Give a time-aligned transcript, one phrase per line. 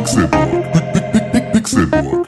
[0.00, 0.64] Pixelburg.
[1.52, 2.24] Pixelburg.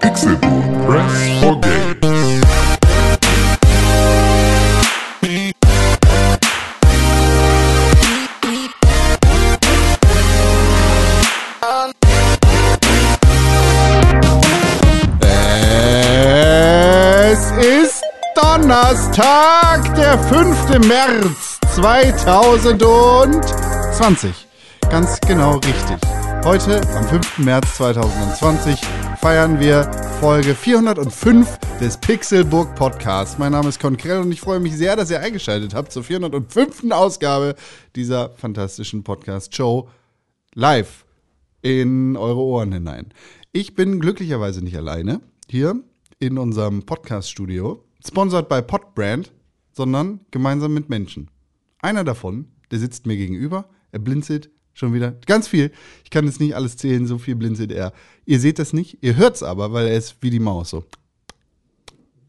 [0.00, 0.88] Pixelburg.
[0.88, 2.40] Press for Games.
[17.22, 18.02] Es ist
[18.34, 20.80] Donnerstag, der 5.
[20.88, 24.34] März 2020.
[24.90, 26.19] Ganz genau richtig.
[26.42, 27.38] Heute, am 5.
[27.40, 28.80] März 2020,
[29.20, 29.84] feiern wir
[30.20, 33.36] Folge 405 des Pixelburg Podcasts.
[33.36, 36.90] Mein Name ist Konkrell und ich freue mich sehr, dass ihr eingeschaltet habt zur 405.
[36.92, 37.56] Ausgabe
[37.94, 39.90] dieser fantastischen Podcast-Show
[40.54, 41.04] live
[41.60, 43.12] in eure Ohren hinein.
[43.52, 45.78] Ich bin glücklicherweise nicht alleine hier
[46.20, 49.30] in unserem Podcast-Studio, sponsored by Podbrand,
[49.72, 51.30] sondern gemeinsam mit Menschen.
[51.82, 55.70] Einer davon, der sitzt mir gegenüber, er blinzelt schon wieder ganz viel.
[56.02, 57.92] Ich kann jetzt nicht alles zählen, so viel blinzelt er.
[58.26, 60.84] Ihr seht das nicht, ihr hört es aber, weil er ist wie die Maus so.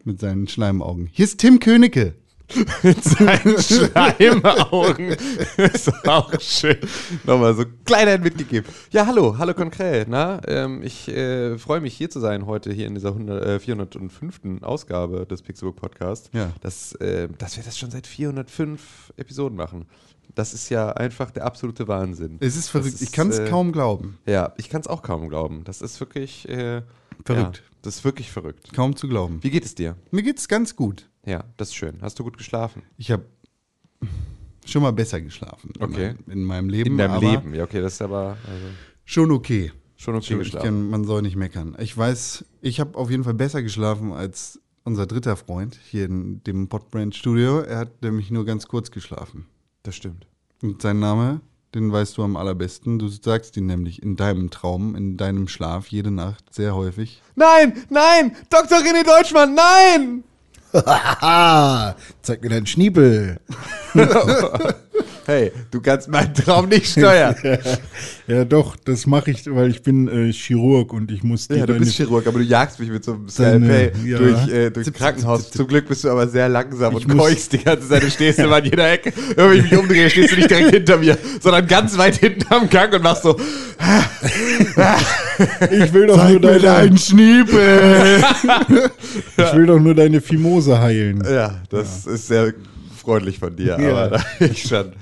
[0.04, 1.10] Mit seinen Schleimaugen.
[1.12, 2.16] Hier ist Tim Königke.
[2.84, 5.16] mit seinen Schleimaugen.
[5.58, 6.78] ist auch schön.
[7.24, 8.70] Nochmal so Kleinheit mitgegeben.
[8.92, 10.10] Ja, hallo, hallo Konkret.
[10.10, 13.60] Na, ähm, ich äh, freue mich hier zu sein heute hier in dieser 100, äh,
[13.60, 14.42] 405.
[14.62, 16.30] Ausgabe des Pixelbook Podcast.
[16.34, 16.52] Ja.
[16.62, 19.86] Dass, äh, dass wir das schon seit 405 Episoden machen.
[20.36, 22.38] Das ist ja einfach der absolute Wahnsinn.
[22.40, 24.18] Es ist verrückt, Das ich kann es äh, kaum glauben.
[24.26, 25.64] Ja, ich kann es auch kaum glauben.
[25.66, 26.82] Das ist wirklich äh,
[27.26, 27.58] Verrückt.
[27.58, 28.74] Ja, das ist wirklich verrückt.
[28.74, 29.40] Kaum zu glauben.
[29.44, 29.96] Wie geht es dir?
[30.12, 31.10] Mir geht's ganz gut.
[31.26, 31.98] Ja, das ist schön.
[32.02, 32.82] Hast du gut geschlafen?
[32.98, 33.26] Ich habe
[34.66, 36.14] schon mal besser geschlafen in Okay.
[36.26, 36.92] meinem- in meinem Leben.
[36.92, 37.54] In deinem Leben.
[37.54, 38.66] Ja, okay, das ist aber also,
[39.06, 39.72] Schon okay.
[39.98, 40.66] schon okay Schon, geschlafen.
[40.66, 41.76] kann, man soll nicht meckern.
[41.80, 46.42] Ich weiß, ich habe auf jeden Fall besser geschlafen als unser dritter Freund hier in
[46.44, 47.60] dem Podbrand Studio.
[47.60, 49.46] Er hat nämlich nur ganz kurz geschlafen.
[49.84, 50.28] Das stimmt.
[50.62, 51.42] Und sein Name,
[51.74, 53.00] den weißt du am allerbesten.
[53.00, 57.22] Du sagst ihn nämlich in deinem Traum, in deinem Schlaf, jede Nacht, sehr häufig.
[57.36, 58.78] Nein, nein, Dr.
[58.80, 60.24] René Deutschmann, nein!
[60.74, 63.40] Haha, zeig mir deinen Schniepel.
[65.32, 67.36] Hey, du kannst meinen Traum nicht steuern.
[68.28, 71.66] Ja, doch, das mache ich, weil ich bin äh, Chirurg und ich muss dir ja,
[71.66, 74.18] du deine- bist Chirurg, aber du jagst mich mit so einem Deine- Skalpell ja.
[74.18, 75.40] durch, äh, durchs Zip, Krankenhaus.
[75.42, 75.58] zip, zip.
[75.58, 78.04] Zum Glück bist du aber sehr langsam Ich und keuchst die ganze Zeit.
[78.04, 79.12] Du stehst immer an jeder Ecke.
[79.36, 82.70] Wenn ich mich umdrehe, stehst du nicht direkt hinter mir, sondern ganz weit hinten am
[82.70, 83.38] Gang und machst so,
[85.72, 88.24] Ich will doch nur deine, Schniepel!
[89.38, 91.22] ich will doch nur deine Fimose heilen.
[91.30, 92.54] ja, das ist sehr
[93.02, 93.90] freundlich von dir, Ja.
[93.92, 94.94] aber da ich schon.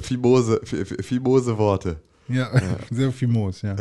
[0.00, 1.96] Fimose, fi- fi- Fimose Worte.
[2.28, 2.48] Ja,
[2.90, 3.74] sehr fimos, ja.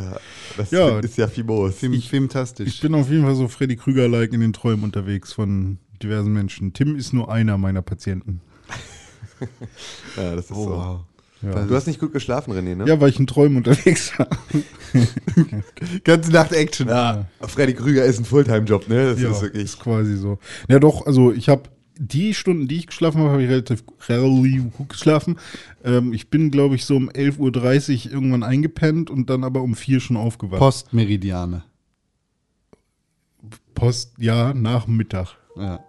[0.57, 0.97] Das Ja.
[0.99, 1.75] ist ja Fimos.
[1.75, 2.67] Film, filmtastisch.
[2.67, 6.73] Ich bin auf jeden Fall so Freddy Krüger-like in den Träumen unterwegs von diversen Menschen.
[6.73, 8.41] Tim ist nur einer meiner Patienten.
[10.17, 10.69] Ja, das ist oh, so.
[10.71, 10.99] wow.
[11.41, 11.63] Ja.
[11.65, 12.85] Du hast nicht gut geschlafen, René, ne?
[12.85, 14.27] Ja, weil ich in Träumen unterwegs war.
[16.03, 16.89] Ganze Nacht Action.
[16.89, 19.11] Ja, Freddy Krüger ist ein Fulltime-Job, ne?
[19.13, 19.63] Das ja, ist wirklich.
[19.63, 20.39] ist quasi so.
[20.67, 21.63] Ja, doch, also ich habe
[22.01, 25.37] die Stunden, die ich geschlafen habe, habe ich relativ, relativ gut geschlafen.
[25.83, 29.75] Ähm, ich bin, glaube ich, so um 11.30 Uhr irgendwann eingepennt und dann aber um
[29.75, 30.59] 4 schon aufgewacht.
[30.59, 31.63] Postmeridiane.
[33.75, 35.35] Post, ja, nach Mittag.
[35.55, 35.79] Ja.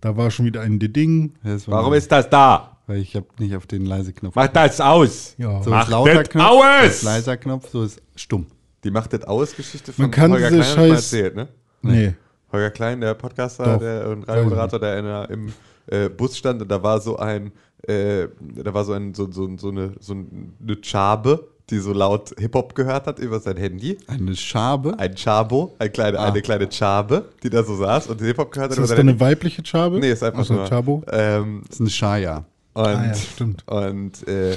[0.00, 1.34] Da war schon wieder ein Ding.
[1.66, 2.78] Warum ist das da?
[2.86, 4.34] Weil ich habe nicht auf den Leise-Knopf.
[4.34, 5.34] Mach das aus!
[5.38, 5.62] Ja.
[5.62, 6.80] So Mach ist lauter das Knopf, aus!
[6.82, 8.46] so ist leiser Knopf, so ist stumm.
[8.84, 11.34] Die macht das aus Geschichte von Man kann Holger diese Klein hat mal Scheiß- erzählt,
[11.36, 11.48] ne?
[11.82, 12.14] Nee.
[12.54, 15.52] Holger Klein, der Podcaster der, und Radiomoderator, der in im
[15.86, 17.52] äh, Bus stand und da war so ein,
[17.86, 22.34] äh, da war so ein, so, so, so eine, so eine Chabe, die so laut
[22.38, 23.98] Hip-Hop gehört hat über sein Handy.
[24.06, 24.98] Eine Schabe.
[24.98, 26.26] Ein Chabo, ein kleine, Ah.
[26.30, 29.06] eine kleine Chabe, die da so saß und Hip-Hop gehört hat Ist über das sein
[29.06, 29.98] dann eine weibliche Chabe?
[29.98, 30.68] Nee, ist einfach Außer nur.
[30.68, 31.02] Chabo?
[31.10, 32.44] Ähm, Das ist eine Schaya.
[32.74, 33.64] und Ah ja, stimmt.
[33.66, 34.56] und äh,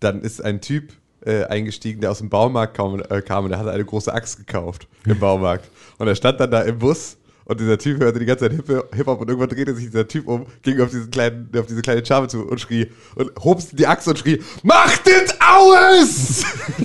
[0.00, 0.92] dann ist ein Typ
[1.26, 4.38] äh, eingestiegen, der aus dem Baumarkt kam, äh, kam und der hatte eine große Axt
[4.38, 5.68] gekauft im Baumarkt.
[5.98, 7.18] Und er stand dann da im Bus
[7.50, 10.28] und dieser Typ hörte die ganze Zeit Hip- Hip-Hop und irgendwann drehte sich dieser Typ
[10.28, 13.86] um, ging auf, diesen kleinen, auf diese kleine Charme zu und schrie und hob die
[13.86, 16.44] Axt und schrie, Mach das aus!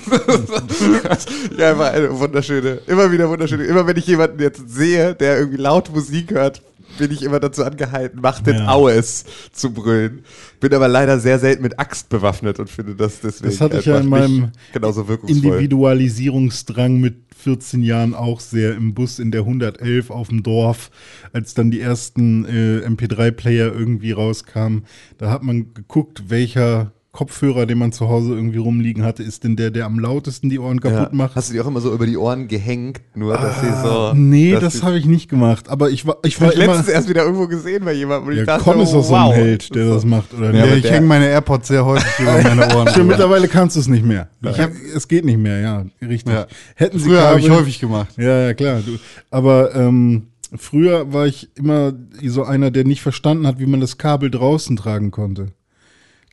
[1.57, 5.57] ja, einfach eine wunderschöne, immer wieder wunderschöne, immer wenn ich jemanden jetzt sehe, der irgendwie
[5.57, 6.61] laut Musik hört,
[6.97, 8.67] bin ich immer dazu angehalten, mach den Ja.
[8.69, 10.23] Aues zu brüllen.
[10.61, 13.85] Bin aber leider sehr selten mit Axt bewaffnet und finde das deswegen Das hatte ich
[13.85, 14.51] ja in meinem.
[15.27, 20.89] Individualisierungsdrang mit 14 Jahren auch sehr im Bus in der 111 auf dem Dorf,
[21.31, 24.85] als dann die ersten äh, MP3-Player irgendwie rauskamen.
[25.19, 29.55] Da hat man geguckt, welcher Kopfhörer, den man zu Hause irgendwie rumliegen hatte, ist denn
[29.55, 31.15] der, der am lautesten die Ohren kaputt Ja.
[31.15, 31.35] macht?
[31.35, 33.89] Hast du die auch immer so über die Ohren gehängt, nur dass sie so.
[33.89, 35.69] Ah, nee, dass das habe ich nicht gemacht.
[35.69, 36.65] Aber ich war, ich war ich immer.
[36.73, 39.15] letztens erst wieder irgendwo gesehen bei jemandem und ich Ja, dachte, Con ist doch so
[39.15, 39.31] ein.
[39.31, 42.75] Held, der das macht, oder Ja, Ja, ich hänge meine AirPods sehr häufig über meine
[42.75, 42.85] Ohren.
[42.93, 43.05] Drüber.
[43.05, 44.27] mittlerweile kannst du es nicht mehr.
[44.43, 46.33] Ich hab, es geht nicht mehr, ja, richtig.
[46.33, 46.47] Ja.
[46.75, 48.09] Hätten sie Früher habe ich häufig gemacht.
[48.17, 48.81] Ja, ja, klar.
[48.85, 48.97] Du,
[49.31, 53.97] aber ähm, früher war ich immer so einer, der nicht verstanden hat, wie man das
[53.97, 55.47] Kabel draußen tragen konnte.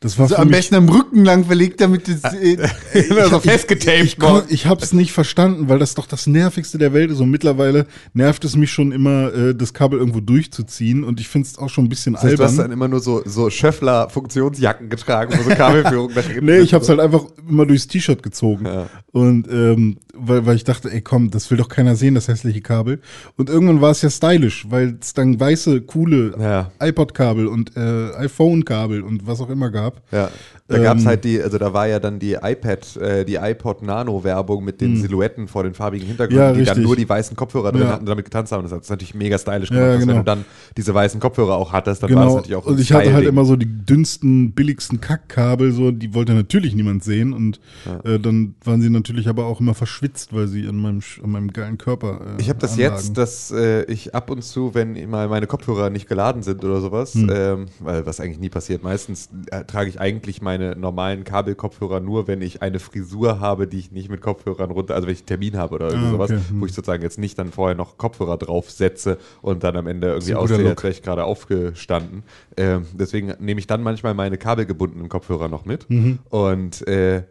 [0.03, 2.21] Das war Also am besten am Rücken lang verlegt, damit es.
[2.23, 2.57] Äh,
[3.09, 4.03] Immer so festgetaped.
[4.03, 7.19] ich, kon- ich habe es nicht verstanden, weil das doch das nervigste der Welt ist.
[7.21, 11.03] Und mittlerweile nervt es mich schon immer, äh, das Kabel irgendwo durchzuziehen.
[11.03, 12.65] Und ich finde es auch schon ein bisschen Das heißt, du hast albern.
[12.65, 16.89] dann immer nur so, so Schöffler-Funktionsjacken getragen, wo so Kabelführung drin Nee, ich habe es
[16.89, 18.65] halt einfach immer durchs T-Shirt gezogen.
[18.65, 18.87] Ja.
[19.11, 22.61] Und ähm, weil, weil ich dachte, ey komm, das will doch keiner sehen, das hässliche
[22.61, 23.01] Kabel.
[23.35, 26.71] Und irgendwann war es ja stylisch, weil es dann weiße, coole Ja.
[26.79, 30.01] iPod-Kabel und äh, iPhone-Kabel und was auch immer gab.
[30.11, 30.29] Ja,
[30.73, 33.35] da gab es Ähm, halt die, also da war ja dann die iPad, äh, die
[33.35, 36.49] iPod Nano-Werbung mit den Silhouetten vor den farbigen Hintergründen, Hm.
[36.49, 36.85] Ja, die dann richtig.
[36.85, 37.87] nur die weißen Kopfhörer drin Ja.
[37.89, 38.63] hatten und damit getanzt haben.
[38.63, 39.93] Das hat natürlich mega stylisch Ja, gemacht.
[39.93, 40.11] dass genau.
[40.13, 40.45] Wenn du dann
[40.77, 42.35] diese weißen Kopfhörer auch hattest, dann war das Genau.
[42.37, 46.33] natürlich auch Und ich hatte halt immer so die dünnsten, billigsten Kackkabel, so, die wollte
[46.33, 47.33] natürlich niemand sehen.
[47.33, 47.59] Und
[48.03, 51.53] äh, dann waren sie natürlich aber auch immer verschwitzt, weil sie an meinem, an meinem
[51.53, 52.21] geilen Körper.
[52.37, 52.95] Äh, Ich habe das anlagen.
[52.95, 56.81] jetzt, dass äh, ich ab und zu, wenn mal meine Kopfhörer nicht geladen sind oder
[56.81, 57.29] sowas, Hm.
[57.33, 62.27] ähm, weil was eigentlich nie passiert, meistens äh, trage ich eigentlich meine normalen Kabelkopfhörer nur,
[62.27, 65.27] wenn ich eine Frisur habe, die ich nicht mit Kopfhörern runter, also wenn ich einen
[65.27, 66.41] Termin habe oder irgendwie Ah, sowas, okay.
[66.49, 66.61] Hm.
[66.61, 70.35] wo ich sozusagen jetzt nicht dann vorher noch Kopfhörer draufsetze und dann am Ende irgendwie
[70.35, 72.23] aussehe, als wäre ich gerade aufgestanden.
[72.57, 76.19] Ähm, deswegen nehme ich dann manchmal meine kabelgebundenen Kopfhörer noch mit Mhm.
[76.29, 77.23] und äh,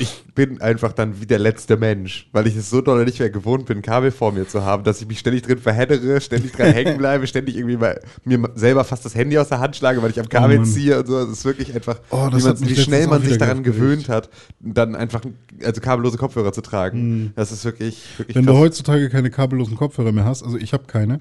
[0.00, 3.28] ich bin einfach dann wie der letzte Mensch, weil ich es so doll nicht mehr
[3.28, 6.72] gewohnt bin, Kabel vor mir zu haben, dass ich mich ständig drin verheddere, ständig dran
[6.72, 10.10] hängen bleibe, ständig irgendwie mal, mir selber fast das Handy aus der Hand schlage, weil
[10.10, 10.66] ich am Kabel Mann.
[10.66, 11.18] ziehe und so.
[11.18, 14.30] Es ist wirklich einfach, Oh, wie, das man, wie schnell man sich daran gewöhnt hat,
[14.58, 15.20] dann einfach
[15.62, 17.32] also kabellose Kopfhörer zu tragen.
[17.36, 18.60] Das ist wirklich, wirklich Wenn du krass.
[18.60, 21.20] heutzutage keine kabellosen Kopfhörer mehr hast, also ich habe keine.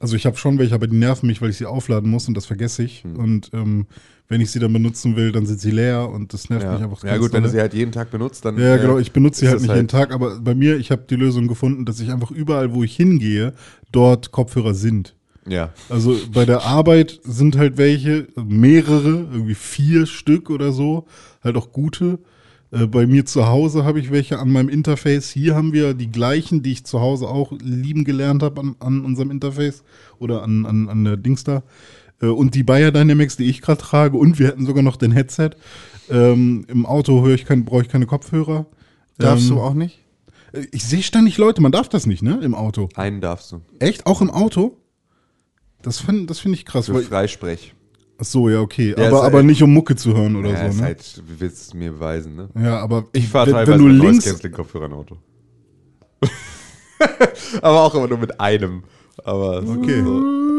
[0.00, 2.36] Also ich habe schon welche, aber die nerven mich, weil ich sie aufladen muss und
[2.36, 3.02] das vergesse ich.
[3.02, 3.16] Hm.
[3.16, 3.86] Und ähm,
[4.28, 6.84] wenn ich sie dann benutzen will, dann sind sie leer und das nervt mich ja.
[6.84, 7.02] einfach.
[7.02, 8.98] ja ganz gut, wenn du sie halt jeden Tag benutzt, dann Ja, äh, genau.
[8.98, 11.84] Ich benutze sie halt nicht jeden Tag, aber bei mir, ich habe die Lösung gefunden,
[11.86, 13.54] dass ich einfach überall, wo ich hingehe,
[13.90, 15.14] dort Kopfhörer sind.
[15.46, 15.72] Ja.
[15.88, 21.06] Also bei der Arbeit sind halt welche, mehrere, irgendwie vier Stück oder so,
[21.42, 22.18] halt auch gute.
[22.70, 25.30] Äh, Bei mir zu Hause habe ich welche an meinem Interface.
[25.30, 29.04] Hier haben wir die gleichen, die ich zu Hause auch lieben gelernt habe an, an
[29.04, 29.82] unserem Interface
[30.18, 31.62] oder an, an, an der Dings da.
[32.20, 34.16] Äh, Und die Bayer Dynamics, die ich gerade trage.
[34.16, 35.50] Und wir hätten sogar noch den Headset.
[36.10, 38.66] Ähm, Im Auto höre ich kein, brauche ich keine Kopfhörer.
[39.18, 39.98] darfst Ähm, du auch nicht?
[40.52, 42.40] äh, Ich sehe ständig Leute, man darf das nicht, ne?
[42.42, 42.88] Im Auto.
[42.94, 43.60] Einen darfst du.
[43.78, 44.06] Echt?
[44.06, 44.76] Auch im Auto?
[45.82, 46.86] Das finde das find ich krass.
[46.86, 47.74] Für Weil, Freisprech.
[48.18, 48.94] ach so, ja, okay.
[48.98, 50.82] Ja, aber, aber halt- nicht um Mucke zu hören oder ja, so, ist ne?
[50.86, 52.48] halt, wie willst du es mir beweisen, ne?
[52.60, 55.16] ja, aber Ich fahre teilweise wenn du mit links, Noise-Canceling-Kopfhörer im Auto.
[57.62, 58.82] aber auch immer nur mit einem.
[59.24, 60.02] Aber Okay.
[60.02, 60.57] so.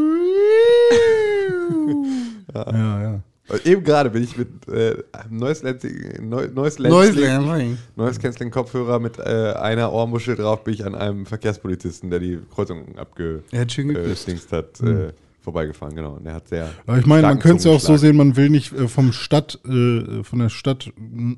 [2.54, 3.20] Ja, ja.
[3.50, 4.96] Und Eben gerade bin ich mit äh,
[5.30, 7.78] Noise Noise Noise Cancelling.
[7.96, 12.40] Noise Canceling Kopfhörer mit äh, einer Ohrmuschel drauf bin ich an einem Verkehrspolizisten, der die
[12.54, 14.30] Kreuzung Er hat geküsst.
[14.30, 15.96] abgedingst hat, äh, vorbeigefahren.
[15.96, 16.14] Genau.
[16.14, 16.70] Und der hat sehr.
[16.86, 19.12] Aber ich meine, man könnte es ja auch so sehen, man will nicht äh, vom
[19.14, 20.92] Stadt, äh, von der Stadt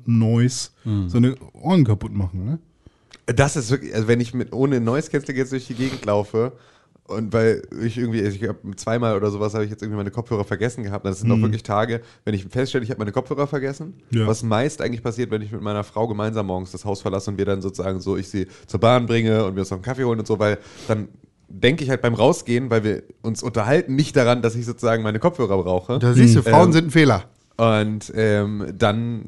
[0.04, 0.70] Noise
[1.06, 2.58] seine Ohren kaputt machen, ne?
[3.26, 6.52] Das ist wirklich, also wenn ich mit ohne Noise Canceling jetzt durch die Gegend laufe
[7.12, 10.10] und weil ich irgendwie, also ich hab zweimal oder sowas habe ich jetzt irgendwie meine
[10.10, 11.04] Kopfhörer vergessen gehabt.
[11.06, 14.26] Das sind auch wirklich Tage, wenn ich feststelle, ich habe meine Kopfhörer vergessen, Ja.
[14.26, 17.38] was meist eigentlich passiert, wenn ich mit meiner Frau gemeinsam morgens das Haus verlasse und
[17.38, 20.04] wir dann sozusagen so, ich sie zur Bahn bringe und wir uns noch einen Kaffee
[20.04, 20.58] holen und so, weil
[20.88, 21.08] dann
[21.48, 25.18] denke ich halt beim Rausgehen, weil wir uns unterhalten, nicht daran, dass ich sozusagen meine
[25.18, 25.98] Kopfhörer brauche.
[25.98, 27.24] Da siehst du, Frauen Ähm, sind ein Fehler.
[27.58, 29.26] Und ähm, dann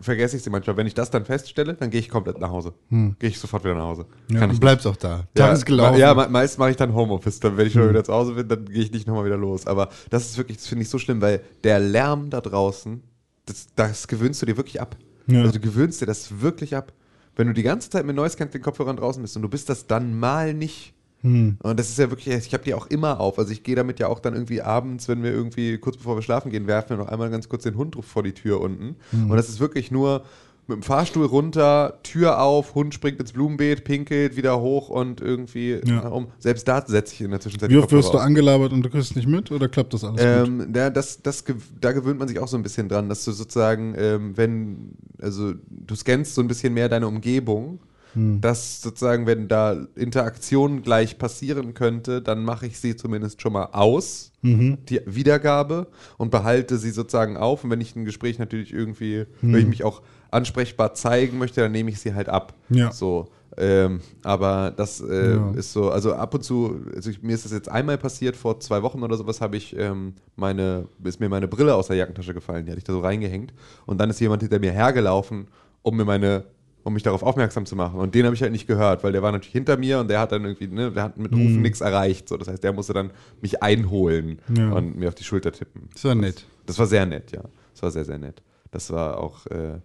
[0.00, 0.76] vergesse ich sie manchmal.
[0.76, 2.72] Wenn ich das dann feststelle, dann gehe ich komplett nach Hause.
[2.90, 4.06] Gehe ich sofort wieder nach Hause.
[4.32, 5.24] Kann ich bleibst auch da.
[5.36, 5.98] Ja, Tag ist gelaufen.
[5.98, 7.40] Ja, me- meist mache ich dann Homeoffice.
[7.40, 9.66] Dann, wenn ich schon wieder zu Hause bin, dann gehe ich nicht nochmal wieder los.
[9.66, 13.02] Aber das ist wirklich, das finde ich so schlimm, weil der Lärm da draußen,
[13.46, 14.96] das, das gewöhnst du dir wirklich ab.
[15.26, 15.40] Ja.
[15.40, 16.92] Also du gewöhnst dir das wirklich ab.
[17.36, 19.86] Wenn du die ganze Zeit mit Noise Canceling Kopfhörern draußen bist und du bist das
[19.86, 20.94] dann mal nicht.
[21.22, 21.56] Hm.
[21.62, 23.38] Und das ist ja wirklich, ich habe die auch immer auf.
[23.38, 26.22] Also ich gehe damit ja auch dann irgendwie abends, wenn wir irgendwie kurz bevor wir
[26.22, 28.96] schlafen gehen, werfen wir noch einmal ganz kurz den Hund vor die Tür unten.
[29.10, 29.30] Hm.
[29.30, 30.24] Und das ist wirklich nur
[30.68, 35.80] mit dem Fahrstuhl runter, Tür auf, Hund springt ins Blumenbeet, pinkelt wieder hoch und irgendwie
[35.84, 36.08] Ja.
[36.08, 36.28] um.
[36.38, 39.16] Selbst da setze ich in der Zwischenzeit Wie oft wirst du angelabert und du kriegst
[39.16, 40.20] nicht mit oder klappt das alles?
[40.24, 41.44] Ähm, ja, das, das,
[41.80, 45.52] da gewöhnt man sich auch so ein bisschen dran, dass du sozusagen, ähm, wenn, also
[45.68, 47.80] du scannst so ein bisschen mehr deine Umgebung
[48.14, 53.70] dass sozusagen, wenn da Interaktion gleich passieren könnte, dann mache ich sie zumindest schon mal
[53.72, 55.86] aus, die Wiedergabe,
[56.18, 57.64] und behalte sie sozusagen auf.
[57.64, 61.72] Und wenn ich ein Gespräch natürlich irgendwie, wenn ich mich auch ansprechbar zeigen möchte, dann
[61.72, 62.54] nehme ich sie halt ab.
[62.70, 62.90] Ja.
[62.92, 63.28] So.
[63.56, 65.50] Ähm, aber das äh, Ja.
[65.52, 68.58] ist so, also ab und zu, also ich, mir ist das jetzt einmal passiert, vor
[68.60, 72.32] zwei Wochen oder sowas habe ich ähm, meine, ist mir meine Brille aus der Jackentasche
[72.32, 73.52] gefallen, die hatte ich da so reingehängt
[73.84, 75.48] und dann ist jemand hinter mir hergelaufen,
[75.82, 76.44] um mir meine,
[76.84, 79.22] um mich darauf aufmerksam zu machen und den habe ich halt nicht gehört, weil der
[79.22, 81.80] war natürlich hinter mir und der hat dann irgendwie, ne, der hat mit Rufen nichts
[81.80, 83.10] erreicht, so, das heißt, der musste dann
[83.40, 84.72] mich einholen Ja.
[84.72, 85.88] und mir auf die Schulter tippen.
[85.92, 86.44] Das war nett.
[86.66, 87.42] Das war sehr nett, ja.
[87.72, 88.42] Das war sehr, sehr nett.
[88.70, 89.46] Das war auch.
[89.46, 89.78] Äh,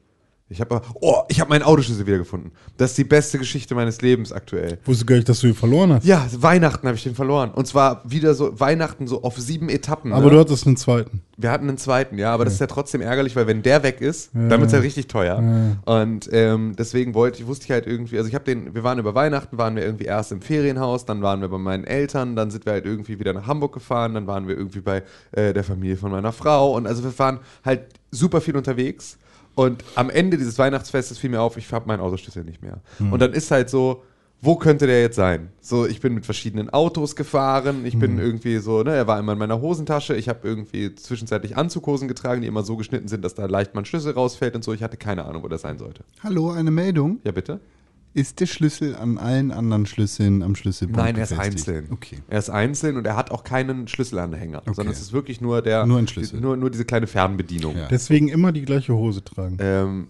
[0.49, 2.51] ich habe, oh, ich habe meinen Autoschlüssel wiedergefunden.
[2.77, 4.77] Das ist die beste Geschichte meines Lebens aktuell.
[4.85, 6.05] Wusste gar nicht, dass du ihn verloren hast.
[6.05, 7.51] Ja, Weihnachten habe ich den verloren.
[7.51, 10.13] Und zwar wieder so Weihnachten so auf sieben Etappen.
[10.13, 10.31] Aber ne?
[10.31, 11.21] du hattest einen zweiten.
[11.35, 14.01] Wir hatten einen zweiten, ja, aber das ist ja trotzdem ärgerlich, weil wenn der weg
[14.01, 15.37] ist, dann wird es halt richtig teuer.
[15.85, 18.97] Und ähm, deswegen wollte ich, wusste ich halt irgendwie, also ich habe den, wir waren
[18.97, 22.49] über Weihnachten, waren wir irgendwie erst im Ferienhaus, dann waren wir bei meinen Eltern, dann
[22.49, 25.63] sind wir halt irgendwie wieder nach Hamburg gefahren, dann waren wir irgendwie bei äh, der
[25.63, 29.17] Familie von meiner Frau und also wir waren halt super viel unterwegs.
[29.57, 32.79] Und am Ende dieses Weihnachtsfestes fiel mir auf, ich habe meinen Autoschlüssel nicht mehr.
[32.99, 34.03] Und dann ist halt so,
[34.39, 35.49] wo könnte der jetzt sein?
[35.61, 39.33] So, ich bin mit verschiedenen Autos gefahren, ich bin irgendwie so, ne, er war immer
[39.33, 43.33] in meiner Hosentasche, ich habe irgendwie zwischenzeitlich Anzughosen getragen, die immer so geschnitten sind, dass
[43.33, 44.73] da leicht mal ein Schlüssel rausfällt und so.
[44.73, 46.03] Ich hatte keine Ahnung, wo das sein sollte.
[46.21, 47.19] Hallo, eine Meldung.
[47.23, 47.59] Ja, bitte?
[48.17, 51.67] Ist der Schlüssel an allen anderen Schlüsseln am Schlüsselbund Nein, er ist befestigt?
[51.69, 51.87] einzeln.
[51.91, 52.17] Okay.
[52.27, 55.85] Er ist einzeln und er hat auch keinen Schlüsselanhänger, sondern es ist wirklich nur der.
[55.85, 56.39] Nur ein Schlüssel.
[56.41, 57.77] Nur, nur diese kleine Fernbedienung.
[57.77, 57.87] Ja.
[57.89, 59.57] Deswegen immer die gleiche Hose tragen.
[59.59, 60.07] Ähm,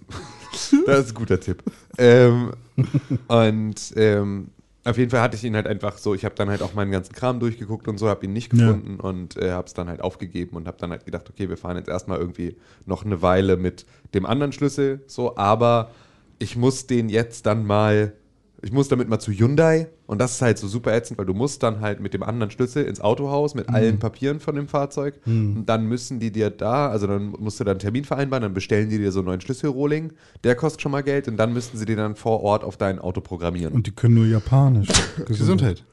[0.86, 1.62] das ist ein guter Tipp.
[1.98, 2.54] ähm,
[3.28, 4.52] und ähm,
[4.86, 6.92] auf jeden Fall hatte ich ihn halt einfach so, ich habe dann halt auch meinen
[6.92, 8.68] ganzen Kram durchgeguckt und so, habe ihn nicht Ja.
[8.68, 11.58] gefunden und äh, habe es dann halt aufgegeben und habe dann halt gedacht, okay, wir
[11.58, 15.92] fahren jetzt erstmal irgendwie noch eine Weile mit dem anderen Schlüssel, so, aber
[16.40, 18.14] ich muss den jetzt dann mal,
[18.62, 21.34] ich muss damit mal zu Hyundai und das ist halt so super ätzend, weil du
[21.34, 25.20] musst dann halt mit dem anderen Schlüssel ins Autohaus mit allen Papieren von dem Fahrzeug
[25.26, 28.54] und dann müssen die dir da, also dann musst du dann einen Termin vereinbaren, dann
[28.54, 30.14] bestellen die dir so einen neuen Schlüsselrohling,
[30.44, 33.00] der kostet schon mal Geld und dann müssten sie den dann vor Ort auf dein
[33.00, 33.74] Auto programmieren.
[33.74, 34.90] Und die können nur Japanisch.
[35.26, 35.84] Gesundheit.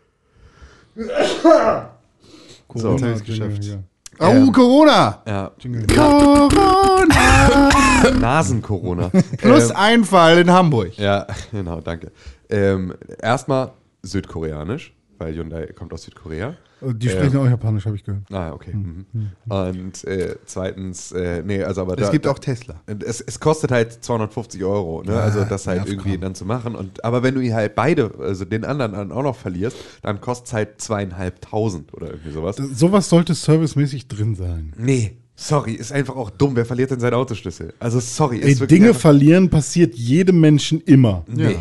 [2.69, 3.65] Corona Jetzt hab ich's geschafft.
[3.65, 3.83] Ja.
[4.21, 5.23] Oh, Ähm, Corona!
[5.27, 5.51] ja,
[5.95, 7.71] Corona!
[8.21, 9.11] Nasen-Corona.
[9.39, 10.97] Plus Ähm, Einfall in Hamburg.
[10.99, 12.13] Ja, genau, danke.
[12.49, 16.55] Ähm, erstmal südkoreanisch, weil Hyundai kommt aus Südkorea.
[16.93, 18.25] Die sprechen auch Japanisch, habe ich gehört.
[18.31, 18.75] Ah, okay.
[18.75, 19.07] Mhm.
[19.49, 22.81] Und äh, zweitens, äh, nee, also aber Es da, gibt da, auch Tesla.
[23.05, 25.19] Es, es kostet halt 250 Euro, ne?
[25.21, 26.21] also das halt irgendwie kaum.
[26.21, 26.75] dann zu machen.
[26.75, 30.21] Und, aber wenn du ihn halt beide, also den anderen dann auch noch verlierst, dann
[30.21, 32.57] kostet es halt zweieinhalbtausend oder irgendwie sowas.
[32.57, 34.73] Sowas sollte servicemäßig drin sein.
[34.77, 36.57] Nee, sorry, ist einfach auch dumm.
[36.57, 37.75] Wer verliert denn seinen Autoschlüssel?
[37.79, 41.25] Also sorry, ist Ey, Dinge verlieren passiert jedem Menschen immer.
[41.27, 41.53] Nee.
[41.53, 41.59] Ja.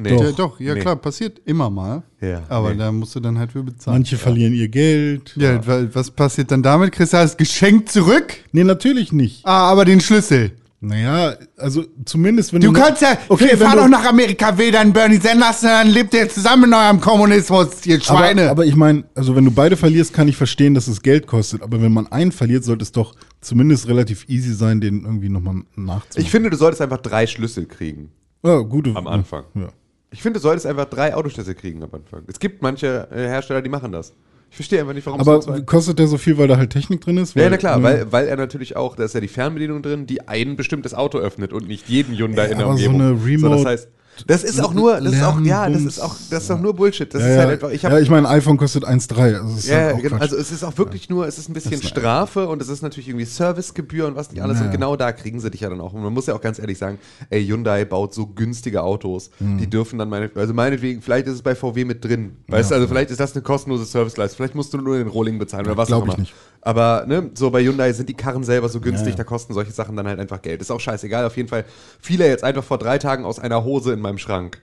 [0.00, 0.10] Nee.
[0.16, 0.80] Ja, doch, ja Nee.
[0.80, 2.04] klar, passiert immer mal.
[2.20, 2.78] Ja, aber nee.
[2.78, 3.98] da musst du dann halt für bezahlen.
[3.98, 5.34] Manche verlieren ihr Geld.
[5.36, 6.92] Ja, wa- was passiert dann damit?
[6.92, 8.34] Kriegst du das Geschenk zurück?
[8.52, 9.44] Nee, natürlich nicht.
[9.44, 10.52] Ah, aber den Schlüssel.
[10.80, 12.80] Naja, also zumindest wenn Du du.
[12.80, 16.64] kannst ja, Okay, fahr doch nach Amerika, will dann Bernie Sanders, dann lebt ihr zusammen
[16.66, 18.42] in eurem Kommunismus, ihr Schweine.
[18.42, 21.26] Aber, aber ich meine, also wenn du beide verlierst, kann ich verstehen, dass es Geld
[21.26, 21.62] kostet.
[21.62, 25.62] Aber wenn man einen verliert, sollte es doch zumindest relativ easy sein, den irgendwie nochmal
[25.74, 26.24] nachzuholen.
[26.24, 28.10] Ich finde, du solltest einfach drei Schlüssel kriegen.
[28.44, 29.42] ja, gute, Am Anfang.
[29.56, 29.70] Ja.
[30.10, 32.22] Ich finde, du solltest einfach drei Autoschlüssel kriegen am Anfang.
[32.26, 34.14] Es gibt manche äh, Hersteller, die machen das.
[34.50, 36.70] Ich verstehe einfach nicht, warum Aber es so kostet der so viel, weil da halt
[36.70, 37.34] Technik drin ist?
[37.34, 39.82] Ja, Weil, na klar, ne, weil, weil er natürlich auch, da ist ja die Fernbedienung
[39.82, 42.86] drin, die ein bestimmtes Auto öffnet und nicht jeden Hyundai Ey, in der aber so
[42.88, 43.00] Umgebung.
[43.08, 43.88] eine Remote- das heißt,
[44.26, 46.74] das ist auch nur, das ist auch, ja, das ist auch, das ist doch nur
[46.74, 47.12] Bullshit.
[47.12, 49.40] Das ja, ist ja, halt einfach, ich ja, habe ich meine, iPhone kostet 1,3.
[49.40, 50.16] Also, ja, halt auch genau.
[50.16, 52.82] Also es ist auch wirklich nur, es ist ein bisschen ist Strafe und es ist
[52.82, 54.58] natürlich irgendwie Servicegebühr und was nicht alles.
[54.58, 54.66] Ja.
[54.66, 55.92] Und genau da kriegen sie dich ja dann auch.
[55.92, 56.98] Und man muss ja auch ganz ehrlich sagen,
[57.30, 59.58] ey, Hyundai baut so günstige Autos, Hm.
[59.58, 62.36] die dürfen dann meine, also meinetwegen, vielleicht ist es bei VW mit drin.
[62.48, 64.36] Weißt du, also vielleicht ist das eine kostenlose Serviceleistung.
[64.36, 66.18] Vielleicht musst du nur den Rohling bezahlen oder was auch ich immer.
[66.18, 66.34] nicht.
[66.60, 69.16] Aber ne, so bei Hyundai sind die Karren selber so günstig, Ja, ja.
[69.18, 70.60] da kosten solche Sachen dann halt einfach Geld.
[70.60, 71.24] Ist auch scheißegal.
[71.24, 71.64] Auf jeden Fall
[72.00, 74.60] fiel er jetzt einfach vor drei Tagen aus einer Hose in meinem Schrank.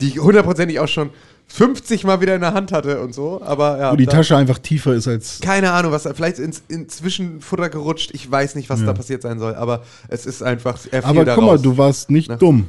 [0.00, 1.10] Die ich hundertprozentig auch schon
[1.48, 3.42] 50 Mal wieder in der Hand hatte und so.
[3.42, 3.92] Aber ja.
[3.92, 5.40] Wo die Tasche einfach tiefer ist als.
[5.40, 8.10] keine Ahnung, was da, vielleicht ins, inzwischen Futter gerutscht.
[8.14, 8.86] Ich weiß nicht, was Ja.
[8.86, 10.78] da passiert sein soll, aber es ist einfach.
[10.90, 12.36] Er fiel Aber guck mal, du warst nicht Na.
[12.36, 12.68] dumm.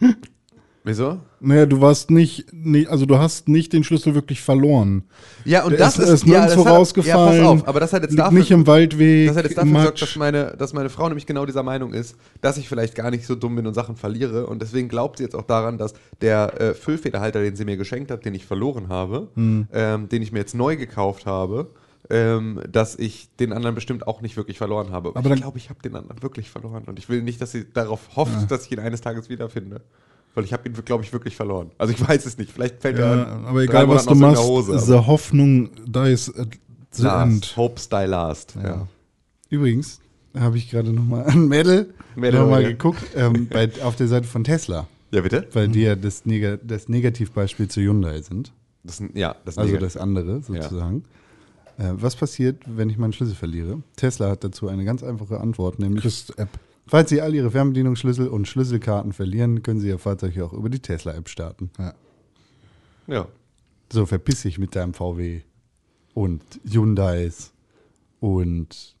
[0.86, 1.18] Wieso?
[1.40, 5.04] Naja, du warst nicht, nicht, also du hast nicht den Schlüssel wirklich verloren.
[5.46, 7.36] Ja, und Der das ist, ist, ist ja, das hat, rausgefallen.
[7.42, 9.28] Ja, pass auf, aber das hat jetzt dafür, nicht im Waldweg.
[9.28, 12.16] das hat jetzt dafür gesorgt, dass meine, dass meine Frau nämlich genau dieser Meinung ist,
[12.42, 14.46] dass ich vielleicht gar nicht so dumm bin und Sachen verliere.
[14.46, 18.10] Und deswegen glaubt sie jetzt auch daran, dass der äh, Füllfederhalter, den sie mir geschenkt
[18.10, 19.68] hat, den ich verloren habe, Hm.
[19.72, 21.70] ähm, den ich mir jetzt neu gekauft habe,
[22.10, 25.08] ähm, dass ich den anderen bestimmt auch nicht wirklich verloren habe.
[25.10, 26.84] Aber ich dann- glaube, ich habe den anderen wirklich verloren.
[26.84, 29.80] Und ich will nicht, dass sie darauf hofft, dass ich ihn eines Tages wiederfinde.
[30.34, 31.70] Weil ich habe ihn, glaube ich, wirklich verloren.
[31.78, 32.50] Also ich weiß es nicht.
[32.52, 36.28] Vielleicht fällt Ja, er aber drei egal, was du aus machst, Hose, the Hoffnung dies
[36.36, 36.48] at
[36.92, 37.40] the aber end.
[37.42, 37.56] last.
[37.56, 38.54] Hope's die last.
[38.62, 38.88] Ja.
[39.50, 40.00] Übrigens
[40.36, 42.68] habe ich gerade nochmal an Mädel, Mädel, nochmal ja.
[42.70, 45.46] geguckt, ähm, bei, auf der Seite von Tesla, Ja, bitte?
[45.52, 48.52] weil die ja das, Neg das Negativbeispiel zu Hyundai sind.
[48.82, 51.04] Das, ja, das Also das andere sozusagen.
[51.78, 53.82] Äh, was passiert, wenn ich meinen Schlüssel verliere?
[53.96, 56.48] Tesla hat dazu eine ganz einfache Antwort, nämlich Kriegst App.
[56.86, 60.80] Falls Sie all Ihre Fernbedienungsschlüssel und Schlüsselkarten verlieren, können Sie Ihr Fahrzeug auch über die
[60.80, 61.70] Tesla-App starten.
[61.78, 61.94] Ja.
[63.06, 63.28] Ja.
[63.92, 65.42] So, verpiss dich mit deinem VW
[66.14, 67.52] und Hyundais
[68.20, 68.96] und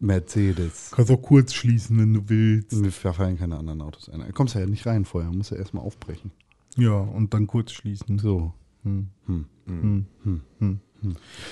[0.00, 0.90] Mercedes.
[0.92, 2.72] Kannst auch kurz schließen, wenn du willst.
[2.72, 4.20] Mir fallen keine anderen Autos ein.
[4.20, 6.32] Du kommst ja nicht rein vorher, musst ja erstmal aufbrechen.
[6.76, 8.18] Ja, und dann kurz schließen.
[8.18, 8.52] So.
[8.82, 9.08] Hm.
[9.26, 9.46] Hm.
[9.66, 10.06] Hm.
[10.58, 10.80] Hm.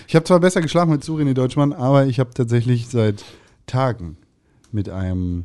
[0.06, 3.24] Ich habe zwar besser geschlafen als Surini Deutschmann, aber ich habe tatsächlich seit
[3.66, 4.16] Tagen
[4.72, 5.44] mit einem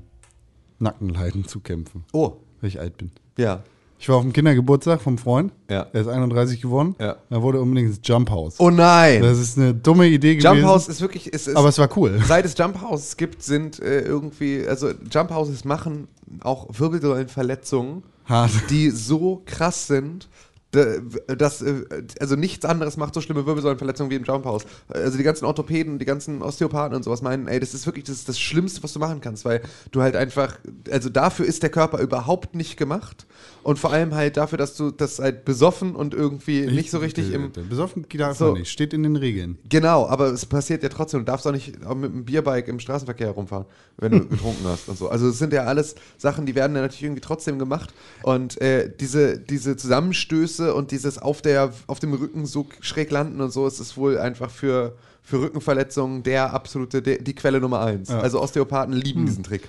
[0.79, 3.11] Nackenleiden zu kämpfen, Oh, weil ich alt bin.
[3.37, 3.63] ja.
[3.99, 5.53] Ich war auf dem Kindergeburtstag vom Freund.
[5.69, 5.87] Ja.
[5.93, 6.93] Er ist 31 geworden.
[6.99, 7.15] Ja.
[7.29, 8.55] Da wurde unbedingt das Jump House.
[8.59, 9.21] Oh nein!
[9.21, 10.55] Das ist eine dumme Idee gewesen.
[10.57, 11.27] Jump House ist wirklich.
[11.27, 12.19] Ist, ist, aber es war cool.
[12.27, 16.09] Seit es Jump Houses gibt, sind äh, irgendwie, also Jump Houses machen
[16.41, 18.51] auch Wirbelsäulenverletzungen, Hart.
[18.69, 20.27] die so krass sind,
[20.73, 21.83] da- dass, äh,
[22.19, 24.65] also nichts anderes macht so schlimme Wirbelsäulenverletzungen wie im Jump House.
[24.89, 28.15] Also die ganzen Orthopäden, die ganzen Osteopathen und sowas meinen, ey, das ist wirklich das,
[28.17, 29.61] ist das Schlimmste, was du machen kannst, weil
[29.91, 30.57] du halt einfach,
[30.91, 33.25] also dafür ist der Körper überhaupt nicht gemacht
[33.63, 37.31] und vor allem halt dafür, dass du das halt besoffen und irgendwie nicht so richtig
[37.31, 38.53] im, Besoffen geht einfach So.
[38.53, 38.69] nicht.
[38.71, 39.57] Steht in den Regeln.
[39.69, 41.21] Genau, aber es passiert ja trotzdem.
[41.21, 43.65] Du darfst auch nicht mit einem Bierbike im Straßenverkehr herumfahren,
[43.97, 45.07] wenn du getrunken hast und so.
[45.09, 47.93] Also es sind ja alles Sachen, die werden ja natürlich irgendwie trotzdem gemacht.
[48.23, 53.41] Und äh, diese, diese Zusammenstöße und dieses auf, der, auf dem Rücken so schräg landen
[53.41, 57.81] und so, es ist wohl einfach für, für Rückenverletzungen der absolute, der, die Quelle Nummer
[57.81, 58.09] eins.
[58.09, 58.19] Ja.
[58.19, 59.63] Also Osteopathen lieben diesen Trick.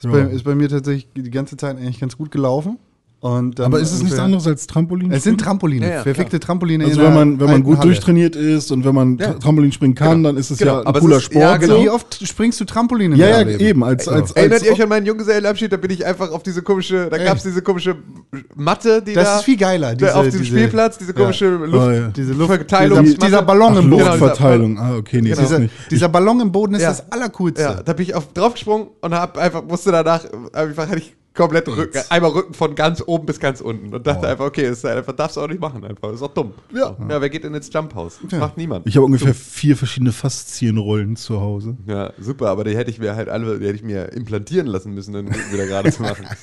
[0.00, 2.78] Ist, bei, ist bei mir tatsächlich die ganze Zeit eigentlich ganz gut gelaufen.
[3.20, 5.10] Und dann Aber ist es nichts anderes als Trampolin?
[5.10, 6.84] Es sind Trampoline, Ja, ja, verfickte Trampoline.
[6.84, 7.88] Also wenn man, wenn man gut Halle.
[7.88, 9.30] durchtrainiert ist und wenn man Ja.
[9.30, 10.28] Tra- Trampolin springen kann, Genau.
[10.28, 10.74] dann ist es Genau.
[10.74, 11.42] ja ein Aber cooler ist- Sport.
[11.42, 11.76] ja, genau.
[11.78, 11.82] so.
[11.82, 13.16] Wie oft springst du Trampoline?
[13.16, 13.58] in Ja, ja, Leben?
[13.60, 13.82] eben.
[13.84, 15.72] Als, als, Erinnert ihr euch als, an meinen Junggesellenabschied?
[15.72, 17.96] Da bin ich einfach auf diese komische, da gab es diese komische
[18.54, 19.96] Matte, die Das da ist viel geiler.
[19.96, 21.18] Diese, auf dem diese, Spielplatz, diese Ja.
[21.18, 22.08] komische Luft, Oh, ja.
[22.10, 23.14] Diese Luft, Verteilungsmatte.
[23.14, 23.98] dieser, dieser Ballon Ach, im Boden.
[24.04, 24.78] Dieser- Luftverteilung.
[24.78, 25.74] Ah, okay, nee, das ist Dieser, nicht.
[25.90, 27.62] dieser Ballon im Boden ist das Allercoolste.
[27.62, 31.68] Ja, da bin ich auf, draufgesprungen und hab einfach, musste danach, einfach hatte ich komplett
[31.68, 34.84] Rücken, einmal Rücken von ganz oben bis ganz unten und dachte einfach, okay, das ist
[34.84, 36.52] einfach, darfst du auch nicht machen einfach, das ist auch dumm.
[36.74, 36.94] Ja.
[37.08, 38.18] Ja, wer geht denn ins Jump House?
[38.38, 38.86] Macht niemand.
[38.86, 41.76] Ich habe ungefähr vier verschiedene Faszienrollen zu Hause.
[41.86, 44.92] ja, super, aber die hätte ich mir halt alle, die hätte ich mir implantieren lassen
[44.92, 46.26] müssen, Rücken wieder gerade zu machen.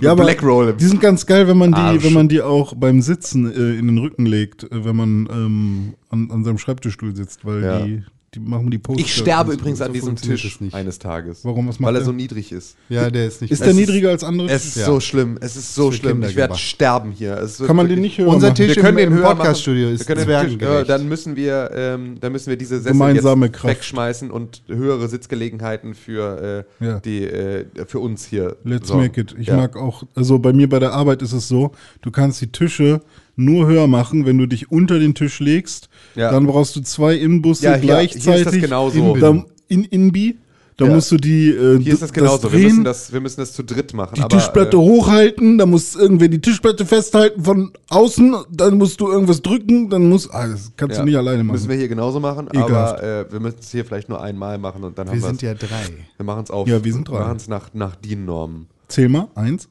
[0.00, 2.02] Ja, aber Black Roll die sind ganz geil, wenn man die, Arsch.
[2.02, 5.94] wenn man die auch beim Sitzen äh, in den Rücken legt, äh, wenn man ähm,
[6.08, 7.80] an, an seinem Schreibtischstuhl sitzt, weil Ja.
[7.80, 8.02] die,
[8.34, 9.00] die machen die Poster.
[9.00, 11.44] Ich sterbe übrigens an diesem Tisch eines Tages.
[11.44, 12.06] Warum, was macht Weil er der?
[12.06, 12.76] so niedrig ist.
[12.88, 13.50] Ja, der ist nicht.
[13.50, 14.48] Ist der niedriger als andere?
[14.48, 14.86] Es ist Ja.
[14.86, 16.12] so schlimm, es ist so schlimm.
[16.12, 17.44] Kinder Ich werde sterben hier.
[17.66, 18.28] Kann man den nicht hören?
[18.32, 18.54] Unser machen?
[18.56, 20.88] Tisch Wir können im, im Podcaststudio ist zwergengerecht.
[20.88, 23.74] dann müssen wir, ähm, dann müssen wir diese Sessel Gemeinsame jetzt Kraft.
[23.74, 27.00] wegschmeißen und höhere Sitzgelegenheiten für äh, Ja.
[27.00, 28.56] die äh, für uns hier.
[28.62, 29.02] Let's sorgen.
[29.02, 29.34] make it.
[29.40, 29.56] Ich Ja.
[29.56, 33.00] mag auch, also bei mir bei der Arbeit ist es so, du kannst die Tische
[33.34, 35.88] nur höher machen, wenn du dich unter den Tisch legst.
[36.14, 36.30] Ja.
[36.32, 38.44] Dann brauchst du zwei Inbusse Ja, hier- hier ist gleichzeitig.
[38.44, 39.14] das genauso.
[39.16, 40.38] In, in Inbi.
[40.76, 40.94] Da Ja.
[40.94, 42.44] musst du die äh, Hier ist das genauso.
[42.44, 44.14] wir, drehen, müssen das, wir müssen das zu dritt machen.
[44.14, 48.98] die aber, Tischplatte äh, hochhalten, da muss irgendwer die Tischplatte festhalten von außen, dann musst
[48.98, 51.02] du irgendwas drücken, dann muss, ah, das kannst ja.
[51.02, 51.52] du nicht alleine machen.
[51.56, 52.94] Müssen wir hier genauso machen, Ekelhaft.
[52.98, 55.42] aber äh, wir müssen es hier vielleicht nur einmal machen und dann Wir haben sind
[55.42, 55.90] wir ja drei.
[56.16, 56.66] Wir machen es auf.
[56.66, 57.12] Ja, wir sind drei.
[57.12, 58.66] Wir machen es nach, nach DIN-Normen.
[58.88, 59.68] Zähl mal, eins.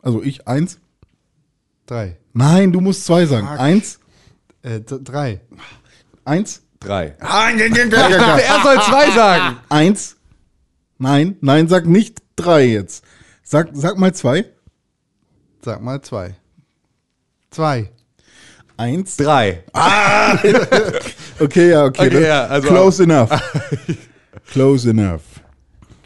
[0.00, 0.78] Also ich, eins.
[1.86, 2.18] Drei.
[2.32, 3.48] Nein, du musst zwei sagen.
[3.48, 3.58] Fuck.
[3.58, 3.98] Eins,
[4.66, 5.40] Äh, drei.
[6.24, 7.14] eins, Drei.
[7.20, 7.78] eins.
[7.78, 9.58] er soll zwei sagen.
[9.68, 10.16] Eins.
[10.98, 13.04] Nein, nein, sag nicht drei jetzt.
[13.44, 14.44] Sag, sag mal zwei.
[15.64, 16.34] Sag mal zwei.
[17.50, 17.90] Zwei.
[18.76, 19.16] Eins.
[19.16, 19.62] Drei.
[21.38, 22.06] Okay, ja, okay.
[22.08, 23.30] Okay, ja, also- close enough.
[24.50, 25.20] close enough.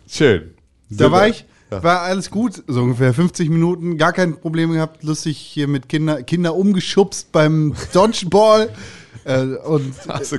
[0.09, 0.55] Schön.
[0.91, 3.15] Da war ich, war alles gut, so ungefähr.
[3.15, 8.71] 50 Minuten, gar kein Problem gehabt, lustig hier mit Kinder, Kinder umgeschubst beim Dodgeball
[9.25, 10.37] äh, und Also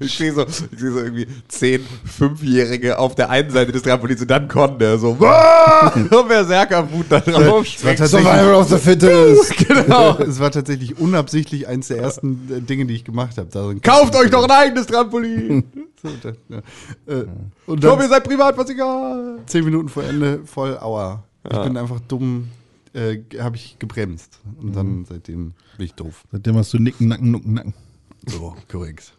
[0.00, 4.20] Ich sehe so, ich sehe so irgendwie zehn Fünfjährige auf der einen Seite des Trampolins
[4.20, 5.14] und dann Con, der so
[6.28, 7.98] Berserkerwut da drauf springt.
[7.98, 9.54] tatsächlich- of the fittest.
[9.66, 10.16] Genau.
[10.18, 13.48] Es war tatsächlich unabsichtlich eins der ersten äh, Dinge, die ich gemacht habe.
[13.50, 15.64] Da so ein Kauft euch doch ein eigenes Trampolin.
[16.02, 16.58] So, da, ja.
[17.06, 17.26] äh,
[17.66, 19.38] und Ich glaube, ihr dann seid Privatversicher.
[19.46, 21.24] zehn Minuten vor Ende voll Aua.
[21.50, 22.48] Ich bin einfach dumm,
[22.92, 24.40] äh, habe ich gebremst.
[24.60, 26.24] Und dann seitdem bin ich doof.
[26.32, 27.74] Seitdem hast du Nicken, Nacken, Nucken, Nacken.
[28.26, 29.12] So, korrekt.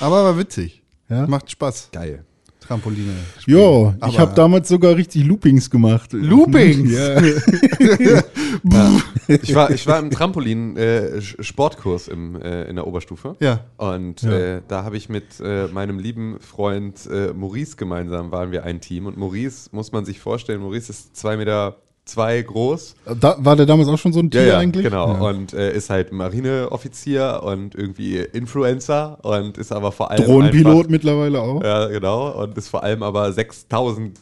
[0.00, 0.82] Aber war witzig.
[1.08, 1.26] Ja?
[1.26, 1.88] Macht Spaß.
[1.92, 2.24] Geil.
[2.60, 3.12] Trampoline.
[3.46, 6.12] Ja, ich Aber- habe damals sogar richtig Loopings gemacht.
[6.14, 6.90] Loopings?
[6.92, 7.20] Ja.
[9.26, 13.36] Ich war, ich war im Trampolin-Sportkurs im äh, in der Oberstufe.
[13.40, 13.60] Ja.
[13.78, 14.32] Und Ja.
[14.56, 18.80] Äh, da habe ich mit äh, meinem lieben Freund äh, Maurice gemeinsam, waren wir ein
[18.80, 19.06] Team.
[19.06, 22.94] Und Maurice, muss man sich vorstellen, Maurice ist zwei Meter zwei groß.
[23.20, 24.84] Da, war der damals auch schon so ein Tier eigentlich?
[24.84, 25.12] Genau.
[25.12, 25.20] Ja.
[25.20, 30.24] Und äh, ist halt Marineoffizier und irgendwie Influencer und ist aber vor allem.
[30.24, 31.62] Drohnenpilot mittlerweile auch.
[31.62, 32.42] Ja, genau.
[32.42, 34.18] Und ist vor allem aber 6000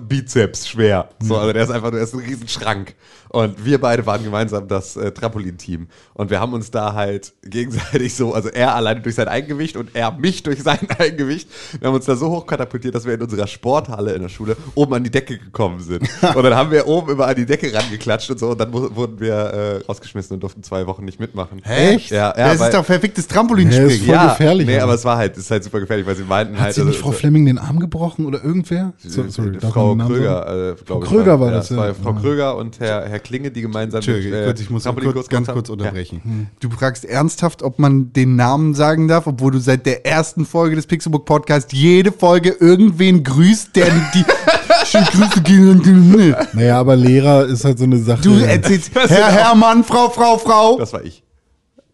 [0.00, 1.08] Bizeps schwer.
[1.20, 2.94] So, also der ist einfach, der ist ein Riesenschrank.
[3.28, 5.88] Und wir beide waren gemeinsam das äh, Trampolin-Team.
[6.14, 9.90] Und wir haben uns da halt gegenseitig so, also er alleine durch sein Eigengewicht und
[9.94, 11.48] er mich durch sein Eigengewicht.
[11.78, 14.56] Wir haben uns da so hoch katapultiert, dass wir in unserer Sporthalle in der Schule
[14.74, 16.02] oben an die Decke gekommen sind.
[16.34, 18.50] und dann haben wir oben immer an die Decke rangeklatscht und so.
[18.50, 21.62] Und dann wurden wir äh, rausgeschmissen und durften zwei Wochen nicht mitmachen.
[21.64, 22.10] Echt?
[22.12, 23.90] Ja, Ja, ja, das weil- ist doch verficktes Ja, Trampolinspringen.
[23.90, 24.84] ist voll gefährlich, Nee, aber.
[24.84, 26.74] aber es war halt, es ist halt super gefährlich, weil sie meinten Hat halt.
[26.76, 28.92] sie nicht also, Frau Fleming den Arm gebrochen oder irgendwer?
[28.98, 31.10] So, sorry, darf Frau Kröger, äh, glaube ich.
[31.10, 31.94] Kröger war ja, das, es war ja.
[31.94, 32.20] Frau Ja.
[32.20, 35.28] Kröger und Herr, Herr Klinge, die gemeinsam Entschuldige, mit, äh, kurz, ich muss Trampolinkurs kurz,
[35.28, 36.48] ganz kurz unterbrechen.
[36.60, 40.76] Du fragst ernsthaft, ob man den Namen sagen darf, obwohl du seit der ersten Folge
[40.76, 44.24] des Pixelbook Podcast jede Folge irgendwen grüßt, der die
[44.92, 46.34] Grüße gehen.
[46.52, 48.22] Naja, aber Lehrer ist halt so eine Sache.
[48.22, 50.72] Du erzählst, Herr Hermann, Frau, Frau, Frau.
[50.74, 51.22] Ja, das war ich.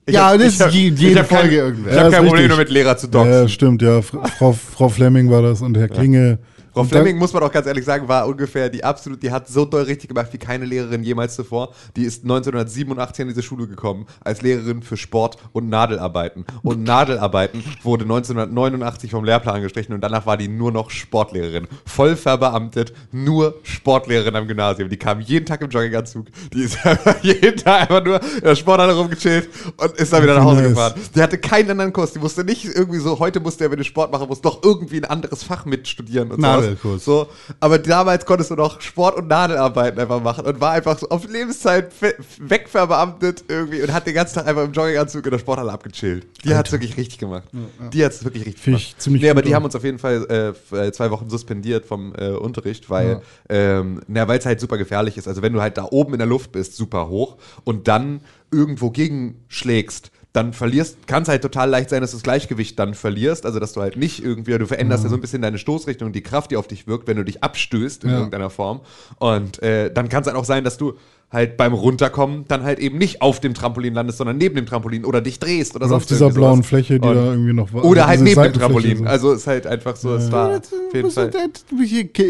[0.05, 1.91] Ich Ja, hab- das ich hab- ist jede hab Folge irgendwer.
[1.93, 2.57] Ich Ja, habe ist kein Problem richtig.
[2.57, 3.49] damit, Lehrer zu ja, doxen.
[3.49, 3.99] stimmt, ja.
[4.01, 6.39] Fr- Frau, Frau Fleming war das und Herr Klinge.
[6.39, 9.49] Frau Und Fleming, muss man auch ganz ehrlich sagen, war ungefähr die absolut, die hat
[9.49, 11.75] so doll richtig gemacht wie keine Lehrerin jemals zuvor.
[11.97, 16.45] Die ist 1987 an diese Schule gekommen als Lehrerin für Sport und Nadelarbeiten.
[16.63, 21.67] Und Nadelarbeiten wurde 1989 vom Lehrplan gestrichen und danach war die nur noch Sportlehrerin.
[21.85, 24.89] Voll verbeamtet, nur Sportlehrerin am Gymnasium.
[24.89, 26.27] Die kam jeden Tag im Jogginganzug.
[26.53, 30.37] Die ist einfach jeden Tag einfach nur in der Sporthalle rumgechillt und ist dann wieder
[30.37, 30.71] nach Hause Nice.
[30.71, 30.95] gefahren.
[31.15, 32.13] Die hatte keinen anderen Kurs.
[32.13, 34.97] Die musste nicht irgendwie so, heute musste er, wenn du Sport machen musst, doch irgendwie
[34.99, 36.62] ein anderes Fach mitstudieren und sowas.
[36.63, 37.05] Nadelkurs.
[37.05, 37.29] So,
[37.61, 41.29] aber damals konntest du noch Sport- und Nadelarbeiten einfach machen und war einfach so auf
[41.29, 41.93] Lebenszeit
[42.39, 46.27] wegverbeamtet irgendwie und hat den ganzen Tag einfach im Jogginganzug in der Sporthalle abgechillt.
[46.45, 47.45] Die hat es wirklich richtig gemacht.
[47.93, 49.03] Die hat es wirklich richtig Finde ich gemacht.
[49.03, 49.57] ziemlich nee, aber die auch.
[49.57, 54.29] haben uns auf jeden Fall äh, zwei Wochen suspendiert vom äh, Unterricht, weil ähm, na,
[54.29, 55.29] weil es halt super gefährlich ist.
[55.29, 58.21] Also wenn du halt da oben in der Luft bist, super hoch und dann
[58.53, 62.95] irgendwo gegenschlägst, dann verlierst, kann es halt total leicht sein, dass du das Gleichgewicht dann
[62.95, 66.13] verlierst, also dass du halt nicht irgendwie, du veränderst ja, so ein bisschen deine Stoßrichtung,
[66.13, 68.17] die Kraft, die auf dich wirkt, wenn du dich abstößt in Ja.
[68.17, 68.81] irgendeiner Form.
[69.19, 70.95] Und äh, dann kann es halt auch sein, dass du
[71.31, 75.05] halt beim Runterkommen dann halt eben nicht auf dem Trampolin landest, sondern neben dem Trampolin
[75.05, 76.67] oder dich drehst oder Oder auf dieser blauen sowas.
[76.67, 77.85] Fläche, die Und- da irgendwie noch war.
[77.85, 78.99] Oder halt neben dem Trampolin.
[78.99, 79.05] so.
[79.05, 80.63] Also es ist halt einfach so, es war auf
[80.95, 81.31] jeden Fall.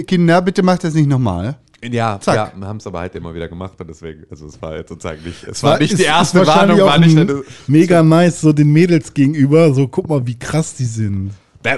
[0.06, 1.56] Kinder, bitte macht das nicht nochmal.
[1.90, 2.34] Ja, Zack.
[2.36, 4.88] ja, wir haben es aber halt immer wieder gemacht und deswegen, also es war jetzt
[4.90, 8.40] sozusagen nicht, es War- war nicht die erste Warnung, war nicht ein eine, mega nice,
[8.40, 9.74] so den Mädels gegenüber.
[9.74, 11.32] So, guck mal, wie krass die sind.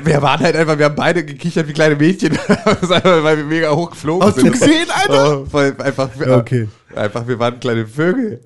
[0.04, 2.32] Wir waren halt einfach, wir haben beide gekichert wie kleine Mädchen,
[2.80, 4.52] weil wir mega hoch geflogen Hast du sind.
[4.52, 5.44] gesehen, Alter?
[5.52, 6.68] Oh, einfach, Ja, okay.
[6.94, 8.40] einfach, wir waren kleine Vögel.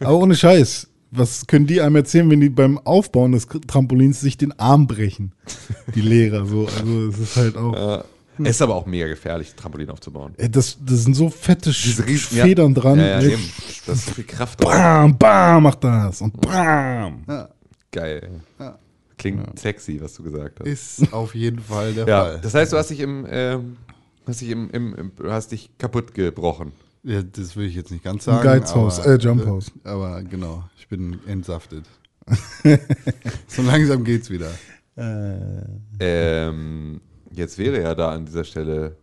[0.00, 0.86] Aber ohne Scheiß.
[1.12, 5.32] Was können die einem erzählen, wenn die beim Aufbauen des Trampolins sich den Arm brechen?
[5.94, 6.66] Die Lehrer, so.
[6.78, 8.04] Also, es ist halt auch.
[8.46, 10.34] Es ist aber auch mega gefährlich, Trampolin aufzubauen.
[10.36, 12.98] Ey, das, das sind so fette Diese riesen- Federn dran.
[12.98, 13.50] Ja, ja, Ey, eben.
[13.86, 14.58] Das ist so viel Kraft.
[14.60, 16.20] Bam, bam, macht das.
[16.20, 17.24] Und bam.
[17.90, 18.30] Geil.
[19.18, 20.66] Klingt sexy, was du gesagt hast.
[20.66, 22.40] Ist auf jeden Fall der Ja, Fall.
[22.42, 23.76] das heißt, du hast dich im, ähm,
[24.26, 26.72] hast dich im, im, im du hast dich kaputt gebrochen.
[27.02, 28.42] Ja, das will ich jetzt nicht ganz sagen.
[28.44, 29.70] Geizhaus, aber- äh, Jumphaus.
[29.84, 31.84] Aber genau, ich bin entsaftet.
[33.48, 34.50] so langsam geht's wieder.
[34.96, 37.00] Ähm,
[37.32, 38.96] jetzt wäre ja da an dieser Stelle,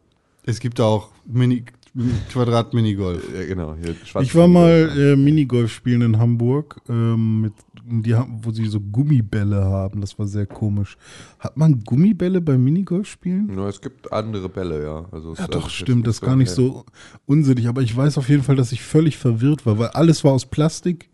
[0.44, 1.64] Es gibt auch Mini
[2.32, 3.24] Quadrat Minigolf.
[3.34, 3.76] äh, genau.
[4.22, 7.54] Ich war mal äh, Minigolf spielen in Hamburg, ähm, mit,
[8.06, 10.02] die, haben- wo sie so Gummibälle haben.
[10.02, 10.96] Das war sehr komisch.
[11.40, 13.52] Hat man Gummibälle beim Minigolf spielen?
[13.58, 15.06] Ja, es gibt andere Bälle, ja.
[15.12, 16.06] Also Ja, doch, stimmt.
[16.06, 16.86] Das ist gar nicht so
[17.26, 17.68] unsinnig.
[17.68, 20.46] Aber ich weiß auf jeden Fall, dass ich völlig verwirrt war, weil alles war aus
[20.46, 21.10] Plastik.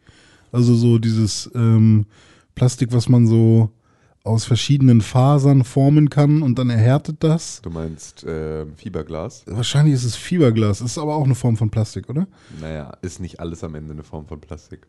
[0.51, 2.05] Also so dieses ähm,
[2.55, 3.71] Plastik, was man so
[4.25, 7.61] aus verschiedenen Fasern formen kann und dann erhärtet das.
[7.61, 9.43] Du meinst äh, Fiberglas?
[9.47, 10.79] Wahrscheinlich ist es Fiberglas.
[10.81, 12.27] Ist aber auch eine Form von Plastik, oder?
[12.61, 14.87] Naja, ist nicht alles am Ende eine Form von Plastik.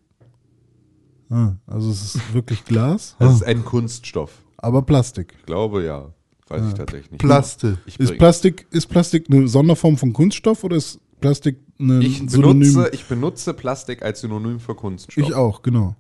[1.31, 4.31] Ah, also es ist wirklich Glas, Es ist ein Kunststoff.
[4.57, 5.35] aber Plastik.
[5.41, 6.13] Ich glaube ja.
[6.47, 7.21] Weiß ich tatsächlich nicht.
[7.21, 7.79] Plaste.
[7.99, 12.75] Ist Plastik, ist Plastik eine Sonderform von Kunststoff oder ist Plastik eine ich, Synonym?
[12.75, 15.17] benutze, ich benutze Plastik als Synonym für Kunststoff.
[15.17, 15.97] Ich auch, genau.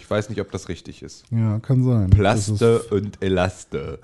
[0.00, 1.24] Ich weiß nicht, ob das richtig ist.
[1.30, 2.08] Ja, kann sein.
[2.08, 3.98] Plaste und Elaste.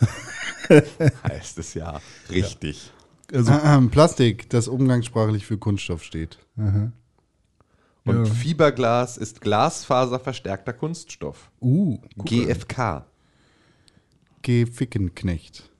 [1.29, 2.01] heißt es ja.
[2.31, 2.93] Richtig.
[3.33, 3.53] Also,
[3.91, 6.39] Plastik, das umgangssprachlich für Kunststoff steht.
[6.57, 6.93] Und
[8.07, 8.25] Ja.
[8.27, 11.51] Fiberglas ist glasfaserverstärkter Kunststoff.
[11.61, 13.07] uh, GFK.
[14.43, 15.71] Geh Fickenknecht.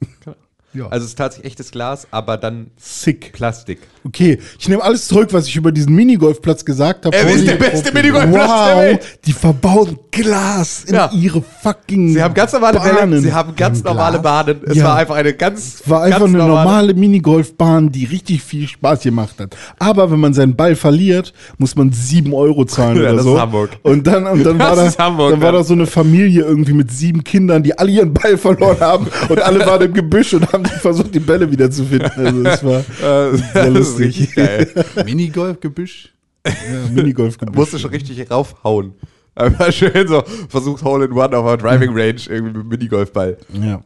[0.75, 0.89] Ja.
[0.89, 3.33] Also es ist tatsächlich echtes Glas, aber dann Sick.
[3.33, 3.79] Plastik.
[4.05, 7.17] Okay, ich nehme alles zurück, was ich über diesen Minigolfplatz gesagt habe.
[7.17, 8.33] Er ist der beste Minigolfplatz
[8.67, 9.19] der wow, Welt.
[9.25, 11.11] die verbauen Glas in Ja.
[11.13, 13.11] ihre fucking Sie haben ganz normale Bahnen.
[13.11, 14.61] Bälle, sie haben ganz normale Bahnen.
[14.67, 14.85] Es Ja.
[14.85, 19.37] war einfach eine ganz war einfach ganz eine normale Minigolfbahn, die richtig viel Spaß gemacht
[19.41, 19.57] hat.
[19.79, 23.35] Aber wenn man seinen Ball verliert, muss man sieben Euro zahlen Ja, oder das so.
[23.35, 23.71] ist Hamburg.
[23.83, 26.75] Und dann, und dann, Das war, da, Hamburg, dann war da so eine Familie irgendwie
[26.75, 30.53] mit sieben Kindern, die alle ihren Ball verloren haben und alle waren im Gebüsch und
[30.53, 32.11] haben versucht, die Bälle wieder zu finden.
[32.17, 32.83] Also das war
[33.53, 34.35] sehr lustig.
[35.05, 36.13] Minigolfgebüsch?
[36.47, 36.53] ja,
[36.93, 37.57] Minigolfgebüsch.
[37.57, 38.95] Musste schon richtig raufhauen.
[39.35, 43.37] Einfach schön so, versucht Hole in One auf einer Driving Range irgendwie mit dem Minigolfball.
[43.53, 43.83] Ja.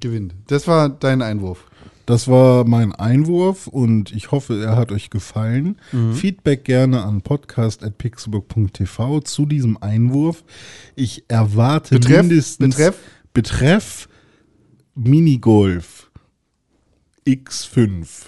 [0.00, 0.34] Gewinnt.
[0.46, 1.66] Das war dein Einwurf.
[2.06, 5.76] Das war mein Einwurf und ich hoffe, er hat euch gefallen.
[5.92, 6.14] Mhm.
[6.14, 10.42] Feedback gerne an podcast.pixelbook.tv zu diesem Einwurf.
[10.96, 12.22] Ich erwarte Betreff?
[12.22, 12.96] mindestens Betreff?
[13.32, 14.08] Betreff
[14.94, 16.10] Minigolf
[17.26, 18.26] X5.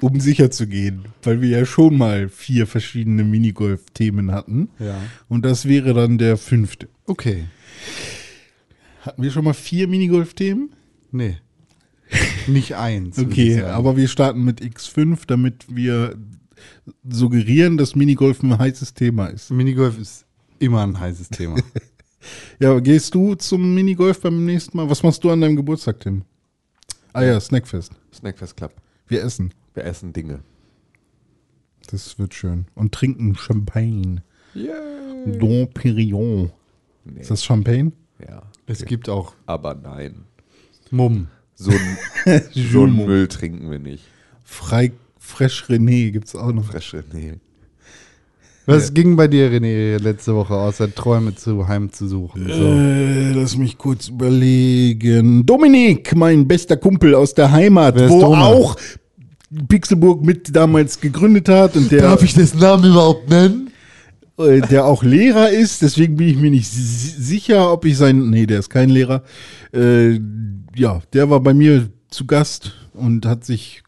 [0.00, 4.68] Um sicher zu gehen, weil wir ja schon mal vier verschiedene Minigolf-Themen hatten.
[4.78, 5.00] Ja.
[5.28, 6.88] Und das wäre dann der fünfte.
[7.06, 7.46] Okay.
[9.02, 10.70] Hatten wir schon mal vier Minigolf-Themen?
[11.10, 11.38] Nee.
[12.46, 13.18] Nicht eins.
[13.18, 16.16] Okay, aber wir starten mit X5, damit wir
[17.08, 19.50] suggerieren, dass Minigolf ein heißes Thema ist.
[19.50, 20.26] Minigolf ist
[20.58, 21.56] immer ein heißes Thema.
[22.58, 24.90] Ja, gehst du zum Minigolf beim nächsten Mal?
[24.90, 26.22] Was machst du an deinem Geburtstag, Tim?
[27.12, 27.92] Ah ja, Snackfest.
[28.12, 28.72] Snackfest Club.
[29.06, 29.54] Wir essen.
[29.74, 30.40] Wir essen Dinge.
[31.86, 32.66] Das wird schön.
[32.74, 34.22] Und trinken Champagne.
[34.54, 35.38] Yay.
[35.38, 36.50] Dom Perignon.
[37.04, 37.20] Nee.
[37.20, 37.92] Ist das Champagne?
[38.26, 38.42] Ja.
[38.66, 40.24] es gibt auch Aber nein.
[40.90, 41.28] Mumm.
[41.54, 44.04] So ein, so Müll trinken wir nicht.
[44.44, 46.66] Frei, Fresh René gibt's auch noch.
[46.66, 47.34] Frische, nee.
[48.70, 52.46] Was ging bei dir, René, letzte Woche, außer Träume zu heim zu suchen?
[52.48, 52.52] So.
[52.64, 55.46] Äh, lass mich kurz überlegen.
[55.46, 58.44] Dominik, mein bester Kumpel aus der Heimat, wo Doma?
[58.46, 58.76] auch
[59.68, 63.70] Pixelburg mit damals gegründet hat und der, dessen Namen überhaupt nennen?
[64.38, 65.80] äh, der auch Lehrer ist.
[65.82, 68.28] Deswegen bin ich mir nicht si- sicher, ob ich sein.
[68.30, 69.22] Nee, der ist kein Lehrer.
[69.72, 70.20] Äh,
[70.76, 73.82] ja, der war bei mir zu Gast und hat sich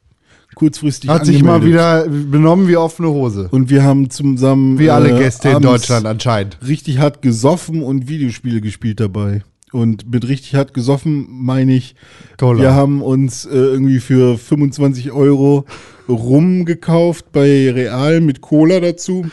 [0.61, 3.49] kurzfristig Hat sich mal wieder benommen wie offene Hose.
[3.51, 4.79] Und wir haben zusammen.
[4.79, 6.59] Wie alle äh, Gäste in abends Deutschland anscheinend.
[6.66, 9.42] richtig hart gesoffen und Videospiele gespielt dabei.
[9.73, 11.94] Und mit richtig hart gesoffen meine ich,
[12.38, 12.61] Cola.
[12.61, 15.64] wir haben uns äh, irgendwie für 25 Euro
[16.09, 19.25] Rum gekauft bei Real mit Cola dazu.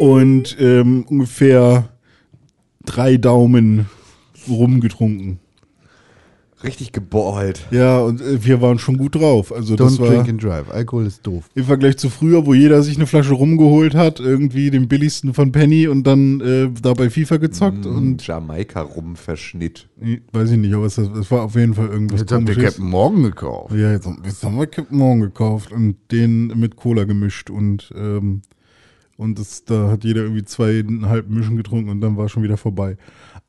[0.00, 1.88] Und ähm, ungefähr
[2.84, 3.86] drei Daumen
[4.50, 5.40] Rum getrunken.
[6.64, 7.66] Richtig geballt.
[7.70, 9.52] Ja, und äh, wir waren schon gut drauf.
[9.52, 10.70] Also das Don't war drink and drive.
[10.70, 11.50] Alkohol ist doof.
[11.54, 15.52] im Vergleich zu früher, wo jeder sich eine Flasche rumgeholt hat, irgendwie den billigsten von
[15.52, 19.88] Penny und dann äh, dabei FIFA gezockt Und und Jamaika rumverschnitt.
[20.32, 22.76] Weiß ich nicht, aber es, es war auf jeden Fall irgendwas Jetzt habt ihr komisches.
[22.76, 23.74] Captain Morgan gekauft.
[23.74, 28.42] Ja, jetzt, jetzt haben wir Captain Morgan gekauft und den mit Cola gemischt und ähm,
[29.16, 32.96] und das, da hat jeder irgendwie zweieinhalb Mischen getrunken und dann war schon wieder vorbei.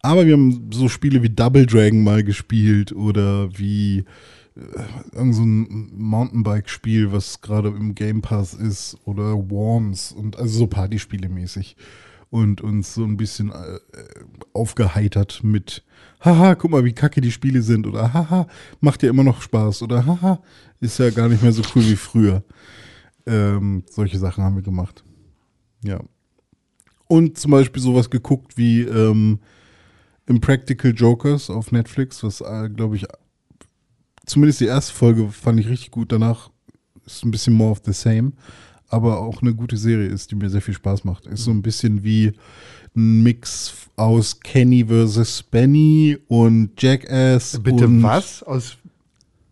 [0.05, 4.05] Aber wir haben so Spiele wie Double Dragon mal gespielt oder wie
[4.55, 10.59] äh, irgend so ein Mountainbike-Spiel, was gerade im Game Pass ist oder Worms und also
[10.59, 11.75] so Partyspiele mäßig
[12.29, 13.79] und uns so ein bisschen äh,
[14.53, 15.83] aufgeheitert mit
[16.21, 18.45] haha, guck mal, wie kacke die Spiele sind oder haha,
[18.81, 20.39] macht ja immer noch Spaß oder haha,
[20.81, 22.43] ist ja gar nicht mehr so cool wie früher.
[23.25, 25.03] Ähm, solche Sachen haben wir gemacht.
[25.83, 25.99] Ja.
[27.07, 29.39] Und zum Beispiel sowas geguckt wie ähm,
[30.27, 33.05] Impractical Jokers auf Netflix, was, äh, glaube ich,
[34.25, 36.11] zumindest die erste Folge fand ich richtig gut.
[36.11, 36.49] Danach
[37.05, 38.31] ist ein bisschen more of the same,
[38.87, 41.27] aber auch eine gute Serie ist, die mir sehr viel Spaß macht.
[41.27, 42.33] Ist so ein bisschen wie
[42.95, 45.43] ein Mix aus Kenny vs.
[45.43, 47.59] Benny und Jackass.
[47.61, 48.41] Bitte und, was?
[48.43, 48.77] Aus.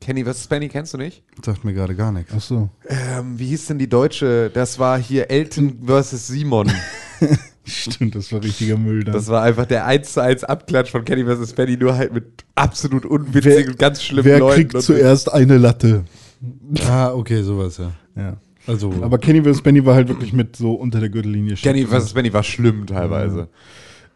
[0.01, 0.47] Kenny vs.
[0.47, 1.23] Benny kennst du nicht?
[1.45, 2.33] Sagt mir gerade gar nichts.
[2.35, 2.69] Ach so.
[2.87, 4.49] Ähm, wie hieß denn die deutsche?
[4.53, 6.27] Das war hier Elton vs.
[6.27, 6.71] Simon.
[7.65, 9.13] Stimmt, das war richtiger Müll dann.
[9.13, 11.53] Das war einfach der 1 zu 1 Abklatsch von Kenny vs.
[11.53, 14.55] Benny, nur halt mit absolut unwitzigen und ganz schlimmen Wer Leuten.
[14.55, 16.03] kriegt und- zuerst eine Latte?
[16.87, 17.91] Ah, okay, sowas, ja.
[18.15, 18.37] Ja.
[18.67, 19.61] Also, Aber Kenny vs.
[19.61, 21.55] Benny war halt wirklich mit so unter der Gürtellinie.
[21.55, 22.13] Kenny vs.
[22.13, 23.47] Benny war schlimm teilweise.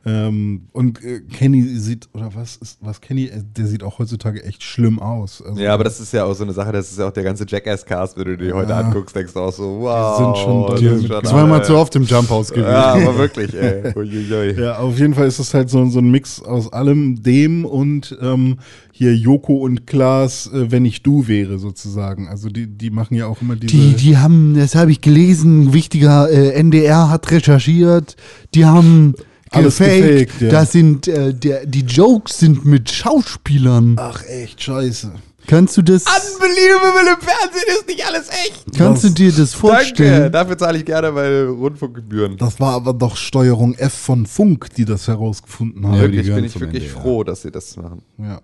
[0.07, 4.41] Ähm, und äh, Kenny sieht, oder was ist, was Kenny, äh, der sieht auch heutzutage
[4.45, 5.41] echt schlimm aus.
[5.45, 7.23] Also, Ja, aber das ist ja auch so eine Sache, das ist ja auch der
[7.23, 8.79] ganze Jackass-Cast, wenn du dir heute Ja.
[8.79, 10.17] anguckst, denkst du auch so, wow.
[10.17, 10.93] sind schon das drin.
[10.93, 12.69] ist schon zweimal zu oft im Jump House gewesen.
[12.71, 13.91] Ja, aber wirklich, ey.
[13.97, 14.57] Uiuiui.
[14.61, 18.17] Ja, auf jeden Fall ist das halt so, so ein Mix aus allem, dem und
[18.21, 18.59] ähm,
[18.93, 22.29] hier Joko und Klaas, äh, wenn ich du wäre, sozusagen.
[22.29, 23.75] Also die, die machen ja auch immer diese.
[23.75, 28.15] Die, die haben, das habe ich gelesen, wichtiger äh, NDR hat recherchiert,
[28.55, 29.13] die haben
[29.51, 30.01] Alles gefaked.
[30.01, 30.49] gefaked, ja.
[30.49, 33.95] Das sind, äh, der, die Jokes sind mit Schauspielern.
[33.99, 35.11] Ach, echt scheiße.
[35.47, 38.77] Kannst du das, Unbelievable, im Fernsehen ist nicht alles echt.
[38.77, 40.31] kannst du dir das Danke, vorstellen?
[40.31, 42.35] dafür zahle ich gerne meine Rundfunkgebühren.
[42.35, 46.01] Das war aber doch Steuerung F von Funk, die das herausgefunden haben.
[46.01, 46.99] Wirklich bin ich wirklich ja.
[46.99, 48.01] froh, dass sie das machen.
[48.17, 48.41] Ja.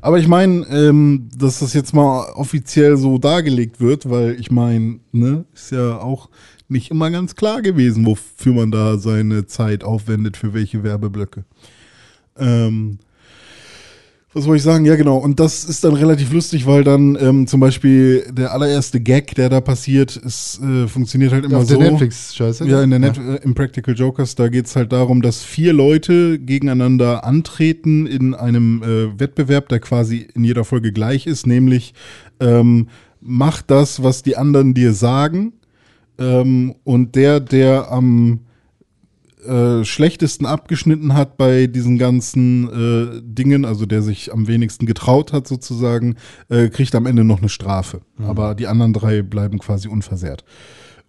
[0.00, 5.00] Aber ich meine, ähm, dass das jetzt mal offiziell so dargelegt wird, weil ich meine,
[5.12, 6.30] ne, ist ja auch
[6.68, 11.44] nicht immer ganz klar gewesen, wofür man da seine Zeit aufwendet, für welche Werbeblöcke.
[12.38, 12.98] Ähm,
[14.36, 14.84] was wollte ich sagen?
[14.84, 15.16] Ja, genau.
[15.16, 19.48] Und das ist dann relativ lustig, weil dann ähm, zum Beispiel der allererste Gag, der
[19.48, 21.78] da passiert, ist, äh, funktioniert halt immer Auf so.
[21.78, 22.66] der Netflix-Scheiße?
[22.66, 26.38] Ja, in der Net äh, Impractical Jokers, da geht es halt darum, dass vier Leute
[26.38, 31.94] gegeneinander antreten in einem äh, Wettbewerb, der quasi in jeder Folge gleich ist, nämlich
[32.38, 32.88] ähm,
[33.22, 35.54] mach das, was die anderen dir sagen.
[36.18, 38.40] Ähm, und der, der am
[39.46, 45.32] äh, schlechtesten abgeschnitten hat bei diesen ganzen äh, Dingen, also der sich am wenigsten getraut
[45.32, 46.16] hat sozusagen,
[46.48, 48.00] äh, kriegt am Ende noch eine Strafe.
[48.18, 50.44] Aber die anderen drei bleiben quasi unversehrt.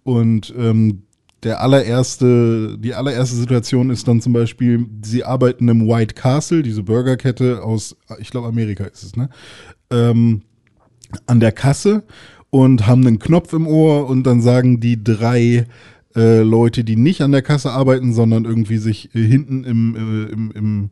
[0.04, 1.02] Und ähm,
[1.42, 6.82] der allererste, die allererste Situation ist dann zum Beispiel, sie arbeiten im White Castle, diese
[6.82, 9.30] Burgerkette aus, ich glaube Amerika ist es, ne?
[9.90, 10.42] Ähm,
[11.26, 12.04] an der Kasse
[12.50, 15.66] und haben einen Knopf im Ohr und dann sagen die drei
[16.16, 20.32] äh, Leute, die nicht an der Kasse arbeiten, sondern irgendwie sich äh, hinten im, äh,
[20.32, 20.90] im, im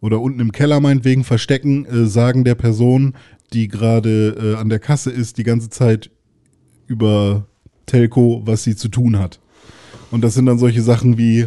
[0.00, 3.14] oder unten im Keller meinetwegen verstecken, äh, sagen der Person,
[3.52, 6.10] die gerade äh, an der Kasse ist, die ganze Zeit
[6.86, 7.46] über
[7.86, 9.40] Telco, was sie zu tun hat.
[10.10, 11.46] Und das sind dann solche Sachen wie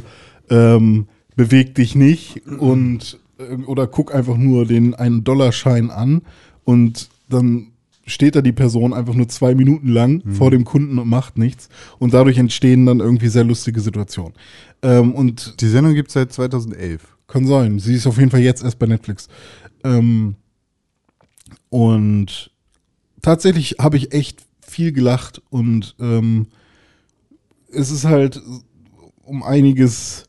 [0.50, 6.22] ähm, beweg dich nicht und äh, oder guck einfach nur den einen Dollarschein an
[6.64, 7.71] und dann
[8.12, 11.70] steht da die Person einfach nur zwei Minuten lang vor dem Kunden und macht nichts
[12.00, 14.34] und dadurch entstehen dann irgendwie sehr lustige Situationen.
[14.82, 17.18] Ähm, und Die Sendung gibt es seit 2011.
[17.28, 17.80] kann sein.
[17.80, 19.28] Sie ist auf jeden Fall jetzt erst bei Netflix.
[19.84, 20.36] Ähm,
[21.70, 22.52] und
[23.22, 26.48] tatsächlich habe ich echt viel gelacht und ähm,
[27.72, 28.42] es ist halt
[29.24, 30.26] um einiges,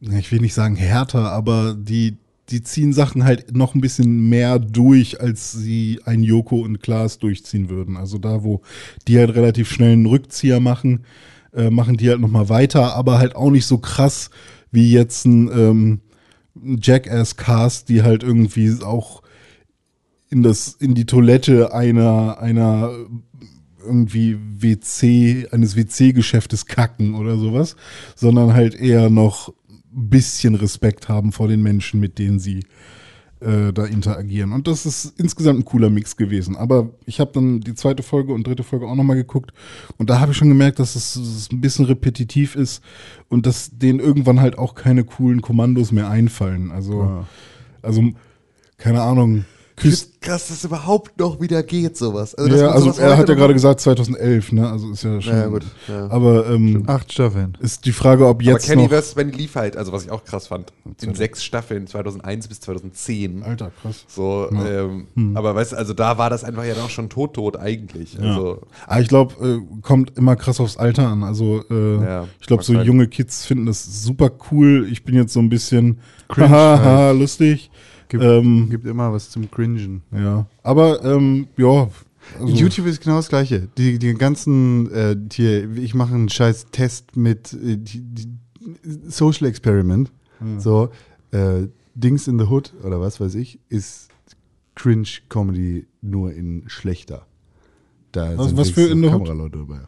[0.00, 2.16] ich will nicht sagen härter, aber die,
[2.50, 7.18] die ziehen Sachen halt noch ein bisschen mehr durch, als sie ein Joko und Klaas
[7.18, 7.96] durchziehen würden.
[7.96, 8.62] Also da, wo
[9.08, 11.04] die halt relativ schnell einen Rückzieher machen,
[11.54, 14.30] äh, machen die halt nochmal weiter, aber halt auch nicht so krass
[14.70, 16.00] wie jetzt ein, ähm,
[16.54, 19.22] Jackass-Cast, die halt irgendwie auch
[20.30, 22.90] in das, in die Toilette einer, einer
[23.84, 27.76] irgendwie WC, eines WC-Geschäftes kacken oder sowas,
[28.14, 29.52] sondern halt eher noch
[29.92, 32.64] bisschen Respekt haben vor den Menschen, mit denen sie
[33.40, 34.52] äh, da interagieren.
[34.52, 36.56] Und das ist insgesamt ein cooler Mix gewesen.
[36.56, 39.52] Aber ich habe dann die zweite Folge und dritte Folge auch nochmal geguckt
[39.98, 42.82] und da habe ich schon gemerkt, dass es, es ein bisschen repetitiv ist
[43.28, 46.70] und dass denen irgendwann halt auch keine coolen Kommandos mehr einfallen.
[46.70, 47.24] Also,
[47.82, 48.02] also
[48.78, 49.44] keine Ahnung.
[49.76, 52.32] Küss, Krass, dass es überhaupt noch wieder geht, sowas.
[52.38, 54.70] dass ja, also sowas er hat ja gerade gesagt 2011, ne?
[54.70, 55.32] Also ist ja schon.
[55.36, 56.08] Ja, gut, ja.
[56.10, 57.58] Aber ähm, Acht Staffeln.
[57.60, 58.92] ist die Frage, ob Aber jetzt Kenny noch.
[58.92, 59.14] vs.
[59.14, 63.42] Benny lief halt, also was ich auch krass fand, in sechs Staffeln, 2001 bis 2010.
[63.42, 64.04] Alter, krass.
[64.06, 64.84] So, Ja.
[64.84, 68.14] ähm, aber weißt du, also da war das einfach ja noch schon tot, tot eigentlich.
[68.14, 68.20] Ja.
[68.28, 71.24] Also, Aber ich glaube, äh, kommt immer krass aufs Alter an.
[71.24, 74.86] Also äh, Ja, ich glaube, so junge Kids finden das super cool.
[74.88, 76.84] Ich bin jetzt so ein bisschen Cringe haha, halt.
[76.84, 77.70] haha, lustig.
[78.12, 80.02] Gibt, Ähm, gibt immer was zum Cringen.
[80.12, 81.88] Ja, aber ähm, ja.
[82.38, 83.68] Also, YouTube ist genau das gleiche.
[83.78, 88.28] Die, die ganzen, äh, hier, ich mache einen scheiß Test mit äh, die, die
[89.08, 90.12] Social Experiment.
[90.58, 90.90] So,
[91.30, 94.08] äh, Dings in the Hood oder was weiß ich, ist
[94.74, 97.26] Cringe-Comedy nur in schlechter.
[98.12, 99.12] Da Was- sind was für in the Hood?
[99.26, 99.80] Kameraleute dabei.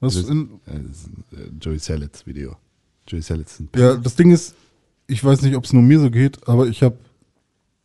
[0.00, 2.56] was das- in, Äh, das ist ein äh, Joey Salets Video.
[3.08, 4.54] Joey ein ja, das Ding ist,
[5.06, 6.96] ich weiß nicht, ob es nur mir so geht, aber ich habe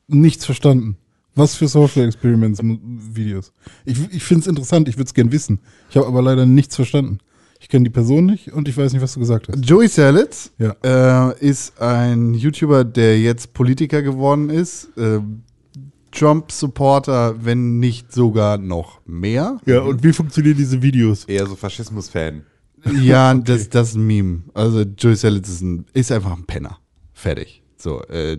[0.09, 0.97] nichts verstanden.
[1.35, 3.53] Was für Social Experiments Videos.
[3.85, 5.59] Ich, ich finde es interessant, ich würde es gern wissen.
[5.89, 7.19] Ich habe aber leider nichts verstanden.
[7.61, 9.63] Ich kenne die Person nicht und ich weiß nicht, was du gesagt hast.
[9.63, 10.75] Joey Salets Ja.
[11.31, 14.89] äh, ist ein YouTuber, der jetzt Politiker geworden ist.
[14.97, 15.19] Äh,
[16.11, 19.59] Trump-Supporter, wenn nicht sogar noch mehr.
[19.65, 21.25] Ja, und wie funktionieren diese Videos?
[21.25, 22.43] eher so Faschismus-Fan.
[23.01, 24.43] Ja, das, das ist ein Meme.
[24.53, 26.77] Also Joey Salets ist, ein, ist einfach ein Penner.
[27.13, 27.63] Fertig.
[27.77, 28.37] So, äh,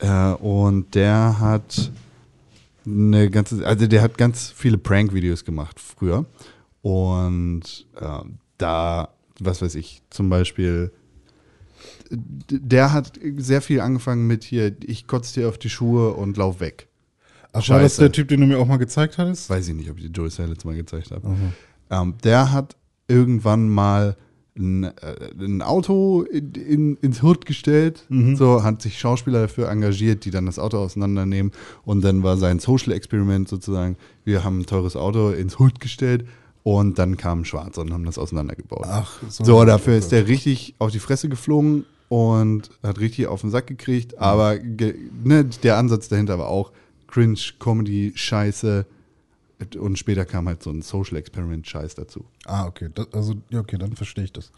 [0.00, 1.90] äh, und der hat
[2.86, 6.26] eine ganze, also der hat ganz viele Prank-Videos gemacht früher.
[6.82, 8.20] Und äh,
[8.58, 10.92] da, was weiß ich, zum Beispiel,
[12.10, 16.60] der hat sehr viel angefangen mit hier, ich kotze dir auf die Schuhe und lauf
[16.60, 16.88] weg.
[17.52, 18.00] Ach, war das Scheiße.
[18.02, 19.50] der Typ, den du mir auch mal gezeigt hattest?
[19.50, 21.36] Weiß ich nicht, ob ich die Joey Salets mal gezeigt habe.
[21.90, 22.76] Ähm, der hat
[23.08, 24.16] irgendwann mal
[24.60, 24.90] ein, äh,
[25.38, 28.04] ein Auto in, in, ins Hut gestellt,
[28.36, 31.52] so hat sich Schauspieler dafür engagiert, die dann das Auto auseinandernehmen
[31.84, 36.26] und dann war sein Social Experiment sozusagen, wir haben ein teures Auto ins Hut gestellt
[36.62, 38.86] und dann kamen Schwarze und haben das auseinandergebaut.
[38.88, 39.44] Ach, so.
[39.44, 43.66] so, dafür ist der richtig auf die Fresse geflogen und hat richtig auf den Sack
[43.66, 44.58] gekriegt, aber
[45.24, 46.72] ne, der Ansatz dahinter war auch
[47.08, 48.86] Cringe, Comedy, Scheiße
[49.78, 52.24] und später kam halt so ein Social Experiment Scheiß dazu.
[52.44, 52.88] Ah, okay.
[52.94, 54.50] Das, also, ja, okay, dann verstehe ich das.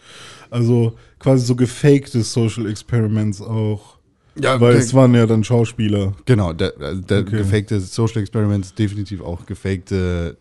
[0.50, 3.98] Also quasi so gefakte Social Experiments auch.
[4.40, 4.84] Ja, weil okay.
[4.84, 6.14] es waren ja dann Schauspieler.
[6.24, 7.38] Genau, der, der Okay.
[7.38, 10.36] gefakte Social Experiments, definitiv auch gefakte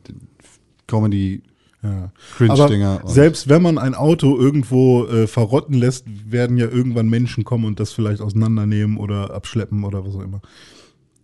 [0.87, 1.41] Comedy
[1.83, 2.11] Ja.
[2.47, 7.65] Aber selbst wenn man ein Auto irgendwo äh, verrotten lässt, werden ja irgendwann Menschen kommen
[7.65, 10.41] und das vielleicht auseinandernehmen oder abschleppen oder was auch immer.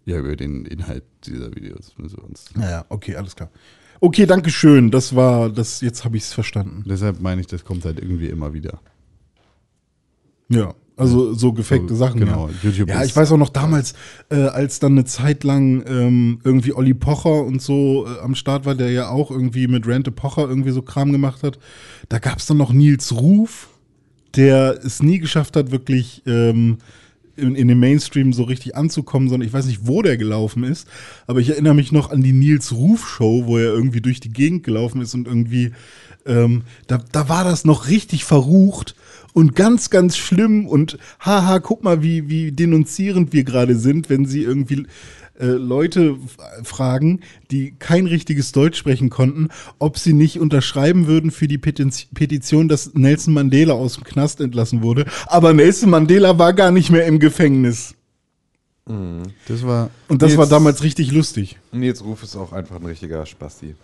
[0.08, 2.46] Ja, über den Inhalt dieser Videos müssen wir uns.
[2.56, 3.50] Naja, okay, alles klar.
[4.00, 4.90] Okay, danke schön.
[4.90, 5.82] Das war das.
[5.82, 6.84] Jetzt habe ich es verstanden.
[6.88, 8.80] Deshalb meine ich, das kommt halt irgendwie immer wieder.
[10.50, 12.22] Ja, also so gefakte So, Sachen.
[12.22, 12.54] genau, Ja.
[12.64, 13.94] YouTube ja, ich weiß auch noch damals,
[14.30, 18.66] äh, als dann eine Zeit lang ähm, irgendwie Olli Pocher und so äh, am Start
[18.66, 21.60] war, der ja auch irgendwie mit Rente Pocher irgendwie so Kram gemacht hat.
[22.08, 23.70] Da gab es dann noch Nils Ruf,
[24.38, 26.78] der es nie geschafft hat, wirklich ähm,
[27.38, 30.88] in, in den Mainstream so richtig anzukommen, sondern ich weiß nicht, wo der gelaufen ist,
[31.28, 34.34] aber ich erinnere mich noch an die Nils Ruf Show, wo er irgendwie durch die
[34.34, 35.72] Gegend gelaufen ist und irgendwie,
[36.26, 38.96] ähm, da, da war das noch richtig verrucht
[39.34, 44.26] und ganz, ganz schlimm und haha, guck mal, wie, wie denunzierend wir gerade sind, wenn
[44.26, 44.88] sie irgendwie
[45.40, 46.18] äh, Leute
[46.64, 47.22] fragen,
[47.52, 52.94] die kein richtiges Deutsch sprechen konnten, ob sie nicht unterschreiben würden für die Petition, dass
[52.94, 55.06] Nelson Mandela aus dem Knast entlassen wurde.
[55.28, 57.94] Aber Nelson Mandela war gar nicht mehr im Gefängnis.
[59.48, 59.90] Das war.
[60.08, 61.58] Und das Jetzt- war damals richtig lustig.
[61.74, 63.76] Nils Ruf ist auch einfach ein richtiger Spasti.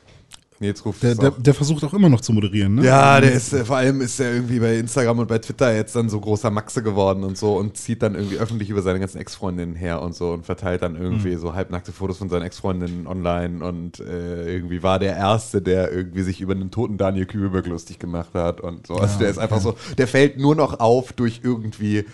[0.63, 2.85] Nils Ruf Der, der, der versucht auch immer noch zu moderieren, ne?
[2.85, 5.95] Ja, der ist, äh, vor allem ist er irgendwie bei Instagram und bei Twitter jetzt
[5.95, 9.19] dann so großer Maxe geworden und so und zieht dann irgendwie öffentlich über seine ganzen
[9.19, 13.63] Ex-Freundinnen her und so und verteilt dann irgendwie so halbnackte Fotos von seinen Ex-Freundinnen online
[13.63, 17.99] und äh, irgendwie war der Erste, der irgendwie sich über einen toten Daniel Kübelberg lustig
[17.99, 18.95] gemacht hat und so.
[18.95, 22.05] Also der ist einfach so, der fällt nur noch auf durch irgendwie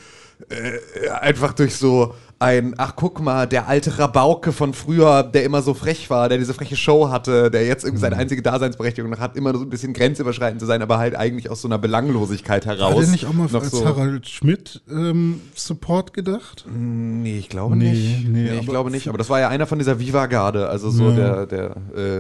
[0.49, 5.61] äh, einfach durch so ein, ach guck mal, der alte Rabauke von früher, der immer
[5.61, 8.21] so frech war, der diese freche Show hatte, der jetzt irgendwie seine Mhm.
[8.21, 11.61] einzige Daseinsberechtigung noch hat, immer so ein bisschen grenzüberschreitend zu sein, aber halt eigentlich aus
[11.61, 12.95] so einer Belanglosigkeit heraus.
[12.95, 16.65] War der nicht auch mal als so, Harald Schmidt ähm, Support gedacht?
[16.73, 18.23] Nee, ich glaube Nee, nicht.
[18.29, 19.09] nee, Nee, ich aber- glaube nicht.
[19.09, 21.45] Aber das war ja einer von dieser Viva-Garde, also so Ja.
[21.45, 21.65] der, der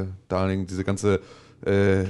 [0.01, 1.21] äh, Darling, diese ganze
[1.65, 2.03] äh,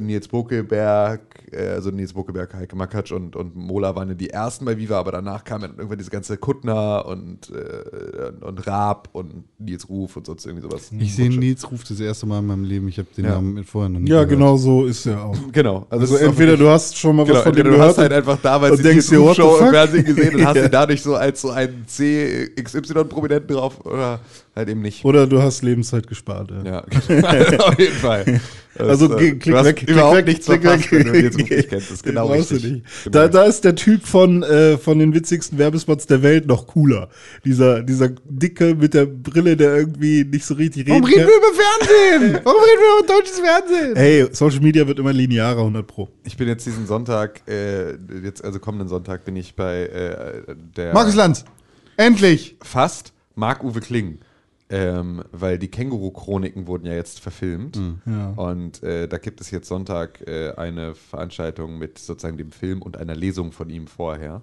[0.00, 1.20] Nils Bokelberg,
[1.52, 4.98] äh, also Nils Bokelberg, Heike Makatsch und, und Mola waren ja die ersten bei Viva,
[4.98, 10.16] aber danach kam dann irgendwann diese ganze Kuttner und, äh, und, Raab und Nils Ruf
[10.16, 10.90] und sonst irgendwie sowas.
[10.98, 12.88] Ich sehe Nils Ruf das erste Mal in meinem Leben.
[12.88, 13.32] Ich habe den Ja.
[13.32, 14.30] Namen vorher noch nie Ja, gehört.
[14.30, 15.36] genau so ist er auch.
[15.52, 15.86] Genau.
[15.90, 17.98] Also auch entweder du hast schon mal was Genau, von dem entweder du gehört hast
[17.98, 19.68] halt einfach damals und die denkst the Show im?
[19.70, 24.20] Fernsehen gesehen und hast ihn dadurch so als so einen CXY-Prominenten drauf oder
[24.54, 25.04] halt eben nicht.
[25.04, 26.50] Oder du hast Lebenszeit gespart.
[26.50, 26.64] Ja.
[26.64, 26.84] Ja,
[27.58, 28.40] auf jeden Fall.
[28.74, 31.04] Das, Also äh, klick weg, klick überhaupt weg, nichts klick verpasst, weg.
[31.04, 31.72] wenn du Ruf nicht kennst.
[31.72, 32.64] Das ist Den genau brauchst du nicht.
[32.64, 36.68] Genau Da, da ist der Typ von, äh, von den witzigsten Werbespots der Welt noch
[36.68, 37.10] cooler.
[37.44, 41.52] Dieser, dieser Dicke mit der Brille, der irgendwie nicht so richtig Warum reden wir über
[41.54, 42.40] Fernsehen?
[42.44, 43.94] Warum reden wir über deutsches Fernsehen?
[43.96, 46.08] Ey, Social Media wird immer linearer, 100 pro.
[46.24, 47.90] Ich bin jetzt diesen Sonntag, äh,
[48.24, 51.44] jetzt also kommenden Sonntag bin ich bei äh, der Markus Lanz,
[51.98, 52.56] endlich!
[52.62, 54.18] fast Marc-Uwe Kling.
[54.74, 57.78] Ähm, weil die Känguru-Chroniken wurden ja jetzt verfilmt.
[58.06, 58.30] Ja.
[58.36, 62.96] Und äh, da gibt es jetzt Sonntag äh, eine Veranstaltung mit sozusagen dem Film und
[62.96, 64.40] einer Lesung von ihm vorher.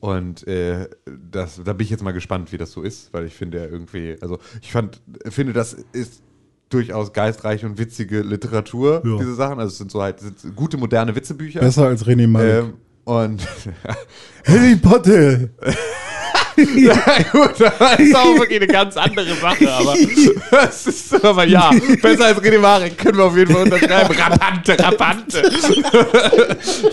[0.00, 0.88] Und äh,
[1.30, 3.64] das, da bin ich jetzt mal gespannt, wie das so ist, weil ich finde ja
[3.66, 6.22] irgendwie, also ich fand, finde, das ist
[6.68, 9.18] durchaus geistreich und witzige Literatur, Ja.
[9.18, 9.60] diese Sachen.
[9.60, 11.60] Also es sind so halt sind gute moderne Witzebücher.
[11.60, 12.64] Besser als René Malik.
[12.64, 12.72] Ähm,
[13.04, 13.46] und
[14.46, 15.48] Harry Potter!
[16.76, 16.94] ja,
[17.32, 19.94] gut, das ist auch wirklich eine ganz andere Sache, aber
[20.50, 21.70] das ist aber ja,
[22.02, 24.14] besser als René Marek können wir auf jeden Fall unterschreiben.
[24.14, 25.42] Rapante, Rapante.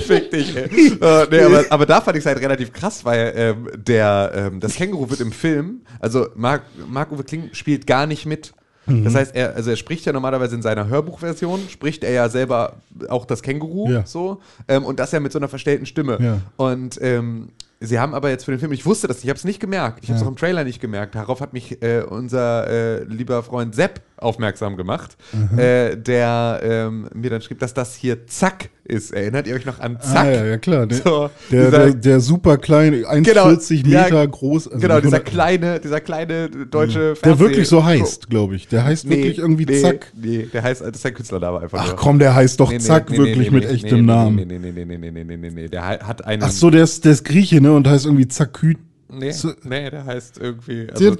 [0.05, 0.65] Fick dich, ey.
[0.99, 4.59] Äh, nee, aber, aber da fand ich es halt relativ krass, weil ähm, der, ähm,
[4.59, 8.53] das Känguru wird im Film, also Marc- Marc-Uwe Kling spielt gar nicht mit.
[8.89, 12.77] Das heißt, er, also er spricht ja normalerweise in seiner Hörbuchversion, spricht er ja selber
[13.09, 14.05] auch das Känguru Ja.
[14.05, 14.39] so
[14.69, 16.17] ähm, und das ja mit so einer verstellten Stimme.
[16.21, 16.39] Ja.
[16.55, 17.49] Und ähm,
[17.79, 19.59] sie haben aber jetzt für den Film, ich wusste das nicht, ich habe es nicht
[19.59, 20.25] gemerkt, ich habe es Ja.
[20.27, 21.15] auch im Trailer nicht gemerkt.
[21.15, 25.59] Darauf hat mich äh, unser äh, lieber Freund Sepp aufmerksam gemacht, Mhm.
[25.59, 29.11] äh, der ähm, mir dann schrieb, dass das hier Zack ist.
[29.13, 30.25] Erinnert ihr euch noch an Zack?
[30.25, 30.87] Ah, ja, ja, klar.
[30.87, 34.67] Der, So, der, dieser- der, der super kleine, 1,40 Genau, ja, Meter groß.
[34.69, 38.67] also genau, dieser 100 kleine, dieser kleine deutsche Der wirklich so Fernseh- heißt, glaube ich.
[38.67, 40.11] Der heißt Nee, wirklich irgendwie nee, Zack.
[40.15, 41.95] Nee, der heißt, das ist sein Künstlername einfach Ach nur.
[41.97, 44.35] komm, der heißt doch Nee, Zack wirklich mit echtem Namen.
[44.37, 46.41] Nee, nee, nee, nee, nee, nee, nee, nee, nee, der hat einen.
[46.43, 47.71] Ach so, der ist, der ist Grieche, ne?
[47.73, 48.75] Und heißt irgendwie Zakü.
[49.09, 49.31] Nee,
[49.63, 50.87] nee, der heißt irgendwie.
[50.87, 51.15] Der Also,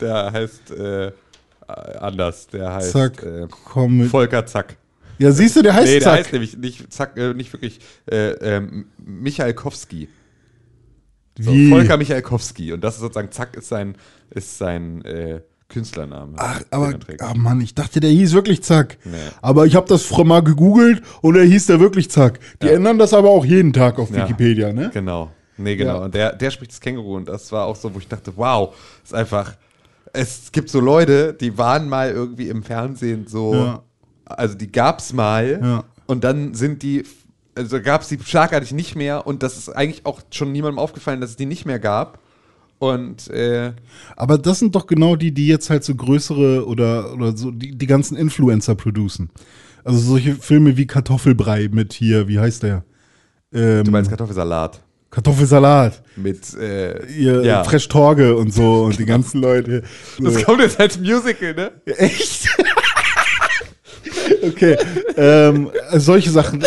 [0.00, 1.10] der heißt äh,
[1.68, 2.46] anders.
[2.48, 3.22] Der heißt Zack.
[3.22, 3.46] äh.
[4.08, 4.76] Volker Zack.
[5.18, 6.18] Ja, siehst du, der heißt nee, der Zack.
[6.18, 10.08] heißt nämlich nicht Zack, äh, nicht wirklich äh, ähm, Michalkowski.
[11.40, 11.70] So, Wie?
[11.70, 12.72] Volker Michalkowski.
[12.72, 13.96] Und das ist sozusagen Zack ist sein,
[14.30, 16.34] ist sein äh, Künstlername.
[16.36, 18.96] Ach, aber, er ah Mann, ich dachte, der hieß wirklich Zack.
[19.04, 19.16] Nee.
[19.42, 22.40] Aber ich habe das fr- mal gegoogelt und er hieß der wirklich Zack.
[22.62, 22.72] Die Ja.
[22.72, 24.22] ändern das aber auch jeden Tag auf Ja.
[24.24, 24.90] Wikipedia, ne?
[24.94, 25.30] Genau.
[25.56, 25.96] Nee, genau.
[25.98, 26.04] Ja.
[26.04, 28.74] Und der, der spricht das Känguru und das war auch so, wo ich dachte, wow,
[29.04, 29.54] ist einfach.
[30.12, 33.54] Es gibt so Leute, die waren mal irgendwie im Fernsehen so.
[33.54, 33.82] Ja.
[34.24, 35.84] Also die gab's mal Ja.
[36.06, 37.04] und dann sind die.
[37.54, 41.20] Also gab es die schlagartig nicht mehr und das ist eigentlich auch schon niemandem aufgefallen,
[41.20, 42.20] dass es die nicht mehr gab.
[42.78, 43.72] Und äh,
[44.16, 47.76] Aber das sind doch genau die, die jetzt halt so größere oder, oder so die,
[47.76, 49.30] die ganzen Influencer producen.
[49.82, 52.84] Also solche Filme wie Kartoffelbrei mit hier, wie heißt der?
[53.52, 54.80] Ähm, du meinst Kartoffelsalat
[55.10, 57.64] Kartoffelsalat, mit äh, ihr ja.
[57.64, 59.82] Fresh Torge und so und die ganzen Leute.
[60.20, 60.42] Das So.
[60.42, 61.70] kommt jetzt als Musical, ne?
[61.86, 62.48] Echt?
[64.42, 64.76] okay.
[65.16, 66.62] ähm, solche Sachen.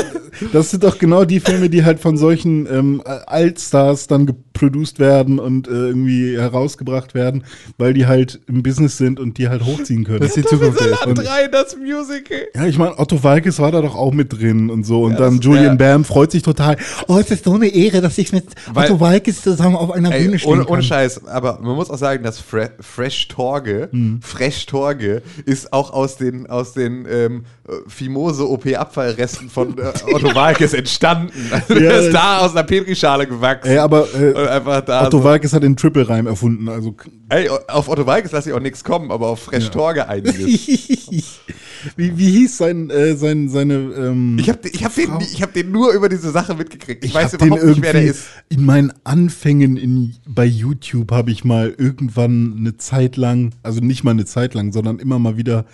[0.54, 5.40] Das sind doch genau die Filme, die halt von solchen ähm, Altstars dann geproduced werden
[5.40, 7.44] und äh, irgendwie herausgebracht werden,
[7.78, 10.20] weil die halt im Business sind und die halt hochziehen können.
[10.20, 12.38] Das ist die Zukunft der Kartoffelsalat 3, das Musical.
[12.56, 15.04] ja, ich meine, Otto Walkes war da doch auch mit drin und so.
[15.04, 15.74] Und Ja, dann das- Julian ja.
[15.76, 16.78] Bam freut sich total.
[17.08, 20.14] Oh, es ist so eine Ehre, dass ich mit Weil- Otto Walkes zusammen auf einer
[20.14, 20.74] Ey, Bühne stehen ohne, kann.
[20.74, 24.20] ohne Scheiß, aber man muss auch sagen, dass Fre Fresh Torge, Hm.
[24.22, 27.44] Fresh Torge ist auch aus den, aus den ähm,
[27.88, 31.32] Fimose-OP-Abfallresten von äh, Otto Walkes entstanden.
[31.52, 33.70] Also der Ja, ist das- da aus einer Petrischale gewachsen.
[33.70, 34.60] Ey, aber äh,
[35.06, 36.70] Otto so, Walkes hat den Triple Reim erfunden.
[36.70, 36.96] Also
[37.30, 40.46] ey, auf Otto Walkes lasse ich auch nichts kommen, aber auf Fresh Torge einiges.
[41.96, 45.54] wie, wie hieß sein, äh, sein seine ähm, Ich habe ich hab den, ich hab
[45.54, 47.04] den nur über diese Sache mitgekriegt.
[47.04, 48.26] Ich, weiß hab den überhaupt nicht, wer der ist.
[48.50, 54.04] In meinen Anfängen in, bei YouTube habe ich mal irgendwann eine Zeit lang, also nicht
[54.04, 55.66] mal eine Zeit lang, sondern immer mal wieder,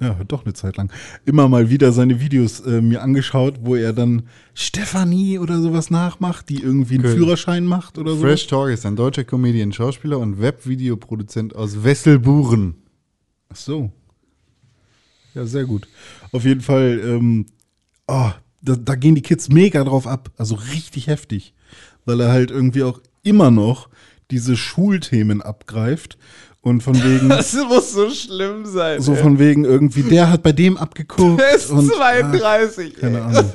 [0.00, 0.92] ja, doch eine Zeit lang,
[1.24, 4.22] immer mal wieder seine Videos äh, mir angeschaut, wo er dann
[4.54, 7.14] Stefanie oder sowas nachmacht, die irgendwie einen Cool.
[7.14, 8.20] Führerschein macht oder so.
[8.20, 12.76] Fresh Talk ist ein deutscher Comedian, Schauspieler und Webvideoproduzent aus Wesselburen.
[13.48, 13.90] Ach so.
[15.34, 15.88] Ja, sehr gut.
[16.32, 17.46] Auf jeden Fall, ähm,
[18.06, 18.30] oh,
[18.62, 20.30] da, da gehen die Kids mega drauf ab.
[20.36, 21.54] Also richtig heftig.
[22.04, 23.88] Weil er halt irgendwie auch immer noch
[24.30, 26.18] diese Schulthemen abgreift.
[26.68, 29.00] Und von wegen, Das muss so schlimm sein.
[29.00, 29.22] so ey.
[29.22, 31.40] von wegen irgendwie, der hat bei dem abgeguckt.
[31.40, 32.94] der ist und, 32.
[32.96, 33.22] Ah, keine.
[33.22, 33.50] Ahnung.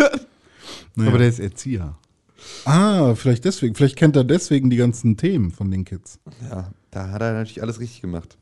[0.96, 1.10] Naja.
[1.10, 1.96] Aber der ist Erzieher.
[2.66, 3.76] Ah, vielleicht deswegen.
[3.76, 6.20] Vielleicht kennt er deswegen die ganzen Themen von den Kids.
[6.50, 8.38] Ja, da hat er natürlich alles richtig gemacht.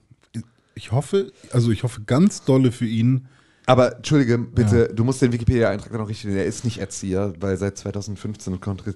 [0.76, 3.28] Ich hoffe, also ich hoffe ganz dolle für ihn.
[3.68, 7.78] Aber entschuldige, bitte, du musst den Wikipedia-Eintrag noch richtig, er ist nicht Erzieher, weil seit
[7.78, 8.96] 2015 kontri-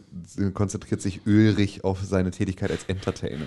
[0.53, 3.45] konzentriert sich Ulrich auf seine Tätigkeit als Entertainer.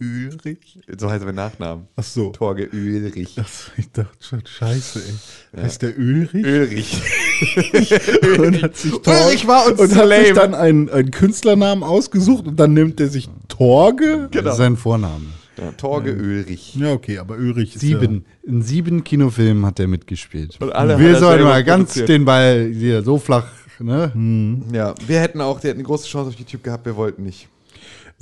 [0.00, 0.80] Ulrich?
[0.98, 1.86] So heißt er mit Nachnamen.
[1.96, 2.30] Ach so.
[2.30, 3.34] Torge Ulrich.
[3.36, 5.00] Das, ich dachte schon, scheiße,
[5.54, 5.62] ey.
[5.62, 6.44] Heißt der Ulrich?
[6.44, 7.02] Ulrich.
[8.38, 12.46] und hat sich Ulrich war uns und zu hat sich dann einen, einen Künstlernamen ausgesucht
[12.46, 14.28] und dann nimmt er sich Torge.
[14.32, 15.26] Das ist sein Vorname.
[15.56, 16.74] Ja, Torge Ulrich.
[16.74, 18.24] Ja, okay, aber Ulrich ist Sieben.
[18.42, 20.58] In sieben Kinofilmen hat er mitgespielt.
[20.60, 22.08] Und alle Wir sollen mal ganz produziert.
[22.08, 23.46] den Ball hier so flach,
[23.78, 24.12] ne?
[24.72, 27.48] Ja, wir hätten auch, die hätten eine große Chance auf YouTube gehabt, wir wollten nicht.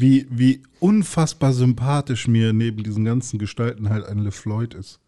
[0.03, 4.99] Wie, wie unfassbar sympathisch mir neben diesen ganzen Gestalten halt ein LeFloid ist.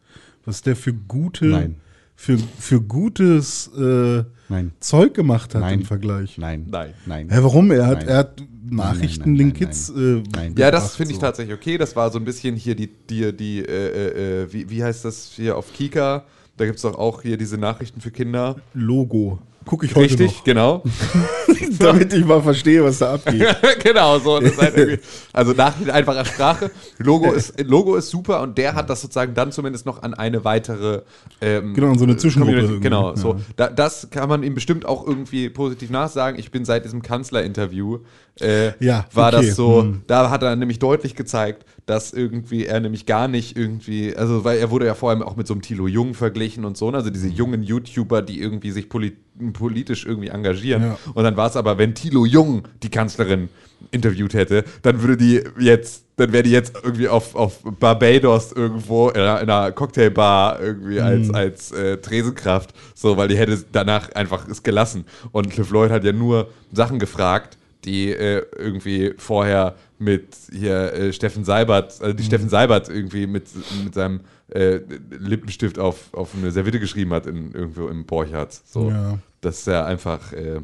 [0.44, 1.76] Was der für gute, Nein.
[2.14, 4.70] Für, für gutes äh, Nein.
[4.78, 5.80] Zeug gemacht hat Nein.
[5.80, 6.38] im Vergleich.
[6.38, 6.68] Nein.
[6.70, 6.94] Nein.
[7.06, 7.28] Nein.
[7.28, 7.72] Hä, warum?
[7.72, 8.08] Er hat, Nein.
[8.08, 9.92] er hat Nachrichten nein, den nein, Kids.
[9.92, 10.54] nein.
[10.56, 10.60] Äh.
[10.60, 11.22] Ja, das finde ich so.
[11.22, 11.76] tatsächlich okay.
[11.76, 15.04] Das war so ein bisschen hier die, die, die, äh, äh, äh, wie, wie heißt
[15.04, 16.24] das hier auf Kika?
[16.56, 18.54] Da gibt es doch auch hier diese Nachrichten für Kinder.
[18.74, 19.40] Logo.
[19.64, 20.44] Gucke ich heute Richtig, noch.
[20.44, 20.82] genau.
[21.78, 23.46] Damit ich mal verstehe, was da abgeht.
[23.82, 24.40] genau, so.
[24.40, 25.00] Halt
[25.32, 26.70] also Nachrichten einfacher Sprache.
[26.98, 30.44] Logo ist, Logo ist super und der hat das sozusagen dann zumindest noch an eine
[30.44, 31.02] weitere
[31.40, 33.16] ähm, Genau, an so eine Zwischengruppe irgendwie, Genau, ja.
[33.16, 33.36] so.
[33.56, 36.38] Da, das kann man ihm bestimmt auch irgendwie positiv nachsagen.
[36.38, 38.00] Ich bin seit diesem Kanzlerinterview,
[38.40, 40.02] äh, Ja, war okay, das so, hm.
[40.06, 44.58] da hat er nämlich deutlich gezeigt, dass irgendwie er nämlich gar nicht irgendwie, also weil
[44.58, 46.96] er wurde ja vor allem auch mit so einem Thilo Jung verglichen und so, ne?
[46.96, 49.16] also diese jungen YouTuber, die irgendwie sich polit
[49.52, 50.82] politisch irgendwie engagieren.
[50.82, 50.98] Ja.
[51.12, 53.48] Und dann war es aber, wenn Thilo Jung die Kanzlerin
[53.90, 59.08] interviewt hätte, dann würde die jetzt, dann wäre die jetzt irgendwie auf, auf Barbados irgendwo
[59.08, 64.12] in einer, in einer Cocktailbar irgendwie als, als äh, Tresenkraft, so, weil die hätte danach
[64.12, 65.04] einfach es gelassen.
[65.32, 69.74] Und Cliff Lloyd hat ja nur Sachen gefragt, die äh, irgendwie vorher
[70.04, 73.46] mit hier äh, Steffen Seibert, also die Steffen Seibert irgendwie mit,
[73.82, 74.78] mit seinem äh,
[75.18, 78.52] Lippenstift auf, auf eine Serviette geschrieben hat in, irgendwo im Borchardt.
[78.66, 78.90] So.
[78.90, 79.18] Ja.
[79.40, 80.60] Das ist ja einfach äh,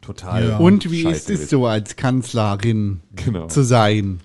[0.00, 0.48] total.
[0.48, 0.56] Ja.
[0.58, 3.46] Und wie ist es so als Kanzlerin Genau.
[3.46, 4.20] zu sein?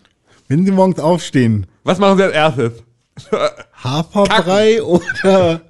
[0.47, 2.83] Wenn Sie morgens aufstehen, Was machen Sie als erstes?
[3.83, 5.61] Haferbrei oder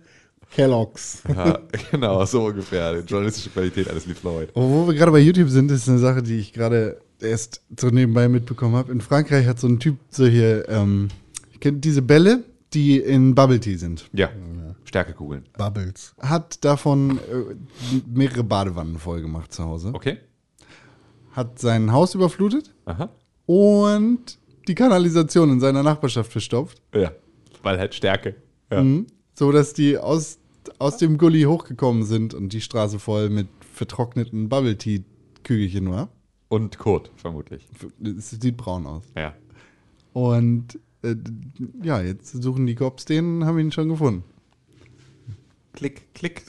[0.52, 1.22] Kellogg's?
[1.28, 1.60] Ja,
[1.92, 3.02] genau, so ungefähr.
[3.02, 4.50] Die journalistische Qualität eines Lief Lloyd.
[4.56, 7.88] Aber wo wir gerade bei YouTube sind, ist eine Sache, die ich gerade erst so
[7.88, 8.92] nebenbei mitbekommen habe.
[8.92, 11.10] In Frankreich hat so ein Typ solche, ähm,
[11.60, 12.44] kennt diese Bälle,
[12.74, 14.10] die in Bubble Tea sind.
[14.14, 14.30] Ja,
[14.92, 15.46] Stärkekugeln.
[15.58, 16.14] Bubbles.
[16.20, 17.56] Hat davon äh,
[18.14, 19.92] mehrere Badewannen voll gemacht zu Hause.
[19.94, 20.18] Okay.
[21.32, 23.10] Hat sein Haus überflutet Aha.
[23.46, 26.82] und die Kanalisation in seiner Nachbarschaft verstopft.
[26.94, 27.14] Ja,
[27.64, 28.36] weil halt Stärke.
[28.70, 28.84] Ja.
[28.84, 29.08] Mhm.
[29.34, 30.40] So dass die aus,
[30.78, 35.06] aus dem Gully hochgekommen sind und die Straße voll mit vertrockneten Bubble Tea
[35.44, 36.10] Kügelchen war.
[36.52, 37.66] Und Kot, vermutlich.
[38.04, 39.06] Es sieht braun aus.
[39.16, 39.34] Ja.
[40.12, 41.16] Und äh,
[41.82, 44.26] ja, jetzt suchen die Cops den, haben ihn schon gefunden.
[45.72, 46.44] Klick, klick.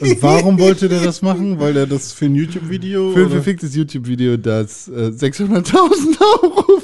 [0.00, 1.58] Und warum wollte der das machen?
[1.58, 3.12] Weil er das für ein YouTube-Video?
[3.12, 6.82] Für ein verficktes YouTube-Video, das äh, 600.000 Euro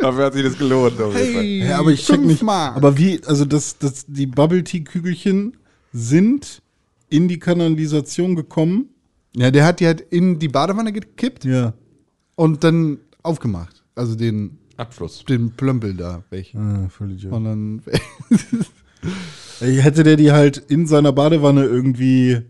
[0.00, 1.00] Dafür hat sich das gelohnt.
[1.00, 1.44] Auf jeden Fall.
[1.44, 2.42] Ja, aber ich check fünf nicht.
[2.42, 2.76] Mark.
[2.76, 5.56] Aber wie, also das, das, die Bubble Tea Kügelchen
[5.92, 6.60] sind
[7.08, 8.88] in die Kanalisation gekommen.
[9.36, 11.72] Ja, der hat die halt in die Badewanne gekippt Ja.
[12.36, 13.82] und dann aufgemacht.
[13.96, 15.24] Also den, Abfluss.
[15.24, 16.54] den Plömpel da weg.
[16.56, 17.26] Ah, völlig.
[17.26, 17.82] Und dann
[19.60, 22.40] Hätte der die halt in seiner Badewanne irgendwie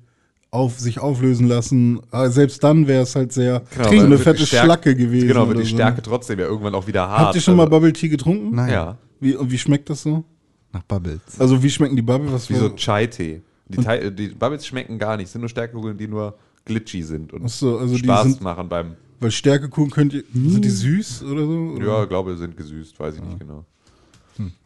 [0.51, 4.11] auf sich auflösen lassen, aber selbst dann wäre es halt sehr Genau, so weil eine
[4.11, 5.29] wird die fette Stärke- Schlacke gewesen.
[5.29, 5.77] Genau, wird oder die so.
[5.77, 7.19] Stärke trotzdem ja irgendwann auch wieder hart.
[7.21, 8.55] Habt ihr schon mal Also- Bubble Tea getrunken?
[8.55, 8.71] Nein.
[8.73, 8.99] Ja.
[9.21, 10.25] Wie, und wie schmeckt das so?
[10.73, 11.21] nach Bubbles.
[11.39, 12.33] Also wie schmecken die Bubble?
[12.33, 13.43] Was Wie so war- Chai-Tee.
[13.69, 17.79] Die, die Bubbles schmecken gar nicht, sind nur Stärkekugeln, die nur glitchy sind und so,
[17.79, 18.97] also die Spaß sind- machen beim.
[19.21, 20.25] Weil Stärkekuchen könnt ihr.
[20.35, 21.53] Sind die süß oder so?
[21.77, 21.87] Oder?
[21.87, 23.65] Ja, ich glaube, sind gesüßt, weiß ich nicht genau.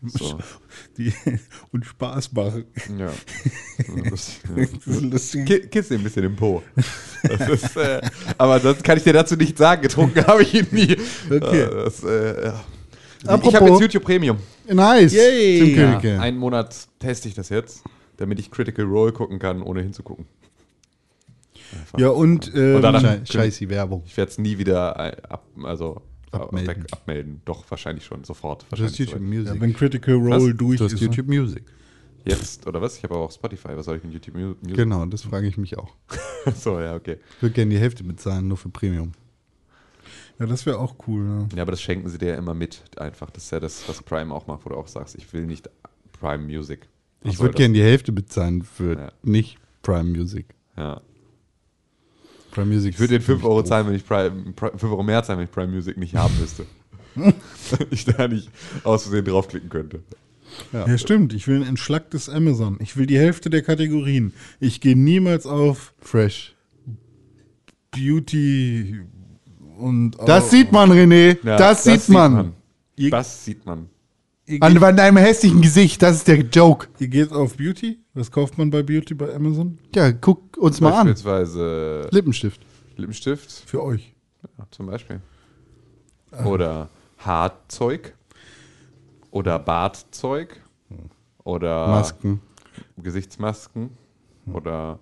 [0.07, 0.39] So.
[0.97, 1.13] Die,
[1.73, 2.65] und Spaß machen.
[2.99, 3.13] Ja.
[4.11, 4.41] Das-
[5.11, 5.33] Das.
[5.33, 6.63] Ki- Kiss ein bisschen im Po.
[7.23, 8.01] Das ist, äh,
[8.39, 9.83] aber das kann ich dir dazu nicht sagen.
[9.83, 10.97] Getrunken habe ich ihn nie.
[11.31, 11.63] Okay.
[11.63, 12.65] Äh, Das, äh, ja.
[13.43, 14.39] Ich habe jetzt YouTube Premium.
[14.67, 15.13] Nice.
[15.13, 15.75] Yay.
[15.77, 17.83] Ja, einen Monat teste ich das jetzt,
[18.17, 20.25] damit ich Critical Role gucken kann, ohne hinzugucken.
[21.73, 21.99] Einfach.
[21.99, 24.03] Ja, und, ähm, Und danach- Scheiße Werbung.
[24.07, 26.83] Ich werde es nie wieder äh, ab, also Abmelden.
[26.85, 27.41] Weg, abmelden.
[27.45, 28.66] Doch, wahrscheinlich schon, sofort.
[28.71, 29.29] Wahrscheinlich YouTube soweit.
[29.29, 29.55] Music.
[29.55, 30.57] ja, wenn Critical Role Was?
[30.57, 31.01] durch du hast ist.
[31.01, 31.64] YouTube Music.
[32.25, 32.99] Jetzt, oder was?
[32.99, 33.69] Ich habe aber auch Spotify.
[33.75, 34.77] Was soll ich mit YouTube Mu- Music?
[34.77, 35.95] Genau, das frage ich mich auch.
[36.55, 37.16] so, ja, okay.
[37.37, 39.12] Ich würde gerne die Hälfte bezahlen, nur für Premium.
[40.39, 41.25] Ja, das wäre auch cool.
[41.51, 41.57] Ja.
[41.57, 43.31] Ja, aber das schenken sie dir ja immer mit, einfach.
[43.31, 45.69] Das ist ja das, was Prime auch macht, wo du auch sagst, ich will nicht
[46.21, 46.89] Prime Music.
[47.23, 47.59] Was Ich würde das?
[47.59, 49.12] gerne die Hälfte bezahlen für Ja.
[49.23, 50.55] nicht Prime Music.
[50.77, 51.01] Ja.
[52.59, 52.95] Prime Music.
[52.95, 55.23] Ich würde den ist 5 ziemlich Euro zahlen, wenn ich Prime, Pri- 5 Euro mehr
[55.23, 56.67] zahlen, wenn ich Prime Music nicht haben müsste.
[57.91, 58.51] ich da nicht
[58.85, 60.01] aus Versehen draufklicken könnte.
[60.73, 60.87] Ja.
[60.99, 61.33] stimmt.
[61.35, 62.79] Ich will ein entschlacktes Amazon.
[62.81, 64.33] Ich will die Hälfte der Kategorien.
[64.61, 66.55] Ich gehe niemals auf Fresh.
[67.91, 69.01] Beauty
[69.79, 70.17] und.
[70.27, 71.39] Das sieht man, René.
[71.43, 72.53] Ja, das, sieht man.
[72.97, 73.89] Ihr, Das sieht man.
[74.61, 76.89] An, an deinem hässlichen Gesicht, das ist der Joke.
[76.99, 77.99] ihr geht auf Beauty?
[78.15, 79.79] Was kauft man bei Beauty bei Amazon?
[79.95, 81.07] Ja, guck uns mal an.
[81.07, 82.61] Beispielsweise Lippenstift.
[82.97, 84.15] Lippenstift, Für euch.
[84.59, 85.21] ja, zum Beispiel.
[86.45, 86.89] Oder
[87.19, 88.15] Haarzeug.
[89.31, 90.61] Oder Bartzeug.
[91.45, 92.41] Oder Masken.
[92.97, 93.91] Gesichtsmasken.
[94.53, 94.99] Oder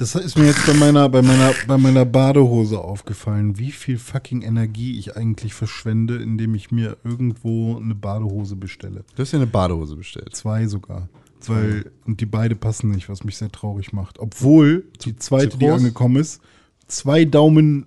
[0.00, 4.40] Das ist mir jetzt bei meiner, bei meiner, bei meiner Badehose aufgefallen, wie viel fucking
[4.40, 9.04] Energie ich eigentlich verschwende, indem ich mir irgendwo eine Badehose bestelle.
[9.14, 10.34] Du hast ja eine Badehose bestellt.
[10.34, 11.10] Zwei sogar.
[11.46, 14.18] Weil, und die beide passen nicht, was mich sehr traurig macht.
[14.18, 16.40] Obwohl die zweite, die angekommen ist,
[16.86, 17.84] zwei Daumen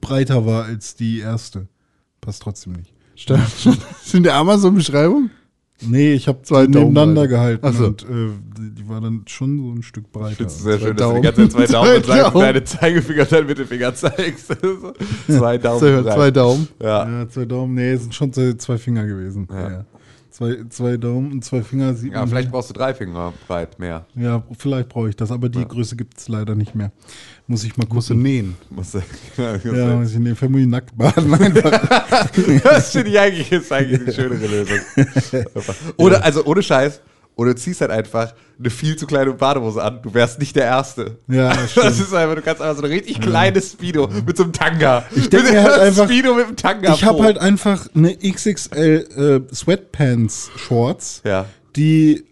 [0.00, 1.68] breiter war als die erste.
[2.20, 2.92] Passt trotzdem nicht.
[3.14, 5.30] Ist in der Amazon-Beschreibung?
[5.82, 7.86] Nee, ich habe Zwei nebeneinander gehalten Ach so.
[7.86, 8.06] und äh,
[8.76, 10.36] die, war dann schon so ein Stück ich breiter.
[10.36, 11.22] finde es sehr Zwei schön, dass du die Daumen.
[11.22, 12.40] ganze Zeit zwei Daumen Zwei Daumen.
[12.40, 14.46] deine Zeigefinger und deinen Mittelfinger zeigst.
[15.26, 15.80] zwei Daumen.
[15.80, 16.14] Zwei, breit.
[16.14, 16.68] zwei Daumen.
[16.80, 17.08] Ja.
[17.08, 19.48] Ja, zwei Daumen, nee, es sind schon zwei, zwei Finger gewesen.
[19.50, 19.70] Ja.
[19.70, 19.84] Ja.
[20.30, 22.28] Zwei, zwei Daumen und zwei Finger sieht Ja, man.
[22.28, 24.04] vielleicht brauchst du drei Finger breit mehr.
[24.16, 26.90] Ja, vielleicht brauche ich das, aber die Größe gibt es leider nicht mehr.
[27.46, 28.22] Muss ich mal gucken.
[28.22, 28.56] nähen.
[28.70, 29.02] Musst du-
[29.36, 29.52] Ja,
[29.96, 32.06] muss ich in dem muss ich nackt baden einfach.
[32.62, 34.78] das finde ich eigentlich, ist eigentlich eine schönere Lösung.
[35.98, 37.00] Oder, also ohne Scheiß,
[37.36, 39.98] oder du ziehst halt einfach eine viel zu kleine Badehose an.
[40.02, 41.18] Du wärst nicht der Erste.
[41.26, 44.44] Ja, das das ist einfach, du kannst einfach so ein richtig kleines Speedo mit so
[44.44, 45.04] einem Tanga.
[45.16, 46.94] Ich denk mir halt einfach- Speedo mit einem Tanga.
[46.94, 51.46] Ich habe halt einfach eine XXL äh, Sweatpants-Shorts, Ja.
[51.76, 52.24] die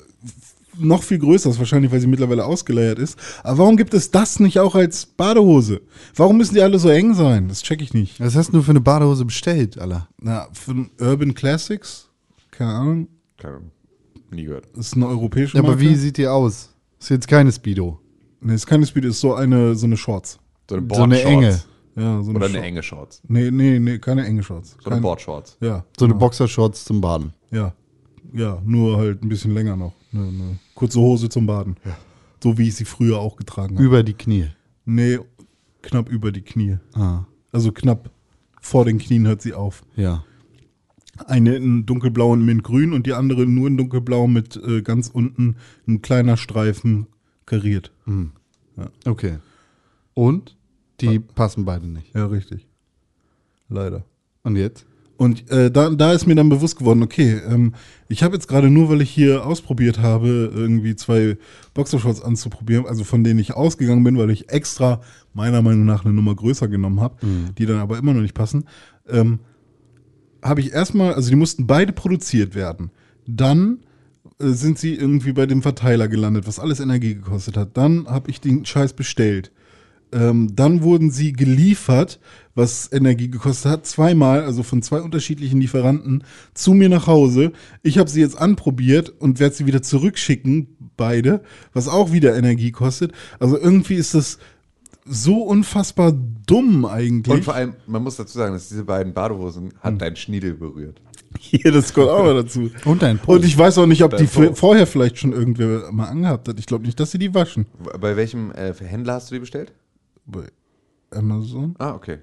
[0.78, 3.18] noch viel größer ist, wahrscheinlich, weil sie mittlerweile ausgeleiert ist.
[3.42, 5.80] Aber warum gibt es das nicht auch als Badehose?
[6.16, 7.48] Warum müssen die alle so eng sein?
[7.48, 8.20] Das check ich nicht.
[8.20, 10.08] Was hast du für eine Badehose bestellt, Alter?
[10.20, 12.08] Na, von Urban Classics?
[12.50, 13.08] Keine Ahnung.
[13.36, 13.70] Keine Ahnung.
[14.30, 14.68] Nie gehört.
[14.74, 15.82] Das ist eine europäische Ja, aber Marke.
[15.82, 16.70] wie sieht die aus?
[16.98, 17.98] Ist jetzt keine Speedo.
[18.40, 20.38] Nee, ist keine Speed, ist so eine, so eine Shorts.
[20.70, 21.60] So eine, So eine enge.
[21.94, 23.20] Ja, so eine Oder eine Short- enge Shorts.
[23.28, 24.76] Nee, nee, nee, keine enge Shorts.
[24.82, 25.58] So eine Boardshorts.
[25.60, 25.84] Ja.
[25.98, 26.24] So eine genau.
[26.26, 27.34] Boxershorts zum Baden.
[27.50, 27.74] Ja.
[28.32, 29.92] Ja, nur halt ein bisschen länger noch.
[30.14, 31.76] Eine, eine kurze Hose zum Baden.
[32.42, 33.84] So wie ich sie früher auch getragen habe.
[33.84, 34.48] Über die Knie.
[34.84, 35.18] Nee,
[35.82, 36.78] knapp über die Knie.
[36.94, 38.10] Ah, Also knapp
[38.60, 39.82] vor den Knien hört sie auf.
[39.96, 40.24] ja.
[41.26, 45.56] Eine in dunkelblau und mintgrün und die andere nur in dunkelblau mit äh, ganz unten
[45.86, 47.06] ein kleiner Streifen
[47.44, 47.92] kariert.
[49.04, 49.36] Okay.
[50.14, 50.56] Und
[51.02, 52.14] die passen beide nicht.
[52.14, 52.66] Ja, richtig.
[53.68, 54.04] Leider.
[54.42, 54.86] Und jetzt?
[55.22, 57.74] Und äh, da, da ist mir dann bewusst geworden, okay, ähm,
[58.08, 61.36] ich habe jetzt gerade nur, weil ich hier ausprobiert habe, irgendwie zwei
[61.74, 65.00] Boxershorts anzuprobieren, also von denen ich ausgegangen bin, weil ich extra
[65.32, 67.24] meiner Meinung nach eine Nummer größer genommen habe,
[67.56, 68.64] die dann aber immer noch nicht passen,
[69.08, 69.38] ähm,
[70.42, 72.90] habe ich erstmal, also die mussten beide produziert werden.
[73.24, 73.78] Dann
[74.40, 77.76] äh, sind sie irgendwie bei dem Verteiler gelandet, was alles Energie gekostet hat.
[77.76, 79.52] Dann habe ich den Scheiß bestellt.
[80.12, 82.20] Ähm, dann wurden sie geliefert,
[82.54, 87.52] was Energie gekostet hat, zweimal, also von zwei unterschiedlichen Lieferanten, zu mir nach Hause.
[87.82, 91.42] Ich habe sie jetzt anprobiert und werde sie wieder zurückschicken, beide,
[91.72, 93.12] was auch wieder Energie kostet.
[93.38, 94.38] Also irgendwie ist das
[95.04, 96.12] so unfassbar
[96.46, 97.34] dumm eigentlich.
[97.34, 101.00] Und vor allem, man muss dazu sagen, dass diese beiden Badehosen hat dein Schniedel berührt.
[101.38, 102.70] Hier, das kommt auch noch dazu.
[102.84, 103.32] Und dein Po.
[103.32, 104.54] Und ich weiß auch nicht, ob die Dein Po.
[104.54, 106.58] vorher vielleicht schon irgendwer mal angehabt hat.
[106.58, 107.66] Ich glaube nicht, dass sie die waschen.
[108.00, 109.72] Bei welchem äh, Händler hast du die bestellt?
[110.26, 110.48] Bei
[111.10, 111.74] Amazon?
[111.78, 112.18] Ah, okay.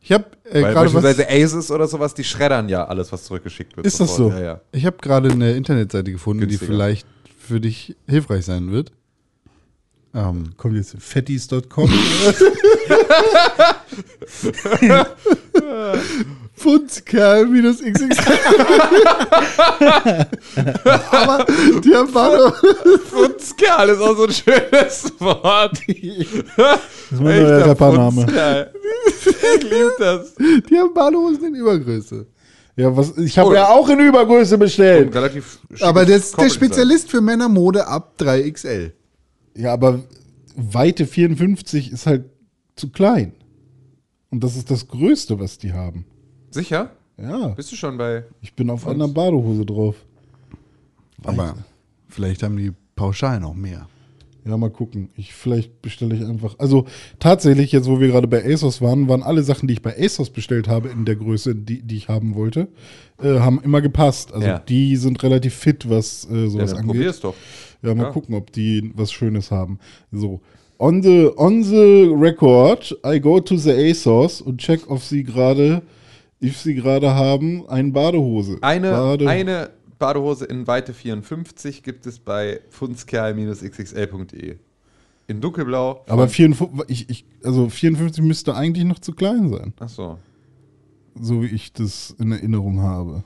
[0.00, 1.02] Ich habe äh, gerade was.
[1.02, 3.86] beispielsweise Aces oder sowas, die schreddern ja alles, was zurückgeschickt wird.
[3.86, 4.34] Ist das sofort.
[4.34, 4.38] so?
[4.38, 4.60] Ja, ja.
[4.72, 6.66] Ich habe gerade eine Internetseite gefunden, Günstiger.
[6.66, 7.06] die vielleicht
[7.38, 8.92] für dich hilfreich sein wird.
[10.12, 11.88] Ähm, Kommt jetzt fettis.com.
[16.56, 18.38] Pfundskerl minus XXL.
[21.10, 21.46] Aber
[21.84, 22.98] die haben Badehose.
[23.10, 25.72] Futzkerl ist auch so ein schönes Wort.
[25.86, 25.86] Das
[27.10, 28.70] ist mein neuer Rappername.
[29.06, 30.34] Ich liebe das.
[30.36, 32.26] Die haben Badehosen in Übergröße.
[32.76, 33.54] Ja, was, ich habe Oh.
[33.54, 35.14] ja auch in Übergröße bestellt.
[35.80, 38.92] Aber der, ist der Spezialist für Männermode ab 3XL.
[39.56, 40.00] Ja, aber
[40.56, 42.24] Weite 54 ist halt
[42.76, 43.32] zu klein.
[44.30, 46.04] Und das ist das Größte, was die haben.
[46.54, 46.90] Sicher?
[47.20, 48.24] Ja, Bist du schon bei.
[48.40, 49.96] ich bin auf einer Badehose drauf.
[51.24, 51.54] Aber
[52.08, 53.88] vielleicht haben die pauschal noch mehr.
[54.46, 55.08] Ja, mal gucken.
[55.16, 56.56] Ich, vielleicht bestelle ich einfach.
[56.58, 56.84] Also
[57.18, 60.28] tatsächlich, jetzt wo wir gerade bei ASOS waren, waren alle Sachen, die ich bei ASOS
[60.30, 62.68] bestellt habe, in der Größe, die, die ich haben wollte,
[63.22, 64.34] äh, haben immer gepasst.
[64.34, 64.58] Also Ja.
[64.58, 66.90] die sind relativ fit, was äh, Ja, sowas dann angeht.
[66.94, 67.34] probier's doch.
[67.82, 68.10] Ja, mal Ja.
[68.10, 69.78] gucken, ob die was Schönes haben.
[70.12, 70.40] So.
[70.78, 75.80] On the, on the record, I go to the ASOS und check, ob sie gerade,
[76.44, 78.58] if sie gerade haben, eine Badehose.
[78.60, 84.56] Eine, Bade eine Badehose in Weite 54 gibt es bei funzkerl-xxl.de.
[85.26, 86.04] In dunkelblau.
[86.08, 89.72] Aber 54, ich, ich, also 54 müsste eigentlich noch zu klein sein.
[89.80, 90.18] Ach so.
[91.18, 93.24] So wie ich das in Erinnerung habe.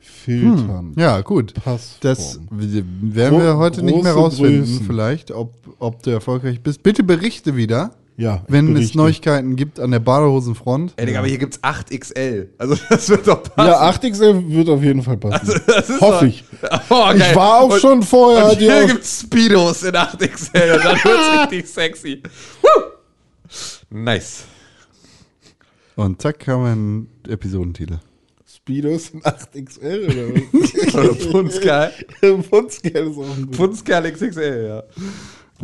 [0.00, 0.94] Filtern.
[0.96, 1.54] Ja, gut.
[1.54, 1.98] Passform.
[2.00, 3.00] Das werden
[3.38, 4.86] wir Gro- heute nicht mehr große rausfinden, Größen.
[4.86, 6.82] vielleicht, ob, ob du erfolgreich bist.
[6.82, 8.94] Bitte berichte wieder, ja, wenn es.
[8.94, 10.92] Neuigkeiten gibt an der Badehosenfront.
[10.96, 12.48] Ey, Digga, aber hier gibt's 8XL.
[12.58, 13.68] Also das wird doch passen.
[13.70, 15.60] Ja, 8XL wird auf jeden Fall passen.
[15.66, 16.44] das ist Hoffe ich.
[16.90, 17.16] Oh, geil.
[17.30, 18.50] Ich war auch Und- schon vorher.
[18.50, 22.22] Und hier auch- gibt's Speedos in 8XL und dann wird's richtig sexy.
[22.62, 22.82] Woo!
[23.90, 24.44] Nice.
[25.96, 27.98] Und zack, einen Episodentitel.
[28.46, 30.94] Speedos in 8XL oder was?
[30.94, 31.92] Oder Funzkerl.
[32.48, 33.56] Funzkerl ist auch ein gut.
[33.56, 34.82] Funzkerl XXL, ja.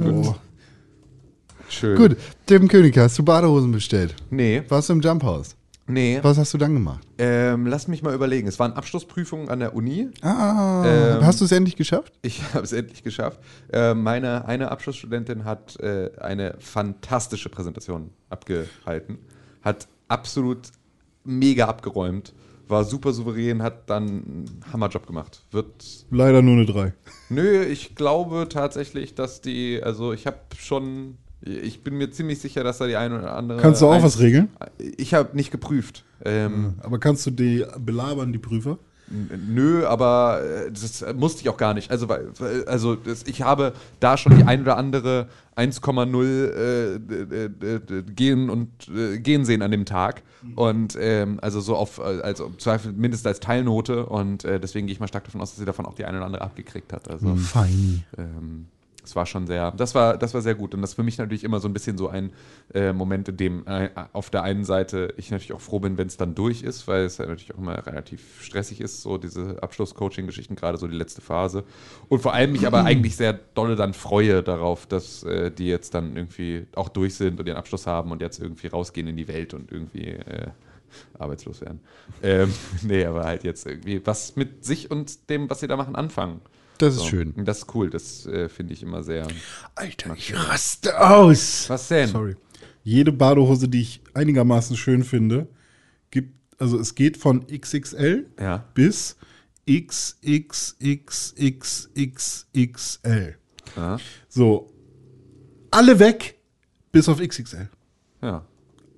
[0.05, 0.35] Oh.
[1.69, 1.97] Schön.
[1.97, 2.17] Gut,
[2.47, 4.15] Tim König, hast du Badehosen bestellt?
[4.31, 5.55] Nee, Warst du im Jumphouse?
[5.87, 6.19] nee.
[6.23, 7.07] Was hast du dann gemacht?
[7.19, 8.47] Ähm, lass mich mal überlegen.
[8.47, 10.09] Es waren Abschlussprüfungen an der Uni.
[10.23, 12.13] Ah, Ähm, hast du es endlich geschafft?
[12.23, 13.41] Ich habe es endlich geschafft.
[13.73, 19.19] Äh, meine eine Abschlussstudentin hat äh, eine fantastische Präsentation abgehalten,
[19.63, 20.69] hat absolut
[21.25, 22.35] mega abgeräumt,
[22.67, 25.43] war super souverän, hat dann einen Hammerjob gemacht.
[25.53, 26.93] Wird Leider nur eine 3.
[27.31, 31.17] Nö, ich glaube tatsächlich, dass die, also ich habe schon,
[31.49, 33.61] ich bin mir ziemlich sicher, dass da die eine oder andere.
[33.61, 34.49] Kannst du auch ein- was regeln?
[34.97, 36.05] Ich habe nicht geprüft.
[36.25, 38.79] Ähm, Aber kannst du die belabern, die Prüfer?
[39.49, 41.91] Nö, aber äh, das musste ich auch gar nicht.
[41.91, 42.09] Also,
[42.67, 49.19] also das, ich habe da schon die ein oder andere 1,0 äh, gehen und äh,
[49.19, 50.23] gehen sehen an dem Tag.
[50.57, 54.07] Und ähm, also so auf, äh, also im Zweifel mindestens als Teilnote.
[54.07, 56.19] Und äh, deswegen gehe ich mal stark davon aus, dass sie davon auch die eine
[56.19, 57.09] oder andere abgekriegt hat.
[57.11, 58.03] Also Feini.
[58.19, 58.67] ähm,
[59.09, 60.75] es war schon sehr, das war, das war sehr gut.
[60.75, 62.31] Und das ist für mich natürlich immer so ein bisschen so ein
[62.75, 66.09] äh, Moment, in dem äh, auf der einen Seite ich natürlich auch froh bin, wenn
[66.09, 69.63] es dann durch ist, weil es ja natürlich auch immer relativ stressig ist, so diese
[69.63, 71.65] Abschluss-Coaching-Geschichten, gerade so die letzte Phase.
[72.09, 75.95] Und vor allem mich aber eigentlich sehr dolle dann freue darauf, dass äh, die jetzt
[75.95, 79.27] dann irgendwie auch durch sind und ihren Abschluss haben und jetzt irgendwie rausgehen in die
[79.27, 80.49] Welt und irgendwie äh,
[81.19, 81.81] arbeitslos werden.
[82.23, 82.53] Ähm,
[82.83, 86.43] nee, aber halt jetzt irgendwie was mit sich und dem, was sie da machen, anfangen.
[86.79, 87.07] Das ist So.
[87.09, 87.35] schön.
[87.45, 89.27] Das ist cool, das äh, finde ich immer sehr.
[89.75, 91.69] Alter, ich raste aus.
[91.69, 92.09] Was denn?
[92.09, 92.37] Sorry.
[92.85, 95.49] Jede Badehose, die ich einigermaßen schön finde,
[96.11, 98.65] gibt, also es geht von XXL Ja.
[98.75, 99.17] bis
[102.39, 103.37] XXXXXL.
[103.77, 103.99] Ja.
[104.29, 104.73] So.
[105.71, 106.39] Alle weg,
[106.93, 107.69] bis auf XXL.
[108.23, 108.47] Ja.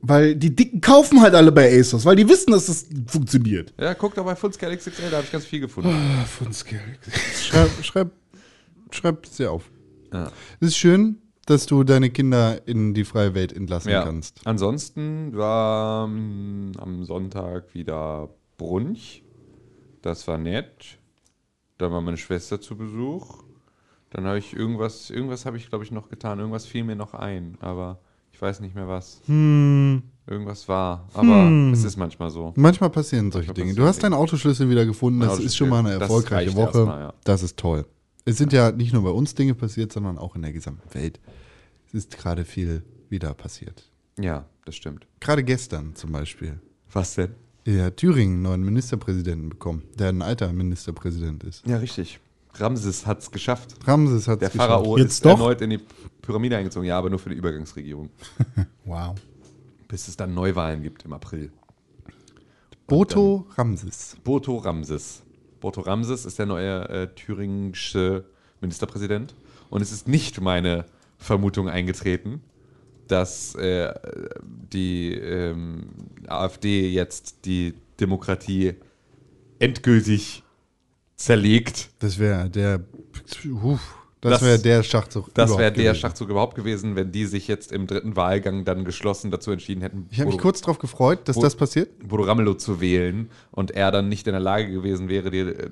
[0.03, 3.74] Weil die Dicken kaufen halt alle bei ASOS, weil die wissen, dass das funktioniert.
[3.78, 5.94] Ja, guck doch bei Funscale XXL, da habe ich ganz viel gefunden.
[6.26, 6.80] Von Scale.
[7.38, 8.11] Schreib, schreib,
[8.90, 9.70] schreib dir auf.
[10.12, 10.32] Ja.
[10.61, 14.03] Es ist schön, dass du deine Kinder in die freie Welt entlassen Ja.
[14.05, 14.40] kannst.
[14.46, 19.22] Ansonsten war ähm, am Sonntag wieder Brunch.
[20.01, 20.98] Das war nett.
[21.76, 23.42] Dann war meine Schwester zu Besuch.
[24.11, 26.38] Dann habe ich irgendwas, irgendwas habe ich glaube ich noch getan.
[26.38, 28.01] Irgendwas fiel mir noch ein, aber
[28.41, 29.20] ich weiß nicht mehr was.
[29.26, 30.03] Hm.
[30.26, 32.55] Irgendwas war, aber es ist manchmal so.
[32.57, 33.76] Manchmal passieren solche Manchmal Dinge.
[33.76, 35.20] Du hast deinen Autoschlüssel wieder gefunden.
[35.20, 36.78] Das ist schon mal eine das erfolgreiche reicht Woche.
[36.78, 37.14] erstmal, ja.
[37.24, 37.84] Das ist toll.
[38.24, 41.20] Es sind ja nicht nur bei uns Dinge passiert, sondern auch in der gesamten Welt.
[41.86, 43.91] Es ist gerade viel wieder passiert.
[44.18, 45.07] Ja, das stimmt.
[45.20, 46.61] Gerade gestern zum Beispiel.
[46.95, 47.34] Was denn?
[47.66, 51.66] Ja, Thüringen einen neuen Ministerpräsidenten bekommen, der ein alter Ministerpräsident ist.
[51.66, 52.20] Ja, richtig.
[52.55, 53.76] Ramses hat es geschafft.
[53.86, 55.32] Ramses hat Der Pharao Jetzt ist doch?
[55.32, 55.80] erneut in die
[56.22, 58.11] Pyramide eingezogen, ja, aber nur für die Übergangsregierung.
[58.84, 59.14] Wow.
[59.86, 61.53] Bis es dann Neuwahlen gibt im April.
[62.86, 64.16] Boto Ramses.
[64.24, 65.22] Boto Ramses.
[65.61, 68.24] Boto Ramses ist der neue äh, thüringische
[68.61, 69.34] Ministerpräsident.
[69.68, 70.86] Und es ist nicht meine
[71.18, 72.40] Vermutung eingetreten,
[73.07, 73.92] dass äh,
[74.72, 75.90] die ähm,
[76.26, 78.74] AfD jetzt die Demokratie
[79.61, 80.42] endgültig
[81.24, 81.90] zerlegt.
[81.98, 82.80] Das wäre der.
[84.22, 85.32] Das Das- wäre der Schachzug.
[85.34, 86.00] Das überhaupt wäre der gewesen.
[86.00, 90.06] Schachzug überhaupt gewesen, wenn die sich jetzt im dritten Wahlgang dann geschlossen dazu entschieden hätten,
[90.10, 92.06] Ich habe mich Bodo- kurz darauf gefreut, dass Wo- das passiert.
[92.06, 95.70] Bodo Ramelow zu wählen und er dann nicht in der Lage gewesen wäre, die äh,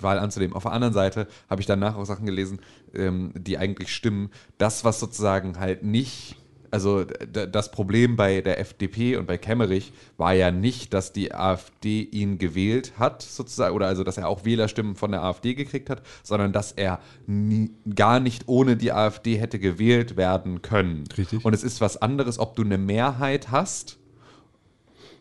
[0.00, 0.54] Wahl anzunehmen.
[0.54, 2.60] Auf der anderen Seite habe ich danach auch Sachen gelesen,
[2.94, 4.30] ähm, die eigentlich stimmen.
[4.58, 6.36] Das, was sozusagen halt nicht,
[6.70, 12.02] also das Problem bei der FDP und bei Kemmerich war ja nicht, dass die AfD
[12.02, 16.02] ihn gewählt hat, sozusagen, oder also, dass er auch Wählerstimmen von der AfD gekriegt hat,
[16.22, 21.04] sondern dass er nie, gar nicht ohne die AfD hätte gewählt werden können.
[21.16, 21.44] Richtig.
[21.44, 23.98] Und es ist was anderes, ob du eine Mehrheit hast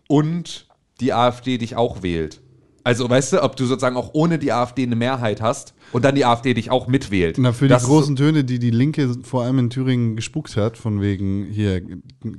[0.07, 0.67] und
[0.99, 2.41] die AfD dich auch wählt.
[2.85, 6.13] Also, weißt du, ob du sozusagen auch ohne die AfD eine Mehrheit hast und dann
[6.13, 7.37] die AfD dich auch mitwählt.
[7.39, 10.55] Na, für Das die ist großen Töne, die die Linke vor allem in Thüringen gespuckt
[10.55, 11.81] hat, von wegen hier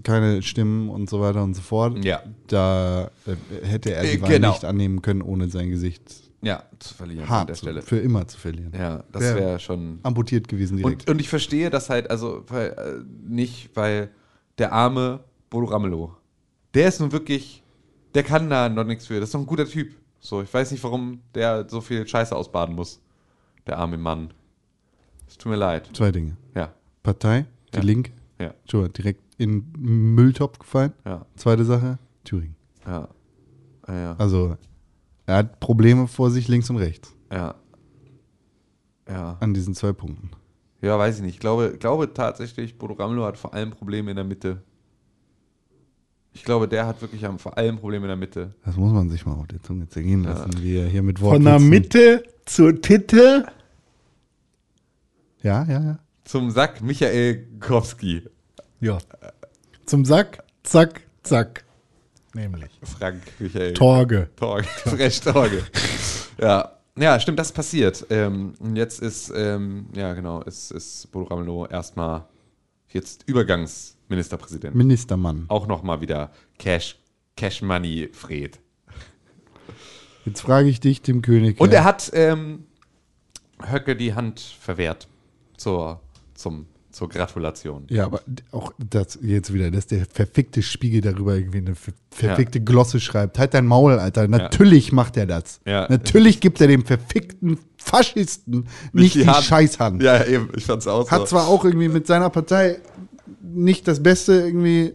[0.04, 2.22] keine Stimmen und so weiter und so fort, Ja.
[2.46, 4.50] da äh, hätte er die Äh, Wahl genau.
[4.52, 6.02] nicht annehmen können, ohne sein Gesicht
[6.42, 7.82] ja, zu verlieren an hart der zu, Stelle.
[7.82, 8.72] für immer zu verlieren.
[8.72, 9.98] Ja, das Wär- wäre schon.
[10.04, 11.08] Amputiert gewesen direkt.
[11.08, 14.10] Und, und ich verstehe das halt, also weil, äh, nicht, weil
[14.58, 16.12] der arme Bodo Ramelow,
[16.74, 17.64] der ist nun wirklich,
[18.14, 19.18] der kann da noch nichts für.
[19.18, 19.88] Das ist doch ein guter Typ.
[20.20, 23.00] So, ich weiß nicht, warum der so viel Scheiße ausbaden muss.
[23.66, 24.32] Der arme Mann.
[25.28, 25.90] Es tut mir leid.
[25.92, 26.36] Zwei Dinge.
[26.54, 27.82] Ja, Partei, die Ja.
[27.82, 30.92] Linke, ja, schon direkt in den Mülltopf gefallen.
[31.04, 32.56] ja, Zweite Sache, Thüringen.
[32.86, 33.08] ja.
[33.88, 34.16] Ja, ja.
[34.18, 34.56] Also,
[35.26, 37.54] er hat Probleme vor sich links und rechts Ja.
[39.08, 39.36] Ja.
[39.40, 40.30] an diesen zwei Punkten.
[40.82, 41.34] Ja, weiß ich nicht.
[41.34, 44.62] Ich glaube, glaube tatsächlich, Bodo Ramelow hat vor allem Probleme in der Mitte.
[46.36, 48.52] Ich glaube, der hat wirklich am- vor allem Probleme in der Mitte.
[48.62, 50.30] Das muss man sich mal auf der Zunge zergehen Ja.
[50.34, 53.46] lassen, wie er hier mit Von der Mitte zur Titte.
[55.42, 55.98] Ja, ja, ja.
[56.24, 58.22] Zum Sack Michael Kowski.
[58.80, 58.98] Ja.
[59.86, 61.64] Zum Sack, zack, zack.
[62.34, 62.70] Nämlich.
[62.82, 63.72] Frank Michael.
[63.72, 64.28] Torge.
[64.36, 64.64] Torge.
[64.84, 65.62] Fresh Torge.
[66.38, 66.70] ja.
[66.98, 68.06] Ja, stimmt, das ist passiert.
[68.10, 72.24] Ähm, und jetzt ist, ähm, ja genau, ist, ist Bodo Ramelow erstmal
[72.88, 73.24] jetzt
[74.06, 74.74] Übergangsministerpräsident.
[74.74, 75.44] Ministermann.
[75.48, 76.98] Auch nochmal wieder Cash,
[77.36, 78.58] Cash Money Fred.
[80.24, 81.60] Jetzt frage ich dich, Tim König.
[81.60, 82.64] Und er hat ähm,
[83.70, 85.06] Höcke die Hand verwehrt
[85.56, 86.00] zur,
[86.34, 87.84] zum, zur Gratulation.
[87.90, 92.60] Ja, aber auch das jetzt wieder, dass der verfickte Spiegel darüber irgendwie eine ver- verfickte
[92.60, 93.38] Glosse schreibt.
[93.38, 94.26] Halt dein Maul, Alter.
[94.26, 95.60] Natürlich macht er das.
[95.64, 95.86] Ja.
[95.88, 99.44] Natürlich gibt er dem verfickten Faschisten nicht, die, Hand.
[99.44, 100.02] Scheißhand.
[100.02, 101.26] Ja, eben, ich fand's auch Hat so.
[101.36, 102.80] zwar auch irgendwie mit seiner Partei
[103.46, 104.94] nicht das Beste irgendwie,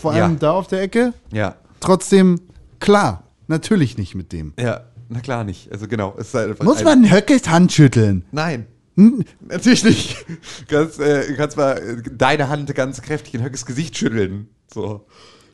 [0.00, 0.38] vor allem Ja.
[0.38, 1.12] da auf der Ecke.
[1.32, 2.40] Ja, Trotzdem,
[2.80, 4.52] klar, natürlich nicht mit dem.
[4.58, 5.70] ja, na klar nicht.
[5.70, 8.24] Also genau, es ist halt einfach Muss ein- man Höckes Hand schütteln?
[8.32, 8.66] Nein.
[8.96, 9.24] Hm?
[9.46, 10.24] Natürlich nicht.
[10.68, 14.48] Du kannst, äh, du kannst mal äh, deine Hand ganz kräftig in Höckes Gesicht schütteln.
[14.72, 15.06] So.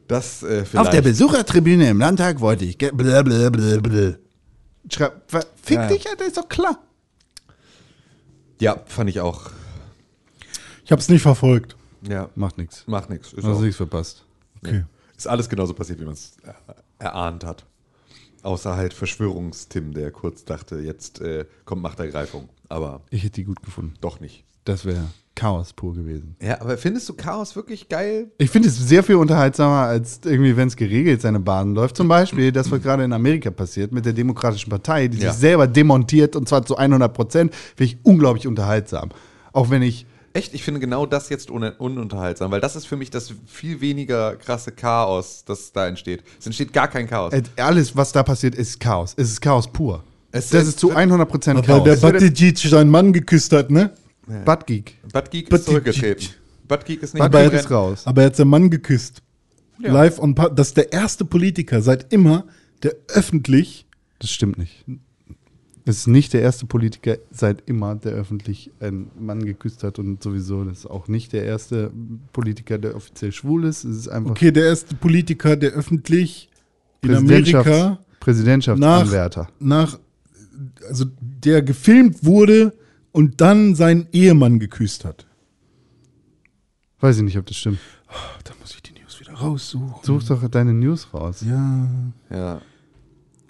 [0.07, 0.76] Das äh, vielleicht.
[0.86, 2.78] Auf der Besuchertribüne im Landtag wollte ich.
[2.78, 4.14] Blablabla.
[4.90, 5.22] Schreib,
[5.62, 5.88] fick Ja.
[5.88, 6.78] dich, Alter, ist doch klar.
[8.61, 9.51] Ja, fand ich auch.
[10.84, 11.76] Ich habe es nicht verfolgt.
[12.09, 12.84] Ja, Macht nichts.
[12.86, 13.32] macht nichts.
[13.32, 14.24] Ist, Hast auch- nichts verpasst.
[14.64, 14.84] Okay.
[15.16, 16.36] ist alles genauso passiert, wie man es
[16.98, 17.64] erahnt hat.
[18.42, 22.48] Außer halt Verschwörungstim, der kurz dachte, jetzt äh, kommt Machtergreifung.
[22.68, 23.94] Aber Ich hätte die gut gefunden.
[24.00, 24.44] doch nicht.
[24.64, 26.36] Das wäre Chaos pur gewesen.
[26.40, 28.30] Ja, aber findest du Chaos wirklich geil?
[28.38, 31.96] Ich finde es sehr viel unterhaltsamer, als irgendwie, wenn es geregelt seine Bahn läuft.
[31.96, 35.30] Zum Beispiel das, was gerade in Amerika passiert mit der Demokratischen Partei, die Ja.
[35.32, 39.11] sich selber demontiert und zwar zu 100 Prozent, finde ich unglaublich unterhaltsam.
[39.53, 42.97] Auch wenn ich, Echt, ich finde genau das jetzt un ununterhaltsam, weil das ist für
[42.97, 46.22] mich das viel weniger krasse Chaos, das da entsteht.
[46.41, 47.33] Es entsteht gar kein Chaos.
[47.33, 49.12] äh, alles, was da passiert, ist Chaos.
[49.16, 50.03] Es ist Chaos pur.
[50.30, 51.85] Es das ist- ist zu 100 Prozent Weil Chaos.
[51.85, 53.91] der Buttigieg seinen Mann geküsst hat, ne?
[54.45, 54.97] Buttgeek.
[55.12, 56.28] Buttgeek Butt- ist zurückgetreten.
[56.66, 58.03] Buttgeek ist nicht Buttgeek mehr ist raus.
[58.07, 59.20] Aber er hat seinen Mann geküsst.
[59.80, 59.93] Ja.
[59.93, 62.45] Live on Pa- Das ist der erste Politiker seit immer,
[62.83, 63.87] der öffentlich.
[64.20, 64.85] Das stimmt nicht.
[65.85, 70.22] Es ist nicht der erste Politiker seit immer, der öffentlich einen Mann geküsst hat und
[70.22, 71.91] sowieso, das ist auch nicht der erste
[72.33, 73.83] Politiker, der offiziell schwul ist.
[73.85, 76.49] Es ist einfach Okay, der erste Politiker, der öffentlich
[77.03, 79.49] in Amerika Präsidentschaftsanwärter.
[79.59, 79.99] nach,
[80.89, 82.72] also der gefilmt wurde
[83.11, 85.26] und dann seinen Ehemann geküsst hat.
[87.01, 87.80] Weiß ich nicht, ob das stimmt.
[88.45, 89.95] Da muss ich die News wieder raussuchen.
[90.05, 91.45] Such doch deine News raus.
[91.45, 91.89] Ja.
[92.30, 92.61] Ja.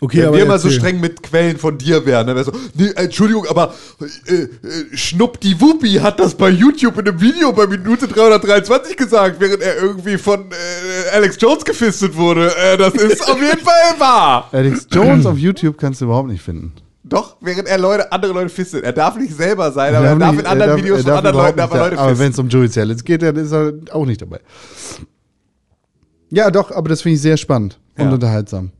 [0.05, 2.53] Okay, Wenn aber wir mal so streng mit Quellen von dir wären, dann wär's so,
[2.74, 3.72] nee, Entschuldigung, aber
[4.26, 4.48] äh, äh,
[4.96, 9.62] Schnupp die Wuppi hat das bei YouTube in einem Video bei Minute 323 gesagt, während
[9.62, 12.50] er irgendwie von äh, Alex Jones gefistet wurde.
[12.57, 14.48] Äh, das ist auf jeden Fall wahr.
[14.50, 16.72] Alex Jones auf YouTube kannst du überhaupt nicht finden.
[17.05, 18.82] Doch, während er Leute, andere Leute fistet.
[18.82, 20.98] Er darf nicht selber sein, aber er darf darf nicht- in anderen er darf- Videos
[20.98, 23.03] er von darf anderen Leuten aber nicht Leute da- Aber wenn es um Joey Challenge
[23.05, 24.40] geht, dann ist er auch nicht dabei.
[26.30, 28.11] Ja, doch, aber das finde ich sehr spannend und Ja.
[28.12, 28.70] unterhaltsam.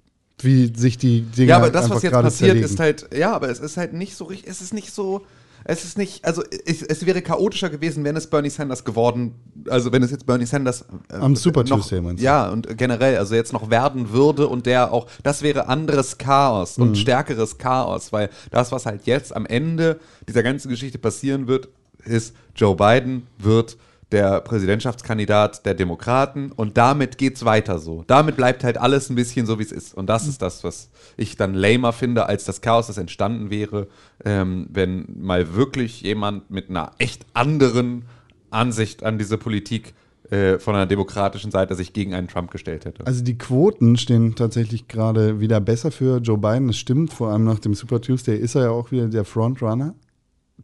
[0.43, 2.65] Wie sich die Dinge Ja, aber das, einfach was jetzt passiert, zerlegen.
[2.65, 5.23] ist halt, ja, aber es ist halt nicht so richtig, es ist nicht so,
[5.65, 9.35] es ist nicht, also es, es wäre chaotischer gewesen, wenn es Bernie Sanders geworden,
[9.69, 12.25] also wenn es jetzt Bernie Sanders äh, Am Super noch, Tuesday, meinst du?
[12.25, 16.79] Ja, und generell, also jetzt noch werden würde und der auch, das wäre anderes Chaos
[16.79, 16.83] Mhm.
[16.83, 21.69] und stärkeres Chaos, weil das, was halt jetzt am Ende dieser ganzen Geschichte passieren wird,
[22.05, 23.77] ist, Joe Biden wird
[24.13, 28.05] der Präsidentschaftskandidat der Demokraten und damit geht's weiter so.
[28.07, 29.95] Damit bleibt halt alles ein bisschen so, wie es ist.
[29.95, 33.89] Und das ist das, was ich dann lamer finde, als das Chaos, das entstanden wäre,
[34.25, 38.05] ähm, wenn mal wirklich jemand mit einer echt anderen
[38.51, 39.95] Ansicht an diese Politik
[40.31, 43.07] äh, von einer demokratischen Seite sich gegen einen Trump gestellt hätte.
[43.07, 46.69] Also die Quoten stehen tatsächlich gerade wieder besser für Joe Biden.
[46.69, 49.95] Das stimmt, vor allem nach dem Super Tuesday ist er ja auch wieder der Frontrunner.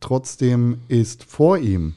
[0.00, 1.96] Trotzdem ist vor ihm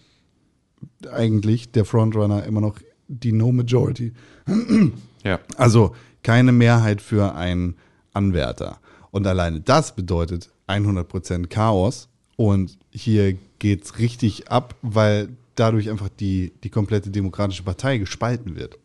[1.12, 2.78] eigentlich der Frontrunner immer noch
[3.08, 4.14] die No Majority.
[5.24, 5.40] ja.
[5.58, 7.76] Also keine Mehrheit für einen
[8.14, 8.80] Anwärter.
[9.12, 12.08] Und alleine das bedeutet 100% Chaos.
[12.38, 18.56] Und hier geht es richtig ab, weil dadurch einfach die, die komplette Demokratische Partei gespalten
[18.56, 18.78] wird.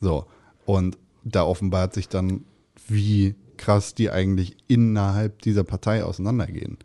[0.00, 0.26] So.
[0.64, 2.44] Und da offenbart sich dann,
[2.88, 6.78] wie krass die eigentlich innerhalb dieser Partei auseinandergehen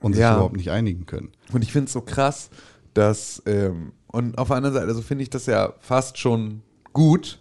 [0.00, 0.34] und sich Ja.
[0.34, 1.30] überhaupt nicht einigen können.
[1.52, 2.50] Und ich finde es so krass,
[2.94, 7.40] dass, ähm, und auf der anderen Seite, also finde ich das ja fast schon gut,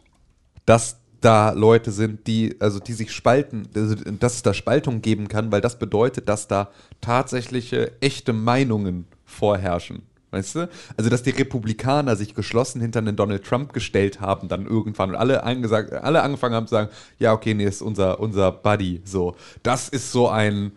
[0.66, 5.28] dass da Leute sind, die, also die sich spalten, also, dass es da Spaltung geben
[5.28, 6.70] kann, weil das bedeutet, dass da
[7.02, 10.04] tatsächliche, echte Meinungen vorherrschen.
[10.32, 10.70] Weißt du?
[10.98, 15.16] Also, dass die Republikaner sich geschlossen hinter einen Donald Trump gestellt haben, dann irgendwann und
[15.16, 16.90] alle alle angefangen haben zu sagen,
[17.20, 19.02] ja, okay, nee, ist unser, unser Buddy.
[19.06, 19.36] So.
[19.62, 20.72] Das ist so ein,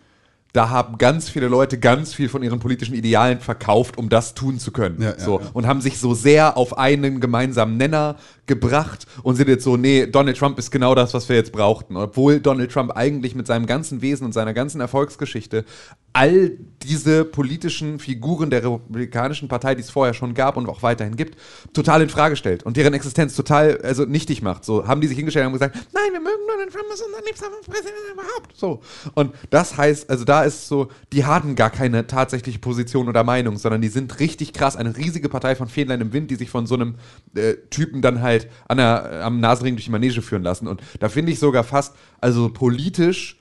[0.57, 4.57] da haben ganz viele Leute ganz viel von ihren politischen Idealen verkauft, um das tun
[4.57, 5.01] zu können.
[5.01, 5.39] Ja, ja, so.
[5.39, 5.45] ja.
[5.53, 8.15] Und haben sich so sehr auf einen gemeinsamen Nenner
[8.47, 11.95] gebracht und sind jetzt so, nee, Donald Trump ist genau das, was wir jetzt brauchten.
[11.95, 15.65] Obwohl Donald Trump eigentlich mit seinem ganzen Wesen und seiner ganzen Erfolgsgeschichte
[16.13, 21.15] all diese politischen Figuren der Republikanischen Partei, die es vorher schon gab und auch weiterhin
[21.15, 21.37] gibt,
[21.73, 24.65] total in Frage stellt und deren Existenz total also nichtig macht.
[24.65, 27.47] So haben die sich hingestellt und gesagt, nein, wir mögen Donald Trump, ist unser liebster
[27.65, 28.57] Präsident überhaupt.
[28.57, 28.81] So.
[29.13, 33.57] Und das heißt, also da ist so, die haben gar keine tatsächliche Position oder Meinung,
[33.57, 36.65] sondern die sind richtig krass, eine riesige Partei von Fähnlein im Wind, die sich von
[36.65, 36.95] so einem
[37.35, 38.36] äh, Typen dann halt
[38.67, 40.67] an der, am Nasenring durch die Manege führen lassen.
[40.67, 43.37] Und da finde ich sogar fast, also politisch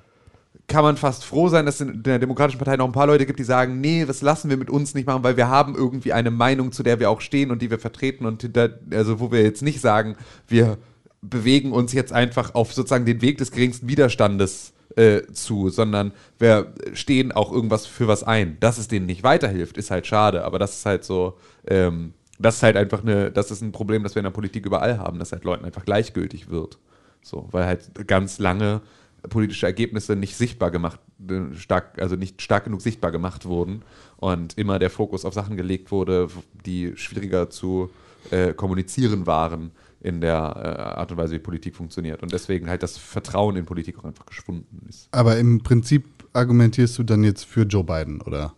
[0.69, 3.27] kann man fast froh sein, dass es in der Demokratischen Partei noch ein paar Leute
[3.27, 6.13] gibt, die sagen, nee, das lassen wir mit uns nicht machen, weil wir haben irgendwie
[6.13, 9.31] eine Meinung, zu der wir auch stehen und die wir vertreten und hinter, also wo
[9.31, 10.17] wir jetzt nicht sagen,
[10.49, 10.79] wir
[11.23, 16.73] bewegen uns jetzt einfach auf sozusagen den Weg des geringsten Widerstandes äh, zu, sondern wir
[16.95, 18.59] stehen auch irgendwas für was ein.
[18.61, 22.57] Dass es denen nicht weiterhilft, ist halt schade, aber das ist halt so, ähm, das
[22.57, 25.19] ist halt einfach eine, das ist ein Problem, das wir in der Politik überall haben,
[25.19, 26.79] dass halt Leuten einfach gleichgültig wird.
[27.23, 28.83] So, weil halt ganz lange
[29.29, 33.83] politische Ergebnisse nicht sichtbar gemacht, äh, stark, also nicht stark genug sichtbar gemacht wurden
[34.17, 36.29] und immer der Fokus auf Sachen gelegt wurde,
[36.65, 37.91] die schwieriger zu
[38.31, 42.23] äh, kommunizieren waren in der äh, Art und Weise, wie Politik funktioniert.
[42.23, 45.09] Und deswegen halt das Vertrauen in Politik auch einfach geschwunden ist.
[45.11, 48.55] Aber im Prinzip argumentierst du dann jetzt für Joe Biden, oder?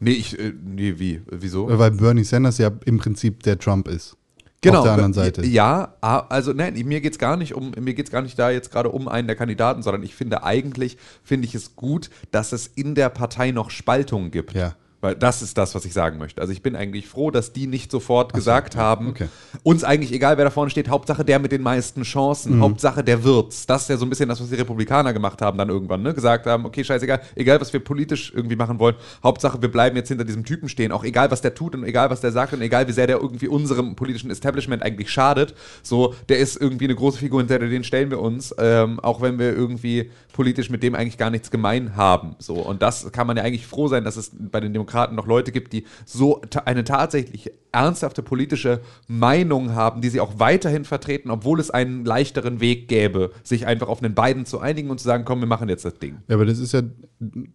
[0.00, 1.22] Nee, ich, äh, nee, wie?
[1.30, 1.68] Wieso?
[1.78, 4.16] Weil Bernie Sanders ja im Prinzip der Trump ist.
[4.60, 4.78] Genau.
[4.78, 5.46] Auf der anderen Seite.
[5.46, 8.88] Ja, also nein, mir geht's gar nicht um, mir geht's gar nicht da jetzt gerade
[8.90, 12.96] um einen der Kandidaten, sondern ich finde eigentlich, finde ich es gut, dass es in
[12.96, 14.54] der Partei noch Spaltungen gibt.
[14.54, 14.74] Ja.
[15.00, 16.40] Weil das ist das, was ich sagen möchte.
[16.40, 19.28] Also ich bin eigentlich froh, dass die nicht sofort gesagt haben, okay.
[19.62, 22.62] uns eigentlich egal, wer da vorne steht, Hauptsache der mit den meisten Chancen, Mhm.
[22.62, 23.66] Hauptsache der wird's.
[23.66, 26.14] Das ist ja so ein bisschen das, was die Republikaner gemacht haben dann irgendwann, ne?
[26.14, 30.08] Gesagt haben, okay, scheißegal, egal was wir politisch irgendwie machen wollen, Hauptsache wir bleiben jetzt
[30.08, 32.62] hinter diesem Typen stehen, auch egal was der tut und egal was der sagt und
[32.62, 35.54] egal wie sehr der irgendwie unserem politischen Establishment eigentlich schadet.
[35.82, 39.38] So, der ist irgendwie eine große Figur, hinter den stellen wir uns, ähm, auch wenn
[39.38, 42.36] wir irgendwie politisch mit dem eigentlich gar nichts gemein haben.
[42.38, 45.26] So, und das kann man ja eigentlich froh sein, dass es bei den Demokraten noch
[45.26, 51.32] Leute gibt, die so eine tatsächlich ernsthafte politische Meinung haben, die sie auch weiterhin vertreten,
[51.32, 55.06] obwohl es einen leichteren Weg gäbe, sich einfach auf einen beiden zu einigen und zu
[55.06, 56.18] sagen, komm, wir machen jetzt das Ding.
[56.28, 56.82] Ja, aber das ist ja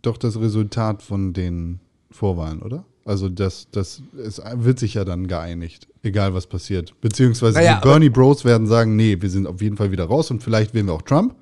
[0.02, 1.80] doch das Resultat von den
[2.12, 2.84] Vorwahlen, oder?
[3.06, 7.00] Also das, das, es wird sich ja dann geeinigt, egal was passiert.
[7.00, 10.32] Beziehungsweise Naja, die Bernie Bros werden sagen, nee, wir sind auf jeden Fall wieder raus
[10.32, 11.34] und vielleicht wählen wir auch Trump.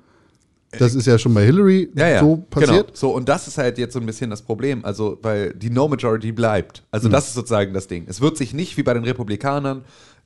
[0.78, 2.86] Das ist ja schon bei Hillary Ja, ja, so passiert.
[2.88, 2.96] Genau.
[2.96, 6.32] So, und das ist halt jetzt so ein bisschen das Problem, also, weil die No-Majority
[6.32, 6.82] bleibt.
[6.90, 7.12] Also, Mhm.
[7.12, 8.04] das ist sozusagen das Ding.
[8.08, 9.84] Es wird sich nicht wie bei den Republikanern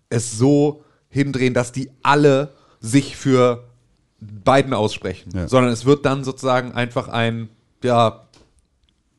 [0.08, 3.64] es so hindrehen, dass die alle sich für
[4.20, 5.48] Biden aussprechen, Ja.
[5.48, 7.48] sondern es wird dann sozusagen einfach ein,
[7.82, 8.26] ja,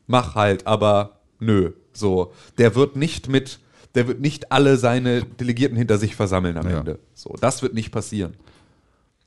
[0.06, 2.32] mach halt, aber nö, so.
[2.56, 3.58] Der wird nicht mit,
[3.94, 6.66] der wird nicht alle seine Delegierten hinter sich versammeln am.
[6.66, 6.98] Ende.
[7.14, 8.34] So, das wird nicht passieren.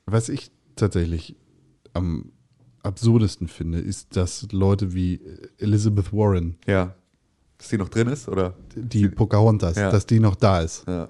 [0.06, 1.36] Was ich tatsächlich
[1.92, 2.32] am
[2.82, 5.20] absurdesten finde, ist, dass Leute wie
[5.58, 6.94] Elizabeth Warren, Ja.
[7.58, 8.54] Dass die noch drin ist, oder?
[8.74, 9.90] die Pocahontas, Ja.
[9.90, 10.84] dass die noch da ist.
[10.88, 11.08] Ja.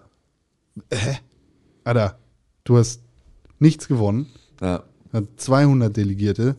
[1.84, 2.18] Alter,
[2.64, 3.02] du hast
[3.58, 4.26] nichts gewonnen,
[4.60, 4.82] Ja.
[5.12, 6.56] hat 200 Delegierte.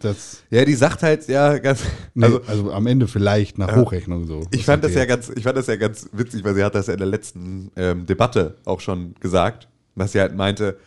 [0.00, 1.82] Das, Ja, die sagt halt, ja, ganz.
[2.14, 4.46] nee, Also, also, am Ende vielleicht nach Hochrechnung so.
[4.52, 6.86] ich fand das ja ganz, ich fand das ja ganz witzig, weil sie hat das
[6.86, 10.78] ja in der letzten ähm, Debatte auch schon gesagt, dass sie halt meinte,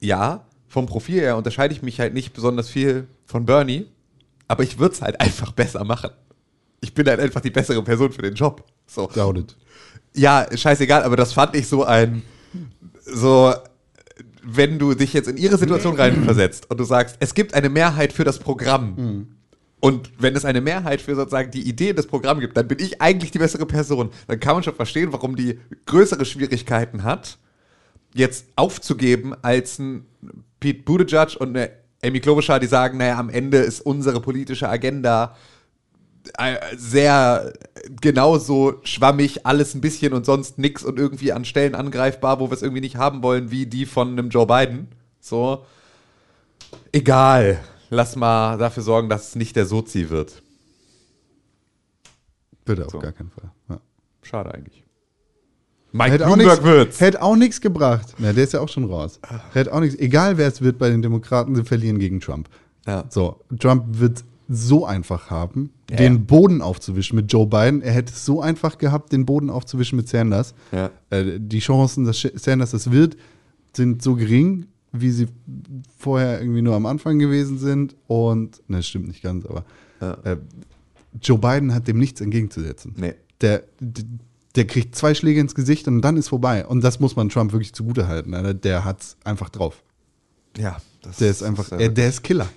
[0.00, 3.88] ja, vom Profil her unterscheide ich mich halt nicht besonders viel von Bernie,
[4.48, 6.08] aber ich würde es halt einfach besser machen.
[6.80, 8.64] Ich bin halt einfach die bessere Person für den Job.
[8.86, 9.06] So.
[9.14, 9.56] Doubt it.
[10.14, 12.22] Ja, scheißegal, aber das fand ich so ein,
[13.04, 13.52] so,
[14.42, 18.14] wenn du dich jetzt in ihre Situation reinversetzt und du sagst, es gibt eine Mehrheit
[18.14, 19.26] für das Programm.
[19.78, 23.02] Und wenn es eine Mehrheit für sozusagen die Idee des Programms gibt, dann bin ich
[23.02, 24.08] eigentlich die bessere Person.
[24.26, 27.36] Dann kann man schon verstehen, warum die größere Schwierigkeiten hat,
[28.14, 30.06] jetzt aufzugeben als ein
[30.62, 31.70] Pete Buttigieg und eine
[32.04, 35.36] Amy Klobuchar, die sagen, naja, am Ende ist unsere politische Agenda
[36.38, 37.52] äh, sehr
[38.00, 42.54] genauso schwammig, alles ein bisschen und sonst nix und irgendwie an Stellen angreifbar, wo wir
[42.54, 44.88] es irgendwie nicht haben wollen, wie die von einem Joe Biden.
[45.20, 45.64] So.
[46.92, 47.58] Egal.
[47.90, 50.42] Lass mal dafür sorgen, dass es nicht der Sozi wird.
[52.64, 52.98] Bitte auf So.
[53.00, 53.50] gar keinen Fall.
[53.68, 53.80] Ja.
[54.22, 54.81] Schade eigentlich.
[55.92, 57.00] Mike Hätte auch, Bloomberg nichts, wird's.
[57.00, 58.14] hätte auch nichts gebracht.
[58.18, 59.20] Ja, der ist ja auch schon raus.
[59.52, 59.98] Hätte auch nichts.
[59.98, 62.48] Egal wer es wird bei den Demokraten, sie verlieren gegen Trump.
[62.86, 63.04] Ja.
[63.10, 66.26] So, Trump wird so einfach haben, Ja, den.
[66.26, 67.80] Boden aufzuwischen mit Joe Biden.
[67.82, 70.54] Er hätte es so einfach gehabt, den Boden aufzuwischen mit Sanders.
[70.72, 70.90] Ja.
[71.10, 73.16] Äh, die Chancen, dass Sanders das wird,
[73.74, 75.28] sind so gering, wie sie
[75.96, 77.96] vorher irgendwie nur am Anfang gewesen sind.
[78.08, 79.64] Und, ne, das stimmt nicht ganz, aber
[80.00, 80.36] äh,
[81.22, 82.94] Joe Biden hat dem nichts entgegenzusetzen.
[82.98, 83.14] Nee.
[83.40, 84.02] Der, d-
[84.54, 86.66] Der kriegt zwei Schläge ins Gesicht und dann ist vorbei.
[86.66, 88.32] Und das muss man Trump wirklich zugutehalten.
[88.32, 88.54] Ne?
[88.54, 89.82] Der hat's einfach drauf.
[90.58, 92.48] Ja, das Der ist einfach, äh, er, der ist Killer.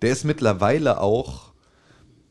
[0.00, 1.52] Der ist mittlerweile auch,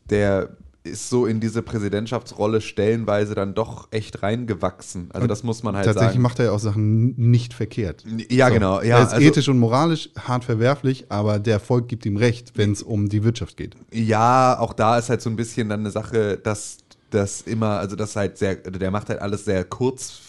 [0.08, 5.10] der ist so in diese Präsidentschaftsrolle stellenweise dann doch echt reingewachsen.
[5.12, 6.22] Also das muss man halt Tatsächlich sagen.
[6.22, 8.04] macht er ja auch Sachen nicht verkehrt.
[8.28, 8.80] Ja, genau.
[8.82, 12.52] Ja, er ist also- ethisch und moralisch hart verwerflich, aber der Volk gibt ihm recht,
[12.56, 13.76] wenn es um die Wirtschaft geht.
[13.92, 16.78] Ja, auch da ist halt so ein bisschen dann eine Sache, dass
[17.14, 20.20] das immer, also das halt sehr, der macht halt alles sehr kurz,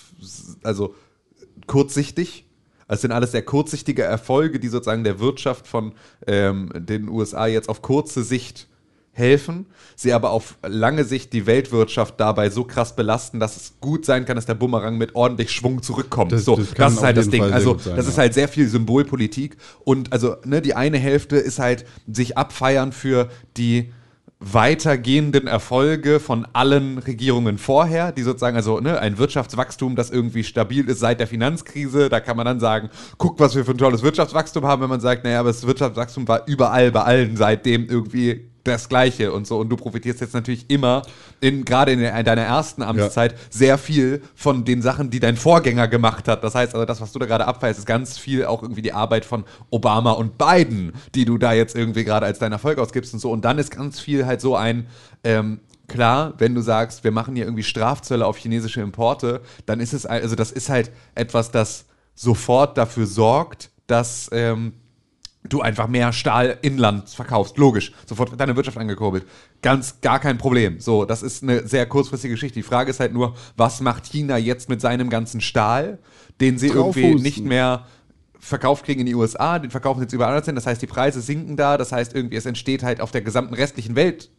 [0.63, 0.95] also
[1.67, 2.45] kurzsichtig.
[2.87, 5.93] Also es sind alles sehr kurzsichtige Erfolge, die sozusagen der Wirtschaft von
[6.27, 8.67] ähm, den USA jetzt auf kurze Sicht
[9.15, 14.05] helfen, sie aber auf lange Sicht die Weltwirtschaft dabei so krass belasten, dass es gut
[14.05, 16.31] sein kann, dass der Bumerang mit ordentlich Schwung zurückkommt.
[16.31, 17.41] Das- so, das das, ist halt das Ding.
[17.43, 19.55] Fall Also sein, das ist halt sehr viel Symbolpolitik
[19.85, 23.93] und also ne, die eine Hälfte ist halt sich abfeiern für die
[24.45, 30.89] weitergehenden Erfolge von allen Regierungen vorher, die sozusagen, also ne, ein Wirtschaftswachstum, das irgendwie stabil
[30.89, 34.03] ist seit der Finanzkrise, da kann man dann sagen, guck, was wir für ein tolles
[34.03, 38.52] Wirtschaftswachstum haben, wenn man sagt, naja, aber das Wirtschaftswachstum war überall bei allen seitdem irgendwie
[38.63, 39.59] das Gleiche und so.
[39.59, 41.01] Und du profitierst jetzt natürlich immer,
[41.41, 45.87] in, gerade in der- deiner ersten Amtszeit, sehr viel von den Sachen, die dein Vorgänger
[45.87, 46.43] gemacht hat.
[46.43, 48.93] Das heißt also, das, was du da gerade abfeierst, ist ganz viel auch irgendwie die
[48.93, 53.13] Arbeit von Obama und Biden, die du da jetzt irgendwie gerade als dein Erfolg ausgibst
[53.13, 53.31] und so.
[53.31, 54.87] Und dann ist ganz viel halt so ein,
[55.23, 59.93] ähm, klar, wenn du sagst, wir machen hier irgendwie Strafzölle auf chinesische Importe, dann ist
[59.93, 61.85] es, also das ist halt etwas, das
[62.15, 64.73] sofort dafür sorgt, dass ähm,
[65.47, 67.57] du einfach mehr Stahl inland verkaufst.
[67.57, 67.91] Logisch.
[68.05, 69.25] Sofort wird deine Wirtschaft angekurbelt.
[69.61, 70.79] Ganz gar kein Problem.
[70.79, 72.55] So, das ist eine sehr kurzfristige Geschichte.
[72.59, 75.99] Die Frage ist halt nur, was macht China jetzt mit seinem ganzen Stahl,
[76.39, 77.85] den sie irgendwie nicht mehr
[78.39, 80.55] verkauft kriegen in die USA, den verkaufen sie jetzt überall anders hin.
[80.55, 81.77] Das heißt, die Preise sinken da.
[81.77, 84.29] Das heißt, irgendwie, es entsteht halt auf der gesamten restlichen Welt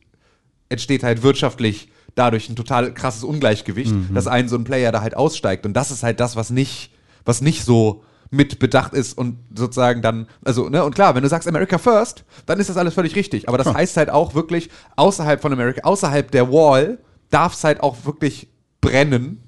[0.71, 4.15] entsteht halt wirtschaftlich dadurch ein total krasses Ungleichgewicht, Mhm.
[4.15, 5.67] dass ein so ein Player da halt aussteigt.
[5.67, 6.91] Und das ist halt das, was nicht,
[7.25, 8.03] was nicht so
[8.35, 12.25] mit bedacht ist und sozusagen dann, also, ne, und klar, wenn du sagst America First,
[12.47, 13.49] dann ist das alles völlig richtig.
[13.49, 16.99] Aber das heißt halt auch wirklich, außerhalb von America, außerhalb der Wall,
[17.31, 18.49] darf es halt auch wirklich
[18.81, 19.41] brennen.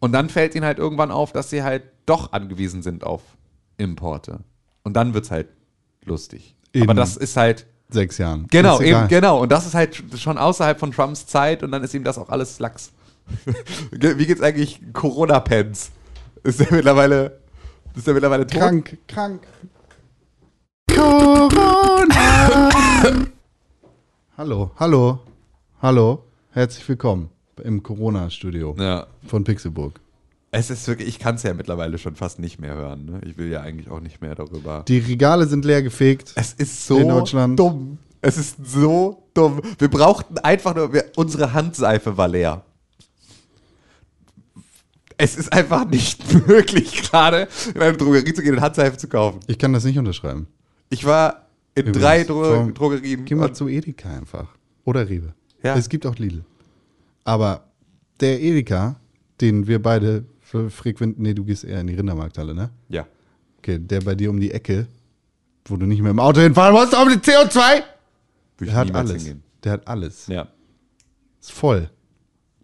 [0.00, 3.22] Und dann fällt ihnen halt irgendwann auf, dass sie halt doch angewiesen sind auf
[3.76, 4.40] Importe.
[4.82, 5.48] Und dann wird's halt
[6.04, 6.56] lustig.
[6.72, 8.46] In- Aber das ist halt, Sechs Jahren.
[8.50, 9.42] Genau, eben, genau.
[9.42, 12.30] Und das ist halt schon außerhalb von Trumps Zeit und dann ist ihm das auch
[12.30, 12.90] alles Lachs.
[13.92, 15.90] Wie geht's eigentlich Corona-Pens?
[16.42, 17.38] Ist der mittlerweile,
[17.96, 18.60] ist der mittlerweile tot?
[18.60, 19.42] Krank, krank.
[20.94, 22.70] Corona!
[24.36, 25.18] hallo, hallo,
[25.80, 26.24] hallo.
[26.50, 27.30] Herzlich willkommen
[27.62, 29.06] im Corona-Studio Ja.
[29.26, 30.00] von Pixelburg.
[30.50, 33.06] Es ist wirklich, ich kann es ja mittlerweile schon fast nicht mehr hören.
[33.06, 33.20] Ne?
[33.24, 34.84] Ich will ja eigentlich auch nicht mehr darüber.
[34.86, 36.32] Die Regale sind leer gefegt.
[36.34, 37.58] Es ist so In Deutschland.
[37.58, 37.96] dumm.
[38.20, 39.62] Es ist so dumm.
[39.78, 42.64] Wir brauchten einfach nur, wir, unsere Handseife war leer.
[45.22, 49.38] Es ist einfach nicht möglich, gerade in eine Drogerie zu gehen und Handseife zu kaufen.
[49.46, 50.48] Ich kann das nicht unterschreiben.
[50.90, 51.46] Ich war
[51.76, 53.24] in Übrigens, drei Dro Tom, Drogerien.
[53.24, 54.48] Geh mal zu Edeka einfach.
[54.84, 55.32] Oder Rewe.
[55.62, 55.76] Ja.
[55.76, 56.44] Es gibt auch Lidl.
[57.24, 57.68] Aber
[58.20, 58.96] der Edeka,
[59.40, 62.70] den wir beide fre- frequent, nee, du gehst eher in die Rindermarkthalle, ne?
[62.88, 63.06] ja.
[63.58, 64.88] Okay, der bei dir um die Ecke,
[65.66, 67.84] wo du nicht mehr im Auto hinfahren musst, um die CO2.
[68.58, 69.22] Würde Der hat alles.
[69.22, 69.44] hingehen.
[69.62, 70.26] Der hat alles.
[70.26, 70.48] Ja.
[71.40, 71.88] Ist voll.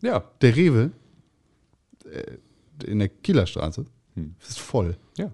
[0.02, 0.24] Ja.
[0.40, 0.90] Der Rewe
[2.04, 2.32] äh,
[2.84, 3.84] in der Kieler Straße
[4.14, 4.34] Hm.
[4.48, 4.96] ist voll.
[5.16, 5.30] Ja.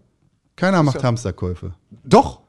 [0.57, 1.75] Keiner macht ja- Hamsterkäufe.
[2.05, 2.41] Doch.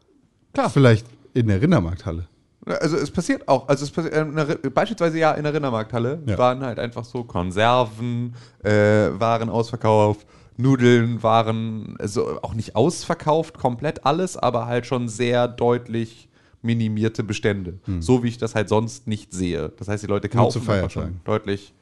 [0.54, 0.70] Klar.
[0.70, 2.28] Vielleicht in der Rindermarkthalle.
[2.66, 3.68] Also es passiert auch.
[3.68, 6.38] Also es passiert, äh, beispielsweise ja in der Rindermarkthalle Ja.
[6.38, 8.72] waren halt einfach so Konserven, äh,
[9.20, 10.26] waren ausverkauft,
[10.58, 16.30] Nudeln waren also auch nicht ausverkauft, komplett alles, aber halt schon sehr deutlich
[16.62, 17.78] minimierte Bestände.
[18.00, 19.72] So wie ich das halt sonst nicht sehe.
[19.78, 20.38] Das heißt, die Leute Hm.
[20.40, 21.22] Nur zu kaufen einfach Feiertagen.
[21.26, 21.74] deutlich.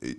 [0.00, 0.14] Äh,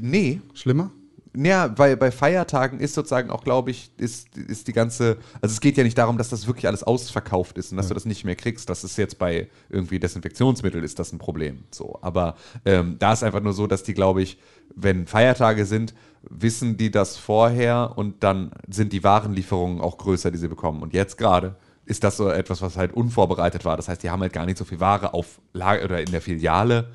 [0.00, 0.90] Nee, Schlimmer?
[1.36, 5.60] Ja, weil bei Feiertagen ist sozusagen auch, glaube ich, ist, ist die ganze, also es
[5.60, 8.24] geht ja nicht darum, dass das wirklich alles ausverkauft ist und dass du das nicht
[8.24, 8.70] mehr kriegst.
[8.70, 11.64] Das ist jetzt bei irgendwie Desinfektionsmittel ist das ein Problem.
[11.70, 14.38] So, aber ähm, da ist einfach nur so, dass die, glaube ich,
[14.74, 20.38] wenn Feiertage sind, wissen die das vorher und dann sind die Warenlieferungen auch größer, die
[20.38, 20.82] sie bekommen.
[20.82, 23.76] Und jetzt gerade ist das so etwas, was halt unvorbereitet war.
[23.76, 26.22] Das heißt, die haben halt gar nicht so viel Ware auf Lager oder in der
[26.22, 26.88] Filiale,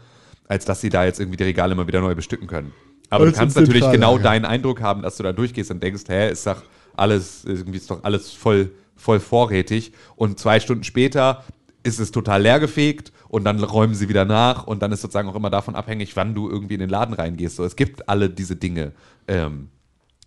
[0.47, 2.73] als dass sie da jetzt irgendwie die Regale mal wieder neu bestücken können.
[3.11, 4.23] Aber du kannst natürlich genau Zentrallager.
[4.23, 6.63] deinen Eindruck haben, dass du da durchgehst und denkst, hä, ist doch
[6.95, 9.91] alles, irgendwie ist doch alles voll, voll vorrätig.
[10.15, 11.43] Und zwei Stunden später
[11.83, 15.35] ist es total leergefegt und dann räumen sie wieder nach und dann ist sozusagen auch
[15.35, 17.57] immer davon abhängig, wann du irgendwie in den Laden reingehst.
[17.57, 18.93] So, es gibt alle diese Dinge.
[19.27, 19.69] Ähm,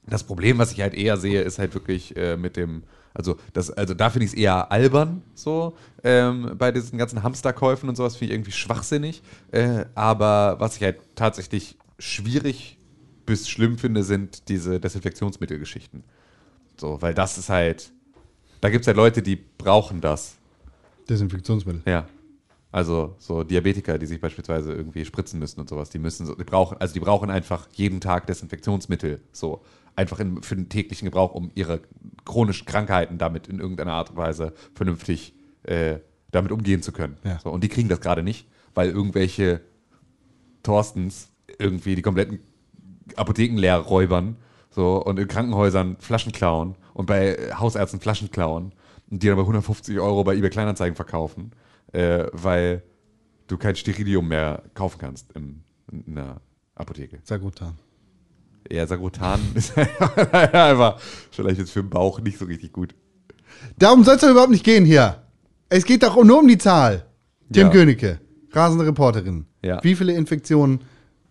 [0.06, 2.82] das Problem, was ich halt eher sehe, ist halt wirklich äh, mit dem,
[3.14, 7.88] also das, also da finde ich es eher albern, so ähm, bei diesen ganzen Hamsterkäufen
[7.88, 9.22] und sowas finde ich irgendwie schwachsinnig.
[9.52, 12.78] Äh, aber was ich halt tatsächlich schwierig
[13.26, 16.04] bis schlimm finde, sind diese Desinfektionsmittelgeschichten.
[16.76, 17.92] So, weil das ist halt,
[18.60, 20.36] da gibt es halt Leute, die brauchen das.
[21.08, 21.82] Desinfektionsmittel.
[21.86, 22.06] Ja.
[22.72, 26.44] Also so Diabetiker, die sich beispielsweise irgendwie spritzen müssen und sowas, die müssen, so- die
[26.44, 29.62] brauchen, also die brauchen einfach jeden Tag Desinfektionsmittel, so
[29.94, 31.82] einfach in, für den täglichen Gebrauch, um ihre
[32.24, 35.98] chronischen Krankheiten damit in irgendeiner Art und Weise vernünftig äh,
[36.32, 37.16] damit umgehen zu können.
[37.22, 37.38] Ja.
[37.38, 39.60] So, und die kriegen das gerade nicht, weil irgendwelche
[40.64, 42.40] Thorstens irgendwie die kompletten
[43.16, 44.36] Apotheken leer räubern
[44.70, 48.72] so, und in Krankenhäusern Flaschen klauen und bei Hausärzten Flaschen klauen
[49.10, 51.52] und die dann bei 150 Euro bei eBay Kleinanzeigen verkaufen,
[51.92, 52.82] äh, weil
[53.46, 56.40] du kein Sterilium mehr kaufen kannst im, in der
[56.74, 57.20] Apotheke.
[57.22, 57.78] Sagrotan.
[58.70, 60.98] Ja, Sagrotan ist einfach
[61.30, 62.94] vielleicht jetzt für den Bauch nicht so richtig gut.
[63.78, 65.22] Darum soll es doch überhaupt nicht gehen hier.
[65.68, 67.06] Es geht doch nur um die Zahl.
[67.52, 67.72] Tim Ja.
[67.72, 68.20] Königke,
[68.52, 69.46] rasende Reporterin.
[69.62, 69.82] Ja.
[69.82, 70.80] Wie viele Infektionen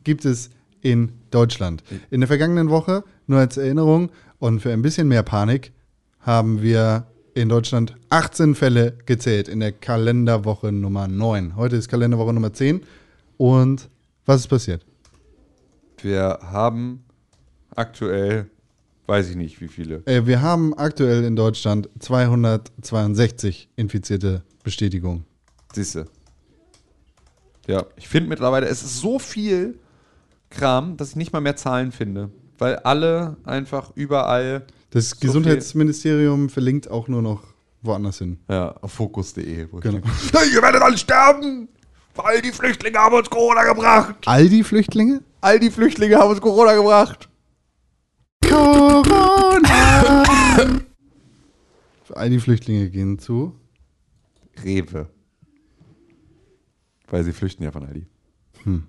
[0.03, 0.49] gibt es
[0.81, 1.83] in Deutschland?
[2.11, 4.09] In der vergangenen Woche, nur als Erinnerung
[4.39, 5.71] und für ein bisschen mehr Panik,
[6.19, 11.55] haben wir in Deutschland 18 Fälle gezählt in der Kalenderwoche Nummer 9.
[11.55, 12.81] Heute ist Kalenderwoche Nummer 10.
[13.37, 13.89] Und
[14.25, 14.85] was ist passiert?
[16.01, 17.03] Wir haben
[17.75, 18.49] aktuell,
[19.07, 20.03] weiß ich nicht wie viele.
[20.05, 25.25] Äh, wir haben aktuell in Deutschland 262 infizierte Bestätigungen.
[25.73, 26.05] Siehste.
[27.67, 29.79] Ja, ich finde mittlerweile, es ist so viel
[30.53, 32.29] Kram, dass ich nicht mal mehr Zahlen finde.
[32.57, 37.41] Weil alle einfach überall Das So Gesundheitsministerium verlinkt auch nur noch
[37.81, 38.37] woanders hin.
[38.49, 39.67] ja, auf fokus.de.
[39.81, 39.99] Genau.
[40.53, 41.67] Ihr werdet alle sterben,
[42.15, 44.15] weil die Flüchtlinge haben uns Corona gebracht.
[44.25, 45.21] All die Flüchtlinge?
[45.41, 47.27] All die Flüchtlinge haben uns Corona gebracht.
[48.47, 50.23] Corona!
[52.15, 53.55] All die Flüchtlinge gehen zu.
[54.63, 55.07] Rewe.
[57.07, 58.05] Weil sie flüchten ja von Aldi.
[58.63, 58.83] Hm.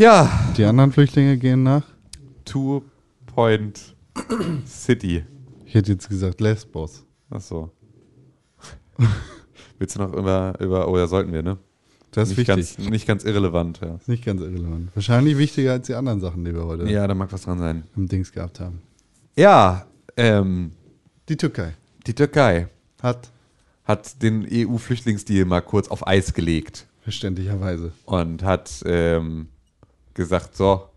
[0.00, 1.82] Ja, Die anderen Flüchtlinge gehen nach.
[2.46, 2.82] Two
[3.26, 3.94] Point
[4.66, 5.26] City.
[5.66, 7.04] Ich hätte jetzt gesagt Lesbos.
[7.28, 7.70] Ach so.
[9.78, 11.58] Willst du noch über, über, oh ja, sollten wir, ne?
[12.12, 12.76] Das ist nicht, wichtig.
[12.78, 13.96] ganz, nicht ganz irrelevant, ja.
[13.96, 14.88] Ist nicht ganz irrelevant.
[14.94, 17.82] Wahrscheinlich wichtiger als die anderen Sachen, die wir heute Ja, da mag was dran sein.
[17.94, 18.80] im Dings gehabt haben.
[19.36, 19.84] Ja,
[20.16, 20.72] ähm,
[21.28, 21.74] Die Türkei
[22.06, 22.68] die Türkei
[23.02, 23.28] hat
[23.84, 29.48] hat den EU-Flüchtlingsdeal mal kurz auf Eis gelegt verständlicherweise und hat ähm,
[30.14, 30.88] gesagt, so,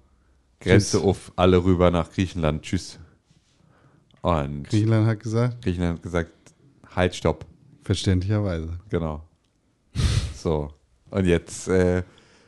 [0.60, 1.06] Grenze Tschüss.
[1.06, 3.00] auf, alle rüber nach Griechenland, tschüss.
[4.22, 6.32] Und Griechenland hat gesagt, Griechenland hat gesagt,
[6.96, 7.46] halt, stopp.
[7.82, 8.80] verständlicherweise.
[8.90, 9.24] Genau.
[10.36, 10.72] So.
[11.10, 12.04] Und jetzt äh,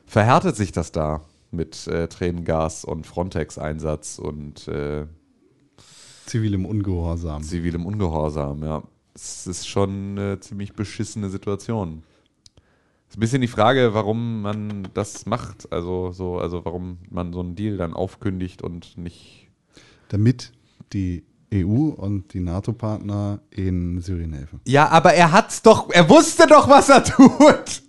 [0.06, 1.22] verhärtet sich das da
[1.52, 5.06] mit äh, Tränengas und Frontex-Einsatz und äh,
[6.26, 7.44] Zivilem Ungehorsam.
[7.44, 8.84] zivilem Ungehorsam, ja.
[9.14, 12.04] Es ist schon eine ziemlich beschissene Situation.
[13.16, 15.72] Ist ein bisschen die Frage, warum man das macht.
[15.72, 19.48] Also, so, also warum man so einen Deal dann aufkündigt und nicht.
[20.10, 20.52] Damit
[20.92, 21.24] die
[21.54, 24.60] EU und die NATO-Partner in Syrien helfen.
[24.66, 27.84] Ja, aber er hat's doch, er wusste doch, was er tut.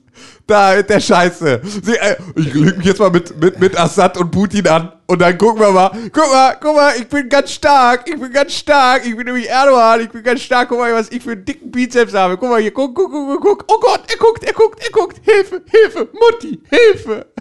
[0.46, 1.60] Da mit der Scheiße.
[1.82, 5.20] Sie, äh, ich leg mich jetzt mal mit, mit, mit Assad und Putin an und
[5.20, 5.90] dann gucken wir mal.
[6.12, 8.08] Guck mal, guck mal, ich bin ganz stark.
[8.08, 9.04] Ich bin ganz stark.
[9.04, 10.02] Ich bin nämlich Erdogan.
[10.02, 10.68] Ich bin ganz stark.
[10.68, 12.36] Guck mal, was ich für einen dicken Bizeps habe.
[12.36, 13.64] Guck mal hier, guck, guck, guck, guck, guck.
[13.66, 15.20] Oh Gott, er guckt, er guckt, er guckt.
[15.24, 17.26] Hilfe, Hilfe, Mutti, Hilfe.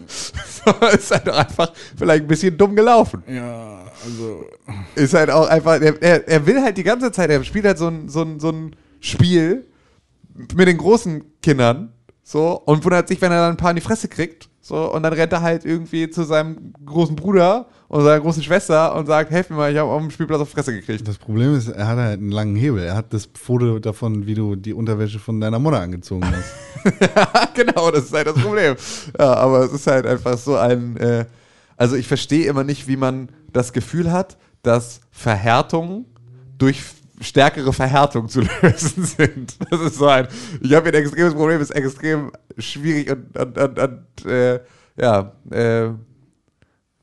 [0.66, 3.24] So, ist halt auch einfach vielleicht ein bisschen dumm gelaufen.
[3.28, 4.46] Ja, also.
[4.96, 7.78] Ist halt auch einfach, er, er, er will halt die ganze Zeit, er spielt halt
[7.78, 9.68] so ein, so ein, so ein Spiel
[10.56, 11.94] mit den großen Kindern,
[12.28, 15.04] so, und wundert sich, wenn er dann ein paar in die Fresse kriegt, so, und
[15.04, 19.30] dann rennt er halt irgendwie zu seinem großen Bruder und seiner großen Schwester und sagt,
[19.30, 21.08] helf mir mal, ich habe auf dem Spielplatz auf Fresse gekriegt.
[21.08, 22.82] Das Problem ist, er hat halt einen langen Hebel.
[22.82, 27.54] Er hat das Foto davon, wie du die Unterwäsche von deiner Mutter angezogen hast.
[27.54, 28.76] genau, das ist halt das Problem.
[29.20, 31.26] Ja, aber es ist halt einfach so ein, äh,
[31.78, 36.06] also ich verstehe immer nicht, wie man das Gefühl hat, dass Verhärtungen
[36.58, 36.82] durch
[37.22, 39.58] stärkere Verhärtung zu lösen sind.
[39.70, 40.28] Das ist so ein,
[40.62, 44.60] ich habe hier ein extremes Problem, ist extrem schwierig und, und, und, und äh,
[44.98, 45.90] ja, äh,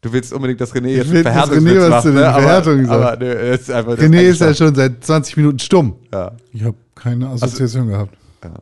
[0.00, 2.08] du willst unbedingt, dass René jetzt will, dass Verhärtungswitz René was macht, zu
[2.76, 2.92] den ne?
[2.92, 5.96] aber, ist einfach, René ist ja schon seit 20 Minuten stumm.
[6.12, 6.32] ja.
[6.52, 8.16] Ich habe keine Assoziation gehabt.
[8.44, 8.54] Ja.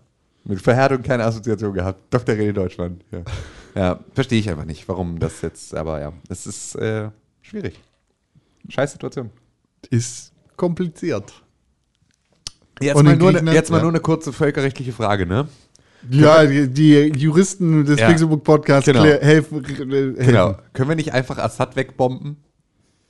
[0.44, 2.00] Mit Verhärtung keine Assoziation gehabt.
[2.10, 2.34] Dr.
[2.34, 3.02] René Deutschland.
[3.10, 3.22] Ja,
[3.74, 7.10] ja verstehe ich einfach nicht, warum das jetzt, aber ja, es ist äh,
[7.42, 7.80] schwierig.
[8.68, 9.30] Scheiß Situation.
[9.88, 10.29] Ist
[10.60, 11.32] kompliziert.
[12.82, 13.82] Jetzt, Und mal nur, ne, jetzt mal ja.
[13.82, 15.48] nur eine kurze völkerrechtliche Frage, ne?
[16.10, 18.08] Ja, die, die Juristen des Ja.
[18.08, 19.02] Pixelbook Podcasts Genau.
[19.02, 20.14] helfen, äh, helfen.
[20.26, 20.56] Genau.
[20.74, 22.36] Können wir nicht einfach Assad wegbomben?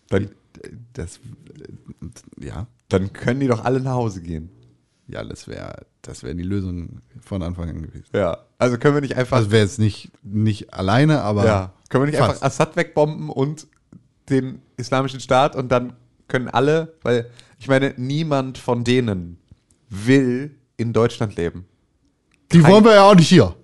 [0.08, 0.30] Dann,
[0.92, 1.18] Das,
[2.40, 2.66] ja.
[2.88, 4.50] dann können die doch alle nach Hause gehen.
[5.08, 8.06] Ja, das wäre das wär die Lösung von Anfang an gewesen.
[8.12, 8.38] Ja.
[8.58, 9.38] Also können wir nicht einfach.
[9.38, 11.72] Also wäre jetzt nicht, nicht alleine, aber ja.
[11.88, 12.30] Können wir nicht fast.
[12.42, 13.66] einfach Assad wegbomben und
[14.28, 15.92] den islamischen Staat und dann
[16.30, 17.28] können alle, weil
[17.58, 19.38] ich meine, niemand von denen
[19.90, 21.66] will in Deutschland leben.
[22.52, 23.54] die wollen wir ja auch nicht hier.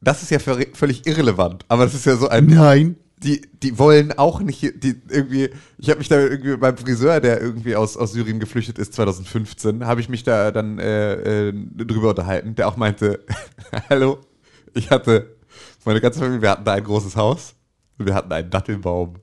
[0.00, 2.96] Das ist ja völlig irrelevant, aber das ist ja so ein Nein.
[3.22, 5.48] die, die wollen auch nicht, hier- die irgendwie,
[5.78, 9.86] ich habe mich da irgendwie meinem Friseur, der irgendwie aus, aus Syrien geflüchtet ist, 2015,
[9.86, 13.24] habe ich mich da dann äh, äh, drüber unterhalten, der auch meinte,
[13.88, 14.18] hallo,
[14.74, 15.36] ich hatte,
[15.86, 17.54] meine ganze Familie, wir hatten da ein großes Haus
[17.98, 19.14] und wir hatten einen Dattelbaum.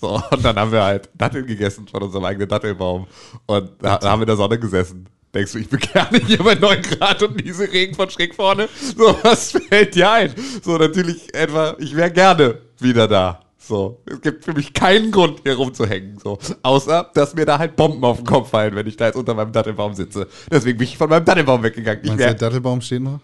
[0.00, 3.06] So, und dann haben wir halt Datteln gegessen von unserem eigenen Dattelbaum
[3.46, 5.08] und da, da haben wir in der Sonne gesessen.
[5.34, 8.68] Denkst du, ich bin gerne hier bei 9 Grad und diese Regen von schräg vorne?
[8.96, 10.34] So, was fällt dir ein?
[10.62, 13.40] So, natürlich etwa, ich wäre gerne wieder da.
[13.58, 16.18] So, es gibt für mich keinen Grund, hier rumzuhängen.
[16.18, 19.16] So, außer, dass mir da halt Bomben auf den Kopf fallen, wenn ich da jetzt
[19.16, 20.28] unter meinem Dattelbaum sitze.
[20.50, 22.00] Deswegen bin ich von meinem Dattelbaum weggegangen.
[22.02, 23.20] Ich Meinst du, der wär, Dattelbaum steht noch?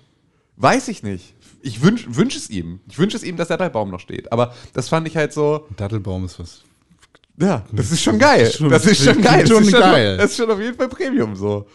[0.56, 1.33] weiß ich nicht.
[1.64, 2.80] Ich wünsche wünsch es ihm.
[2.88, 4.30] Ich wünsche es ihm, dass der Dattelbaum noch steht.
[4.30, 6.62] Aber das fand ich halt so, Dattelbaum ist was.
[7.38, 8.52] ja, das ist schon geil.
[8.68, 9.40] Das ist schon geil.
[9.40, 10.16] Das schon ist schon, geil.
[10.18, 11.66] Das ist schon auf jeden Fall Premium so.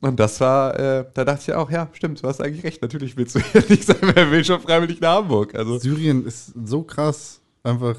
[0.00, 2.82] Und das war, äh, da dachte ich auch, ja, stimmt, du hast eigentlich recht.
[2.82, 5.54] Natürlich willst du hier nicht sein, wer will schon freiwillig nach Hamburg.
[5.54, 7.96] Also, Syrien ist so krass, einfach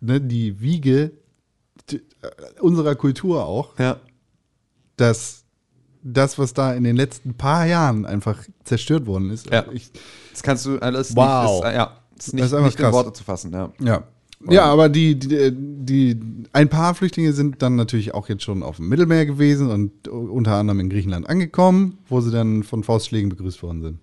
[0.00, 1.12] ne, die Wiege
[1.90, 4.00] die, äh, unserer Kultur auch, ja.
[4.96, 5.44] dass
[6.02, 9.50] das, was da in den letzten paar Jahren einfach zerstört worden ist.
[9.50, 9.64] Ja.
[9.72, 9.90] Ich,
[10.34, 11.62] Das kannst du alles Wow.
[11.62, 12.92] nicht, das, äh, ja, ist nicht, Das ist einfach nicht in krass.
[12.92, 13.72] Worte zu fassen, ja.
[13.80, 14.04] ja.
[14.50, 16.20] Ja, aber die, die, die,
[16.52, 20.56] ein paar Flüchtlinge sind dann natürlich auch jetzt schon auf dem Mittelmeer gewesen und unter
[20.56, 23.98] anderem in Griechenland angekommen, wo sie dann von Faustschlägen begrüßt worden sind.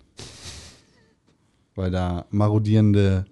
[1.76, 3.24] Weil da marodierende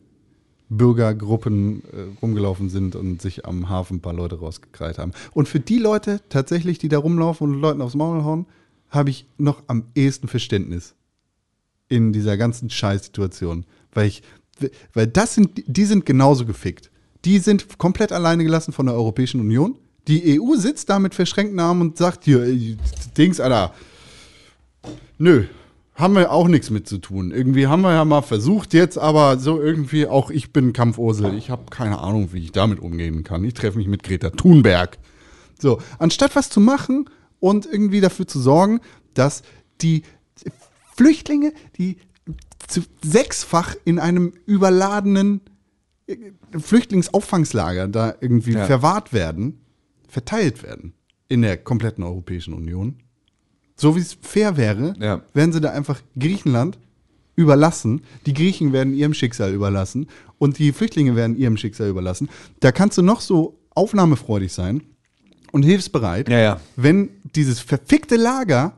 [0.69, 5.11] Bürgergruppen äh, rumgelaufen sind und sich am Hafen ein paar Leute rausgekreit haben.
[5.33, 8.47] Und für die Leute tatsächlich, die da rumlaufen und Leuten aufs Maul hauen,
[8.89, 10.95] habe ich noch am ehesten Verständnis
[11.91, 13.67] in dieser ganzen Scheißsituation.
[13.93, 14.23] Weil ich,
[14.95, 16.91] weil das sind, die sind genauso gefickt.
[17.27, 19.77] Die sind komplett alleine gelassen von der Europäischen Union.
[20.09, 22.79] Die EU sitzt da mit verschränkten Armen und sagt hier, ey,
[23.19, 23.75] Dings, Alter,
[25.19, 25.45] nö,
[25.95, 27.31] haben wir auch nichts mit zu tun.
[27.31, 31.35] Irgendwie haben wir ja mal versucht jetzt, aber so irgendwie auch ich bin Kampfursel.
[31.35, 33.45] Ich habe keine Ahnung, wie ich damit umgehen kann.
[33.45, 34.99] Ich treffe mich mit Greta Thunberg.
[35.61, 38.81] So, anstatt was zu machen und irgendwie dafür zu sorgen,
[39.13, 39.43] dass
[39.83, 40.03] die
[41.01, 41.97] Flüchtlinge, die
[42.69, 45.41] zu sechsfach in einem überladenen
[46.07, 46.17] äh,
[46.59, 48.67] Flüchtlingsaufangslager da irgendwie Ja.
[48.67, 49.61] verwahrt werden,
[50.09, 50.93] verteilt werden
[51.29, 52.97] in der kompletten Europäischen Union.
[53.77, 55.23] So wie es fair wäre, Ja.
[55.33, 56.79] werden sie da einfach Griechenland
[57.35, 58.03] überlassen.
[58.27, 60.07] Die Griechen werden ihrem Schicksal überlassen
[60.39, 62.29] und die Flüchtlinge werden ihrem Schicksal überlassen.
[62.61, 64.83] Da kannst du noch so aufnahmefreudig sein
[65.51, 66.61] und hilfsbereit, ja.
[66.77, 68.77] wenn dieses verfickte Lager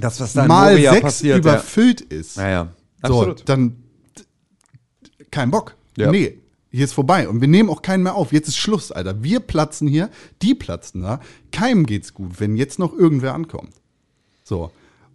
[0.00, 2.36] Das, was da mal sechs passiert, überfüllt ist.
[2.36, 2.42] ja.
[2.42, 2.72] ja, ja.
[3.06, 3.48] So, Absolut.
[3.48, 3.76] dann
[5.30, 5.76] kein Bock.
[5.96, 6.10] Ja.
[6.10, 6.38] Nee,
[6.70, 7.28] hier ist vorbei.
[7.28, 8.32] Und wir nehmen auch keinen mehr auf.
[8.32, 9.22] Jetzt ist Schluss, Alter.
[9.22, 10.10] Wir platzen hier,
[10.42, 11.20] die platzen da.
[11.52, 13.72] Keinem geht's gut, wenn jetzt noch irgendwer ankommt.
[14.42, 14.70] So.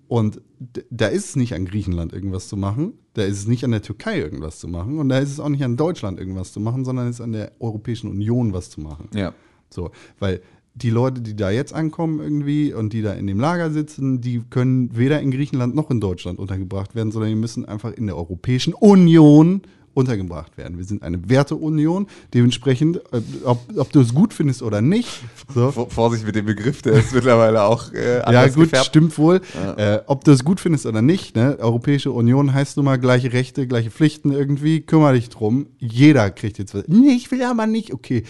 [0.07, 0.41] Und
[0.89, 2.93] da ist es nicht an Griechenland irgendwas zu machen.
[3.13, 4.99] Da ist es nicht an der Türkei irgendwas zu machen.
[4.99, 7.31] Und da ist es auch nicht an Deutschland irgendwas zu machen, sondern es ist an
[7.31, 9.09] der Europäischen Union was zu machen.
[9.13, 9.33] ja.
[9.73, 10.41] So, weil
[10.73, 14.41] die Leute, die da jetzt ankommen irgendwie und die da in dem Lager sitzen, die
[14.49, 18.15] können weder in Griechenland noch in Deutschland untergebracht werden, sondern die müssen einfach in der
[18.15, 19.61] Europäischen Union
[19.93, 20.77] untergebracht werden.
[20.77, 25.21] Wir sind eine Werteunion, dementsprechend, äh, ob, ob du es gut findest oder nicht.
[25.53, 25.71] So.
[25.71, 28.85] Vor- Vorsicht mit dem Begriff, der ist mittlerweile auch äh, Ja, anders gut, gefärbt.
[28.87, 29.41] stimmt wohl.
[29.77, 31.57] Äh, ob du es gut findest oder nicht, ne?
[31.59, 34.81] Europäische Union heißt nun mal gleiche Rechte, gleiche Pflichten irgendwie.
[34.81, 35.67] Kümmere dich drum.
[35.79, 36.83] Jeder kriegt jetzt was.
[36.87, 37.93] Nee, ich will aber nicht.
[37.93, 38.23] Okay,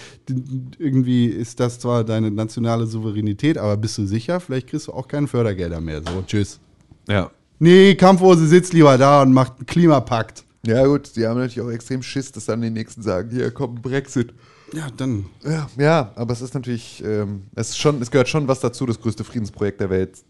[0.79, 4.39] irgendwie ist das zwar deine nationale Souveränität, aber bist du sicher?
[4.39, 6.01] Vielleicht kriegst du auch keine Fördergelder mehr.
[6.01, 6.59] So, tschüss.
[7.07, 7.29] Ja.
[7.59, 10.43] Nee, Kampfhose sitzt lieber da und macht einen Klimapakt.
[10.65, 13.81] Ja, gut, die haben natürlich auch extrem Schiss, dass dann die Nächsten sagen, hier kommt
[13.81, 14.33] Brexit.
[14.73, 15.25] Ja, dann.
[15.43, 18.85] Ja, ja, aber es ist natürlich, ähm, es, ist schon, es gehört schon was dazu,
[18.85, 20.23] das größte Friedensprojekt der Welt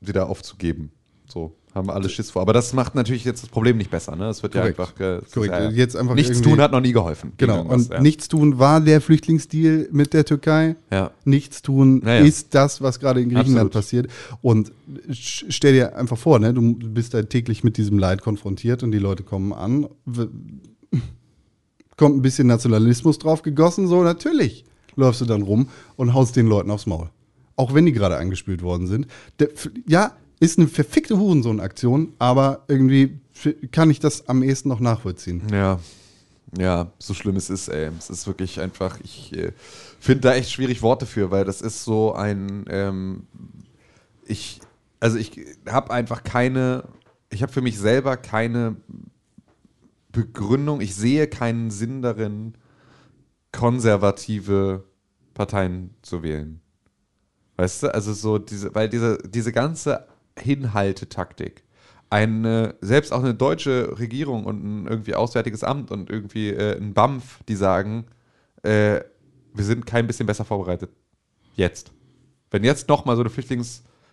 [0.00, 0.90] wieder aufzugeben.
[1.28, 2.42] So, haben alle Schiss vor.
[2.42, 4.28] Aber das macht natürlich jetzt das Problem nicht besser, ne?
[4.28, 4.78] Es wird Korrekt.
[4.78, 5.52] ja einfach, äh, Korrekt.
[5.52, 7.32] Ja, Jetzt einfach nichts tun hat noch nie geholfen.
[7.36, 7.62] Genau.
[7.62, 8.00] Und ja.
[8.00, 10.76] nichts tun war der Flüchtlingsdeal mit der Türkei.
[10.90, 11.10] Ja.
[11.24, 12.24] Nichts tun Ja, ja.
[12.24, 13.72] ist das, was gerade in Griechenland Absolut.
[13.72, 14.08] passiert.
[14.42, 14.72] Und
[15.10, 18.98] stell dir einfach vor, ne, du bist da täglich mit diesem Leid konfrontiert und die
[18.98, 19.88] Leute kommen an.
[21.96, 24.64] Kommt ein bisschen Nationalismus drauf gegossen, so natürlich
[24.96, 27.10] läufst du dann rum und haust den Leuten aufs Maul.
[27.56, 29.06] Auch wenn die gerade angespült worden sind.
[29.86, 33.20] Ja, ist eine verfickte Hurensohn-Aktion, aber irgendwie
[33.70, 35.42] kann ich das am ehesten noch nachvollziehen.
[35.52, 35.78] Ja.
[36.58, 37.90] Ja, so schlimm es ist, ey.
[37.96, 39.52] Es ist wirklich einfach, ich äh,
[40.00, 43.28] finde da echt schwierig Worte für, weil das ist so ein, ähm,
[44.26, 44.60] ich,
[44.98, 45.30] also ich
[45.68, 46.88] habe einfach keine,
[47.28, 48.74] ich habe für mich selber keine
[50.10, 52.54] Begründung, ich sehe keinen Sinn darin,
[53.52, 54.82] konservative
[55.34, 56.60] Parteien zu wählen.
[57.56, 61.64] Weißt du, also so diese, weil diese, diese ganze Hinhaltetaktik,
[62.10, 66.92] eine, selbst auch eine deutsche Regierung und ein irgendwie Auswärtiges Amt und irgendwie äh, ein
[66.92, 68.06] BAMF, die sagen,
[68.62, 69.00] äh,
[69.54, 70.90] wir sind kein bisschen besser vorbereitet.
[71.54, 71.92] Jetzt.
[72.50, 73.22] Wenn jetzt nochmal so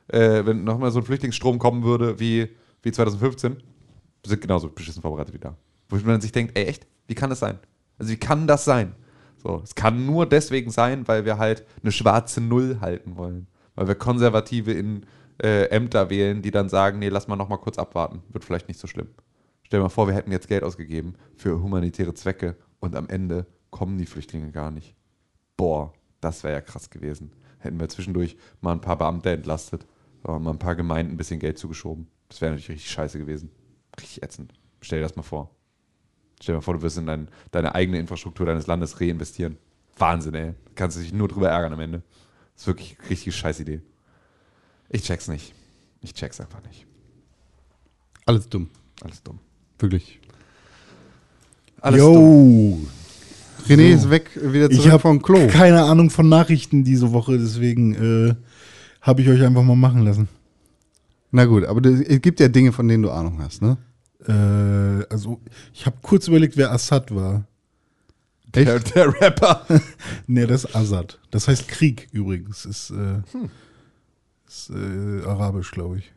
[0.10, 2.50] äh, wenn so ein Flüchtlingsstrom kommen würde wie,
[2.84, 5.56] wie 2015, wir sind genauso beschissen vorbereitet wie da.
[5.90, 7.60] Wo man sich denkt, ey, echt, wie kann das sein?
[7.98, 8.94] Also wie kann das sein?
[9.42, 13.48] So, es kann nur deswegen sein, weil wir halt eine schwarze Null halten wollen.
[13.76, 15.06] Weil wir Konservative in
[15.42, 18.24] äh, Ämter wählen, die dann sagen, nee, lass mal noch mal kurz abwarten.
[18.30, 19.10] Wird vielleicht nicht so schlimm.
[19.64, 23.46] Stell dir mal vor, wir hätten jetzt Geld ausgegeben für humanitäre Zwecke und am Ende
[23.70, 24.96] kommen die Flüchtlinge gar nicht.
[25.58, 27.32] Boah, das wäre ja krass gewesen.
[27.60, 29.86] Hätten wir zwischendurch mal ein paar Beamte entlastet,
[30.24, 32.08] aber mal ein paar Gemeinden ein bisschen Geld zugeschoben.
[32.30, 33.52] Das wäre natürlich richtig scheiße gewesen.
[34.00, 34.54] Richtig ätzend.
[34.82, 35.52] Stell dir das mal vor.
[36.42, 39.58] Stell dir mal vor, du wirst in dein, deine eigene Infrastruktur deines Landes reinvestieren.
[39.98, 40.54] Wahnsinn, ey.
[40.76, 42.04] Kannst du dich nur drüber ärgern am Ende.
[42.54, 43.82] Das ist wirklich eine richtig scheiß Idee.
[44.90, 45.54] Ich check's nicht.
[46.02, 46.86] Ich check's einfach nicht.
[48.26, 48.70] Alles dumm.
[49.02, 49.40] Alles dumm.
[49.80, 50.20] Wirklich.
[51.82, 52.14] Alles dumm.
[52.14, 52.78] Yo,
[53.68, 53.98] René So.
[53.98, 55.48] ist weg, wieder ich zurück habe vom Klo.
[55.48, 57.96] keine Ahnung von Nachrichten diese Woche, deswegen
[58.30, 58.36] äh,
[59.02, 60.28] habe ich euch einfach mal machen lassen.
[61.32, 63.78] Na gut, aber es gibt ja Dinge, von denen du Ahnung hast, ne?
[64.26, 65.40] Äh, also,
[65.74, 67.46] ich habe kurz überlegt, wer Assad war.
[68.56, 69.66] Der, der Rapper.
[70.28, 71.20] Nee, das ist Assad.
[71.32, 72.66] Das heißt Krieg übrigens.
[72.66, 73.50] Ist, äh, Hm.
[74.48, 76.12] Ist äh, arabisch, glaube ich.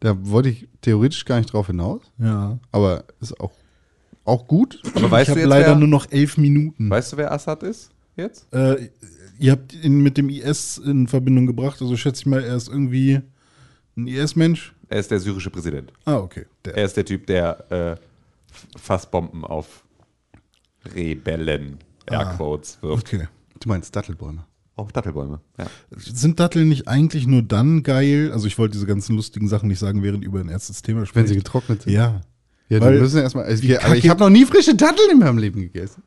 [0.00, 2.58] Da wollte ich theoretisch gar nicht drauf hinaus, Ja.
[2.72, 3.52] aber ist auch,
[4.24, 4.80] auch gut.
[4.94, 6.90] Aber weißt ich du habe leider wer, nur noch elf Minuten.
[6.90, 8.52] weißt du, wer Assad ist jetzt?
[8.52, 8.90] Äh,
[9.38, 12.68] ihr habt ihn mit dem IS in Verbindung gebracht, also schätze ich mal, er ist
[12.68, 13.20] irgendwie
[13.96, 14.74] ein IS-Mensch.
[14.88, 15.92] Er ist der syrische Präsident.
[16.04, 16.44] Ah, okay.
[16.64, 16.76] Der.
[16.76, 17.96] Er ist der Typ, der äh,
[18.78, 19.84] Fassbomben auf
[20.94, 23.06] Rebellen, Airquotes, wirft.
[23.14, 23.28] Okay.
[23.60, 24.44] Du meinst Dattelbäume.
[24.76, 25.40] Auf Dattelbäume.
[25.56, 25.66] Ja.
[25.96, 28.30] Sind Datteln nicht eigentlich nur dann geil?
[28.32, 31.26] Also ich wollte diese ganzen lustigen Sachen nicht sagen, während über ein erstes Thema sprechen.
[31.26, 31.92] Wenn sie getrocknet sind.
[31.92, 32.22] Ja.
[32.68, 33.44] Ja, Weil die müssen erstmal.
[33.44, 36.02] Also, ich, aber ich habe noch nie frische Datteln in meinem Leben gegessen.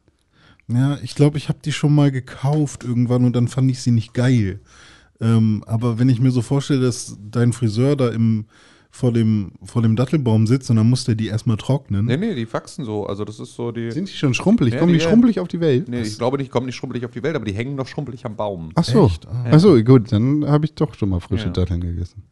[0.68, 3.92] Ja, ich glaube, ich habe die schon mal gekauft irgendwann und dann fand ich sie
[3.92, 4.60] nicht geil.
[5.22, 8.46] Ähm, aber wenn ich mir so vorstelle, dass dein Friseur da im,
[8.98, 12.06] vor, dem, vor dem Dattelbaum sitzt und dann muss der die erstmal trocknen.
[12.06, 13.06] Nee, nee, die wachsen so.
[13.06, 13.92] Also das ist so die.
[13.92, 14.74] Sind die schon schrumpelig?
[14.74, 15.88] Ja, Kommen die die- schrumpelig auf die Welt?
[15.88, 17.88] Nee, ich glaube nicht, die kommen nicht schrumpelig auf die Welt, aber die hängen noch
[17.88, 18.72] schrumpelig am Baum.
[18.76, 19.10] Ach so.
[19.28, 19.46] Ah.
[19.52, 21.52] Ach so, gut, dann habe ich doch schon mal frische Ja.
[21.52, 22.24] Datteln gegessen.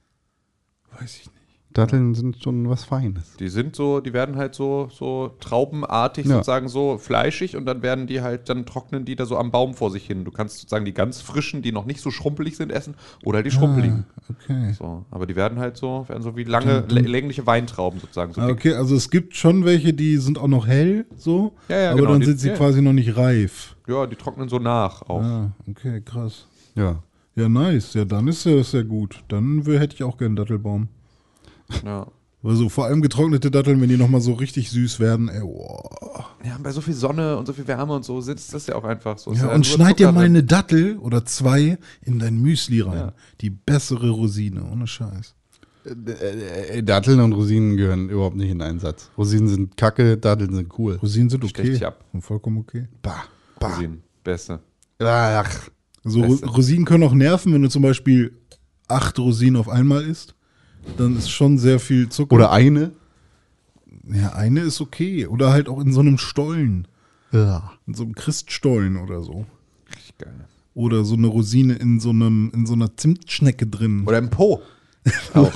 [0.99, 1.34] Weiß ich nicht.
[1.75, 3.35] Datteln sind schon was Feines.
[3.37, 6.35] Die sind so, die werden halt so, so traubenartig Ja.
[6.35, 9.73] sozusagen so fleischig und dann werden die halt, dann trocknen die da so am Baum
[9.73, 10.23] vor sich hin.
[10.23, 12.95] Du kannst sozusagen die ganz frischen, die noch nicht so schrumpelig sind, essen
[13.25, 14.05] oder die schrumpeligen.
[14.17, 14.73] Ah, okay.
[14.73, 18.33] So, aber die werden halt so, werden so wie lange, lä- längliche Weintrauben sozusagen.
[18.33, 21.77] So Ah, okay, also es gibt schon welche, die sind auch noch hell, so, Ja,
[21.79, 22.55] ja, aber genau, dann die- sind sie ja.
[22.55, 23.75] quasi noch nicht reif.
[23.87, 25.21] Ja, die trocknen so nach auch.
[25.21, 26.47] Ah, okay, krass.
[26.75, 27.03] Ja.
[27.37, 27.93] Ja, nice.
[27.95, 29.21] Ja, dann ist ja sehr gut.
[29.27, 30.87] Dann hätte ich auch gerne Dattelbaum.
[31.83, 32.07] Ja.
[32.43, 35.29] Also vor allem getrocknete Datteln, wenn die nochmal so richtig süß werden.
[35.29, 36.27] Ey, boah.
[36.43, 38.83] ja, bei so viel Sonne und so viel Wärme und so sitzt das ja auch
[38.83, 39.33] einfach so.
[39.33, 42.97] Ja, ja und schneid dir mal eine Dattel oder zwei in dein Müsli rein.
[42.97, 43.13] Ja.
[43.41, 45.33] Die bessere Rosine, ohne Scheiß.
[45.85, 49.09] Äh, äh, Datteln und Rosinen gehören überhaupt nicht in einen Satz.
[49.17, 50.99] Rosinen sind kacke, Datteln sind cool.
[51.01, 51.63] Rosinen sind okay.
[51.63, 52.03] dich ab.
[52.11, 52.87] Sind vollkommen okay.
[53.01, 53.23] Bah,
[53.61, 54.03] Rosinen.
[54.23, 54.59] Beste.
[54.99, 55.69] Ach.
[56.03, 56.45] So, Beste.
[56.47, 58.37] Rosinen können auch nerven, wenn du zum Beispiel
[58.87, 60.35] acht Rosinen auf einmal isst.
[60.97, 62.35] Dann ist schon sehr viel Zucker.
[62.35, 62.91] Oder eine.
[64.07, 65.27] Ja, eine ist okay.
[65.27, 66.87] Oder halt auch in so einem Stollen.
[67.31, 67.73] Ja.
[67.87, 69.45] In so einem Christstollen oder so.
[69.93, 70.45] Richtig geil.
[70.73, 74.03] Oder so eine Rosine in so, einem, in so einer Zimtschnecke drin.
[74.05, 74.61] Oder im Po.
[75.33, 75.51] Auch.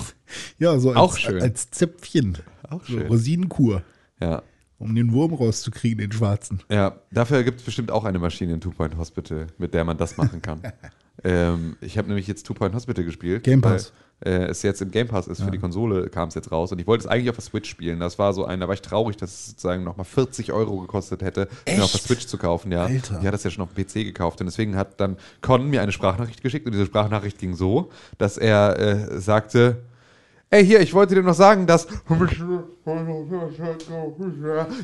[0.58, 1.42] ja, so als, Auch schön.
[1.42, 2.38] als Zäpfchen.
[2.70, 3.08] Auch So schön.
[3.08, 3.84] Rosinenkur.
[4.22, 4.44] Ja.
[4.78, 6.62] Um den Wurm rauszukriegen, den schwarzen.
[6.72, 9.98] Ja, dafür gibt es bestimmt auch eine Maschine in Two Point Hospital, mit der man
[9.98, 10.62] das machen kann.
[11.26, 13.44] ähm, ich habe nämlich jetzt Two Point Hospital gespielt.
[13.44, 13.92] Game Pass.
[13.92, 16.72] Weil, äh, es jetzt im Game Pass ist, für die Konsole kam es jetzt raus.
[16.72, 18.00] Und ich wollte es eigentlich auf der Switch spielen.
[18.00, 21.22] Das war so ein, da war ich traurig, dass es sozusagen nochmal 40 Euro gekostet
[21.22, 22.72] hätte, mir auf der Switch zu kaufen.
[22.72, 22.86] Ja.
[22.86, 23.14] Alter.
[23.14, 24.42] Ich hatte das ja schon auf dem PC gekauft.
[24.42, 26.66] Und deswegen hat dann Con mir eine Sprachnachricht geschickt.
[26.66, 29.78] Und diese Sprachnachricht ging so, dass er äh, sagte,
[30.52, 31.86] Ey, hier, ich wollte dir noch sagen, dass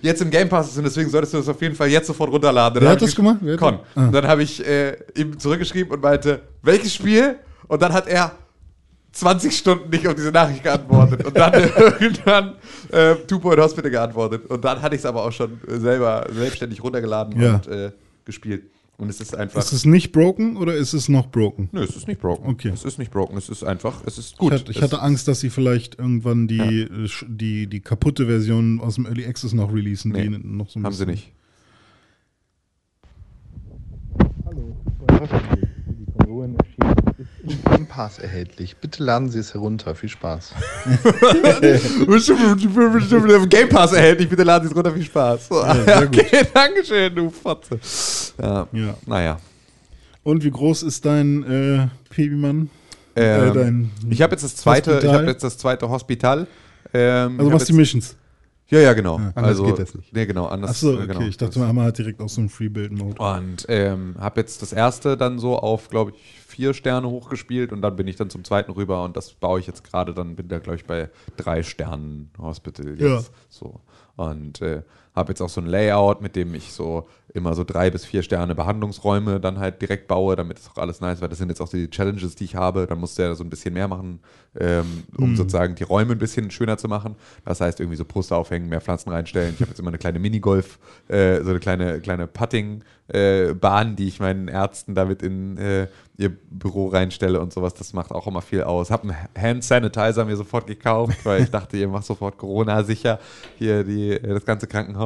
[0.04, 2.32] jetzt im Game Pass ist und deswegen solltest du das auf jeden Fall jetzt sofort
[2.32, 2.84] runterladen.
[2.84, 3.38] Wer hat das gemacht?
[3.42, 3.80] Wer Con.
[3.96, 4.06] Ah.
[4.06, 7.40] Und dann habe ich äh, ihm zurückgeschrieben und meinte, welches Spiel?
[7.68, 8.34] Und dann hat er
[9.16, 11.54] 20 Stunden nicht auf diese Nachricht geantwortet und dann
[12.00, 12.54] irgendwann
[12.92, 14.46] äh, Two Point Hospital geantwortet.
[14.48, 17.56] Und dann hatte ich es aber auch schon äh, selber selbstständig runtergeladen Ja.
[17.56, 17.92] und äh,
[18.26, 18.64] gespielt.
[18.98, 19.60] Und es ist einfach.
[19.60, 21.68] Ist es nicht broken oder ist es noch broken?
[21.74, 22.50] Nö, es ist nicht broken.
[22.50, 22.70] Okay.
[22.74, 23.36] Es ist nicht broken.
[23.38, 24.54] Es ist einfach, es ist gut.
[24.54, 28.26] Ich hatte, ich hatte Angst, dass sie vielleicht irgendwann die, äh, sch- die, die kaputte
[28.26, 30.12] Version aus dem Early Access noch releasen.
[30.14, 31.32] Nee, die noch so ein Haben sie nicht.
[37.76, 38.78] Game Pass erhältlich.
[38.78, 39.96] Bitte laden Sie es herunter.
[39.96, 40.52] Viel Spaß.
[43.50, 45.48] Game Pass erhältlich, bitte laden Sie es runter, viel Spaß.
[45.86, 46.20] sehr gut.
[46.20, 47.80] okay, Dankeschön, du Fotze.
[48.42, 48.68] Ja.
[48.72, 48.96] Ja.
[49.06, 49.38] Naja.
[50.24, 52.70] Und wie groß ist dein äh, Babymann?
[53.16, 55.18] Ähm, Äh, dein ich habe jetzt das zweite, ich Hospital?
[55.18, 56.48] habe jetzt das zweite Hospital.
[56.94, 58.16] Ähm, Also ich machst hab die Missions.
[58.68, 59.18] Ja, ja, genau.
[59.18, 60.12] anders also, geht das nicht.
[60.12, 60.72] Nee, genau, anders.
[60.72, 61.08] Achso, äh, okay.
[61.08, 61.22] genau.
[61.22, 63.22] Ich dachte, Das- man hat direkt aus so einem Free-Build-Mode.
[63.22, 67.82] Und ähm, habe jetzt das erste dann so auf, glaube ich, vier Sterne hochgespielt und
[67.82, 70.48] dann bin ich dann zum zweiten rüber und das baue ich jetzt gerade, dann bin
[70.48, 73.18] da, glaube ich, bei drei Sternen Hospital Ja.
[73.18, 73.32] jetzt.
[73.50, 73.82] So.
[74.16, 74.82] Und äh,
[75.16, 78.24] habe jetzt auch so ein Layout, mit dem ich so immer so drei bis vier
[78.24, 81.32] Sterne Behandlungsräume dann halt direkt baue, damit es auch alles nice wird.
[81.32, 82.88] Das sind jetzt auch die Challenges, die ich habe.
[82.88, 84.22] Dann musst du ja so ein bisschen mehr machen,
[84.58, 87.16] ähm, um sozusagen die Räume ein bisschen schöner zu machen.
[87.44, 89.54] Das heißt, irgendwie so Poster aufhängen, mehr Pflanzen reinstellen.
[89.54, 90.80] Ich habe jetzt immer eine kleine Minigolf,
[91.10, 95.88] äh, so eine kleine, kleine Putting-Bahn, die ich meinen Ärzten damit in äh,
[96.18, 97.74] ihr Büro reinstelle und sowas.
[97.74, 98.92] Das macht auch immer viel aus.
[98.92, 103.20] Habe einen Hand Sanitizer mir sofort gekauft, weil ich dachte, ihr macht sofort Corona sicher
[103.58, 105.05] hier die, äh, das ganze Krankenhaus.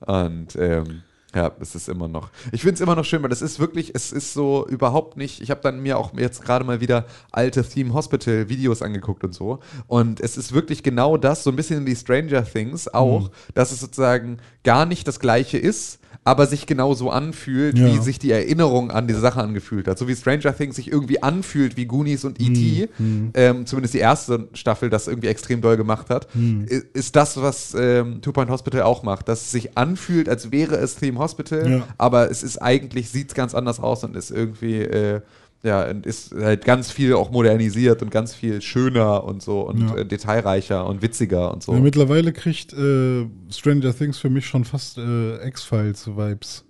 [0.00, 1.02] Und ähm,
[1.34, 2.30] ja, es ist immer noch.
[2.50, 5.40] Ich finde es immer noch schön, weil das ist wirklich, es ist so überhaupt nicht.
[5.40, 9.32] Ich habe dann mir auch jetzt gerade mal wieder alte Theme Hospital Videos angeguckt und
[9.32, 9.60] so.
[9.86, 13.78] Und es ist wirklich genau das, so ein bisschen wie Stranger Things auch, dass es
[13.78, 17.86] sozusagen gar nicht das Gleiche ist, aber sich genauso anfühlt, Ja.
[17.86, 19.98] wie sich die Erinnerung an diese Sache angefühlt hat.
[19.98, 22.88] So wie Stranger Things sich irgendwie anfühlt wie Goonies und E.T.,
[23.34, 27.74] ähm, zumindest die erste Staffel das irgendwie extrem doll gemacht hat, i- ist das, was
[27.78, 31.70] ähm, Two Point Hospital auch macht, dass es sich anfühlt, als wäre es Theme Hospital,
[31.70, 31.82] Ja.
[31.98, 35.20] aber es ist eigentlich, sieht es ganz anders aus und ist irgendwie, äh,
[35.62, 39.96] ja, ist halt ganz viel auch modernisiert und ganz viel schöner und so und Ja.
[39.96, 41.72] äh, detailreicher und witziger und so.
[41.74, 46.64] Ja, mittlerweile kriegt äh, Stranger Things für mich schon fast äh, X-Files-Vibes.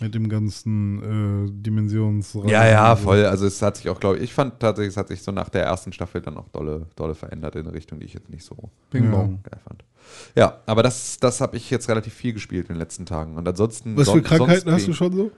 [0.00, 2.46] Mit dem ganzen äh, Dimensionsraum.
[2.48, 3.24] Ja, ja, voll.
[3.24, 5.48] Also es hat sich auch, glaube ich, ich fand tatsächlich, es hat sich so nach
[5.48, 8.44] der ersten Staffel dann auch dolle, dolle verändert in eine Richtung, die ich jetzt nicht
[8.44, 8.54] so
[8.90, 9.40] Bing geil bong.
[9.64, 9.82] fand.
[10.36, 13.36] Ja, aber das, das habe ich jetzt relativ viel gespielt in den letzten Tagen.
[13.36, 13.96] Und ansonsten.
[13.96, 15.30] Was für Krankheiten hast du schon so?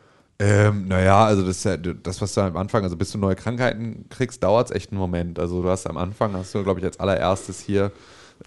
[0.43, 3.37] Ähm, naja, also das, ist ja das, was du am Anfang, also bis du neue
[3.37, 5.39] Krankheiten kriegst, dauert es echt einen Moment.
[5.39, 7.93] Also du hast am Anfang, hast du, glaube ich, als allererstes hier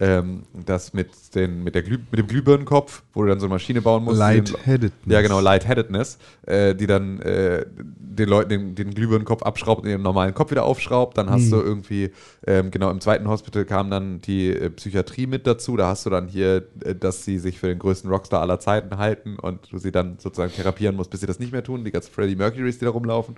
[0.00, 3.54] ähm, das mit, den, mit, der Glüh, mit dem Glühbirnenkopf, wo du dann so eine
[3.54, 4.18] Maschine bauen musst.
[4.18, 4.92] Lightheadedness.
[5.06, 10.02] Ja, genau, Lightheadedness, äh, die dann äh, den Leuten den, den Glühbirnenkopf abschraubt und ihren
[10.02, 11.16] normalen Kopf wieder aufschraubt.
[11.16, 12.10] Dann hast du irgendwie,
[12.46, 15.76] ähm, genau, im zweiten Hospital kam dann die äh, Psychiatrie mit dazu.
[15.76, 18.98] Da hast du dann hier, äh, dass sie sich für den größten Rockstar aller Zeiten
[18.98, 21.84] halten und du sie dann sozusagen therapieren musst, bis sie das nicht mehr tun.
[21.84, 23.36] Die ganzen Freddie Mercurys, die da rumlaufen.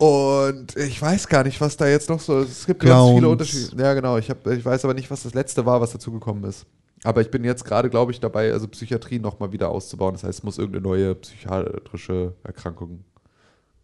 [0.00, 2.38] Und ich weiß gar nicht, was da jetzt noch so.
[2.38, 3.14] Es gibt ganz Clowns.
[3.16, 3.82] viele Unterschiede.
[3.82, 4.16] Ja, genau.
[4.16, 6.64] Ich, hab, ich weiß aber nicht, was das letzte war, was dazugekommen ist.
[7.04, 10.14] Aber ich bin jetzt gerade, glaube ich, dabei, also Psychiatrie nochmal wieder auszubauen.
[10.14, 13.04] Das heißt, es muss irgendeine neue psychiatrische Erkrankung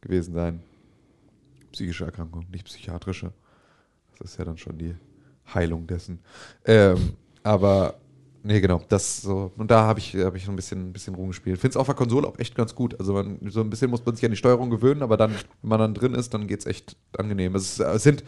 [0.00, 0.62] gewesen sein.
[1.72, 3.34] Psychische Erkrankung, nicht psychiatrische.
[4.18, 4.94] Das ist ja dann schon die
[5.52, 6.20] Heilung dessen.
[6.64, 7.12] Ähm,
[7.42, 7.96] aber
[8.46, 9.52] nee, genau, das so.
[9.56, 11.58] Und da habe ich, hab ich so ein bisschen, ein bisschen rumgespielt.
[11.58, 12.98] Finde es auf der Konsole auch echt ganz gut.
[12.98, 15.68] Also man, so ein bisschen muss man sich an die Steuerung gewöhnen, aber dann, wenn
[15.68, 17.54] man dann drin ist, dann geht es echt angenehm.
[17.54, 18.24] Es, ist, es sind,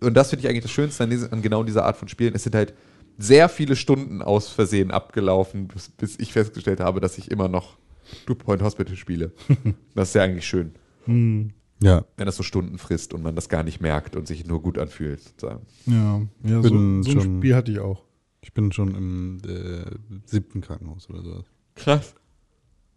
[0.00, 2.34] und das finde ich eigentlich das Schönste an, diese, an genau dieser Art von Spielen,
[2.34, 2.74] es sind halt
[3.18, 7.78] sehr viele Stunden aus Versehen abgelaufen, bis, bis ich festgestellt habe, dass ich immer noch
[8.26, 9.32] Two Point Hospital spiele.
[9.94, 10.72] das ist ja eigentlich schön
[11.82, 12.04] Ja.
[12.16, 14.78] wenn das so Stunden frisst und man das gar nicht merkt und sich nur gut
[14.78, 15.22] anfühlt.
[15.22, 15.66] Sozusagen.
[15.86, 18.05] Ja, ja so, so ein Spiel hatte ich auch.
[18.46, 19.90] Ich bin schon im äh,
[20.24, 21.44] siebten Krankenhaus oder so.
[21.74, 22.14] Krass.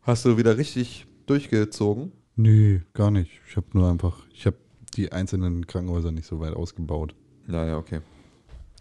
[0.03, 2.11] Hast du wieder richtig durchgezogen?
[2.35, 3.31] Nee, gar nicht.
[3.49, 4.57] Ich habe nur einfach, ich habe
[4.95, 7.15] die einzelnen Krankenhäuser nicht so weit ausgebaut.
[7.47, 8.01] Naja, okay.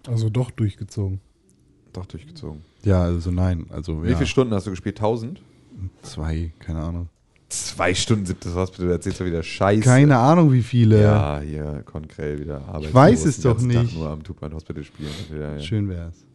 [0.07, 1.21] Also doch durchgezogen.
[1.95, 2.61] Doch durchgezogen.
[2.85, 3.65] Ja, also nein.
[3.71, 4.99] Also Wie ja, viele Stunden hast du gespielt?
[4.99, 5.41] 1000?
[6.03, 7.09] zwei, keine Ahnung.
[7.49, 9.81] Zwei Stunden siebtes Hospital, du erzählst du wieder Scheiße.
[9.81, 11.01] Keine Ahnung, wie viele.
[11.01, 12.93] Ja, hier, Konkrell wieder Arbeit.
[12.93, 13.95] weiß es doch nicht.
[13.95, 15.09] nur am Two-Point Hospital spielen.
[15.33, 15.61] Ja, ja.
[15.61, 16.28] Schön wär's.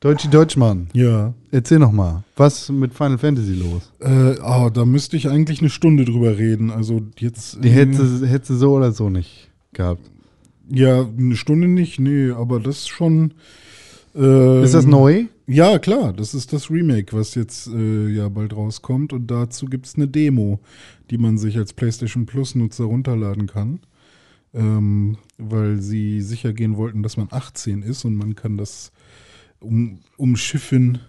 [0.00, 1.32] Deutschi Deutschmann, Ja.
[1.50, 3.90] erzähl noch mal, was mit Final Fantasy los?
[4.00, 6.70] Äh, oh, da müsste ich eigentlich eine Stunde drüber reden.
[6.70, 7.62] Also jetzt.
[7.64, 10.02] Die hätte, hätte so oder so nicht gehabt.
[10.68, 13.32] Ja, eine Stunde nicht, nee, aber das ist schon.
[14.14, 15.24] ähm, Ist das neu?
[15.46, 19.12] Ja, klar, das ist das Remake, was jetzt äh, ja bald rauskommt.
[19.14, 20.60] Und dazu gibt es eine Demo,
[21.10, 23.80] die man sich als PlayStation Plus-Nutzer runterladen kann.
[24.54, 28.92] Ähm, weil sie sicher gehen wollten, dass man 18 ist und man kann das
[29.60, 31.00] um, umschiffen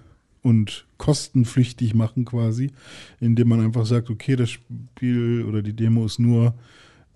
[0.42, 2.72] und kostenpflichtig machen quasi,
[3.20, 6.54] indem man einfach sagt, okay, das Spiel oder die Demo ist nur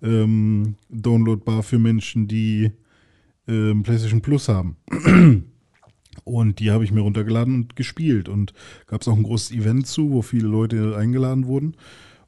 [0.02, 2.72] ähm, downloadbar für Menschen, die
[3.46, 4.76] ähm, PlayStation Plus haben.
[6.24, 8.28] Und die habe ich mir runtergeladen und gespielt.
[8.28, 8.52] Und
[8.86, 11.76] gab es auch ein großes Event zu, wo viele Leute eingeladen wurden.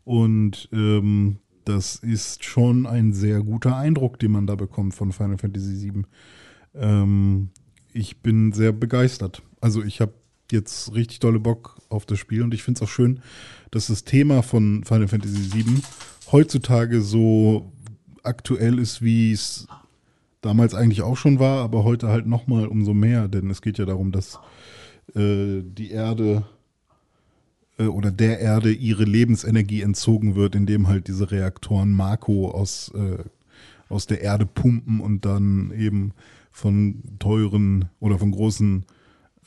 [0.05, 5.39] Und ähm, das ist schon ein sehr guter Eindruck, den man da bekommt von Final
[5.39, 6.05] Fantasy VII.
[6.75, 7.51] Ähm,
[7.93, 9.43] ich bin sehr begeistert.
[9.61, 10.15] Also ich habe
[10.51, 13.21] jetzt richtig dolle Bock auf das Spiel und ich finde es auch schön,
[13.71, 15.83] dass das Thema von Final Fantasy VII
[16.31, 17.73] heutzutage so
[18.23, 19.67] aktuell ist, wie es
[20.41, 23.85] damals eigentlich auch schon war, aber heute halt nochmal umso mehr, denn es geht ja
[23.85, 24.39] darum, dass
[25.15, 26.45] äh, die Erde
[27.79, 33.25] oder der Erde ihre Lebensenergie entzogen wird, indem halt diese Reaktoren Marco aus, äh,
[33.89, 36.13] aus der Erde pumpen und dann eben
[36.51, 38.85] von teuren oder von großen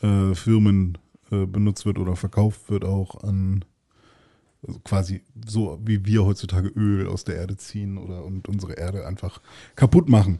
[0.02, 0.98] äh, Firmen
[1.32, 3.64] äh, benutzt wird oder verkauft wird auch an
[4.68, 9.06] also quasi so wie wir heutzutage Öl aus der Erde ziehen oder und unsere Erde
[9.06, 9.42] einfach
[9.76, 10.40] kaputt machen.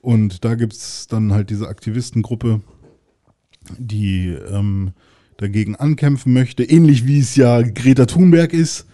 [0.00, 2.62] Und da gibt es dann halt diese Aktivistengruppe,
[3.76, 4.92] die ähm,
[5.36, 8.86] dagegen ankämpfen möchte, ähnlich wie es ja Greta Thunberg ist.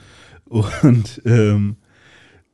[0.49, 1.77] Und ähm,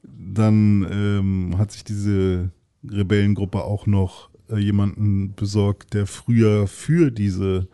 [0.03, 2.51] dann ähm, hat sich diese
[2.89, 7.69] Rebellengruppe auch noch äh, jemanden besorgt, der früher für diese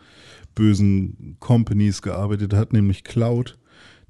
[0.55, 3.59] bösen Companies gearbeitet hat, nämlich Cloud.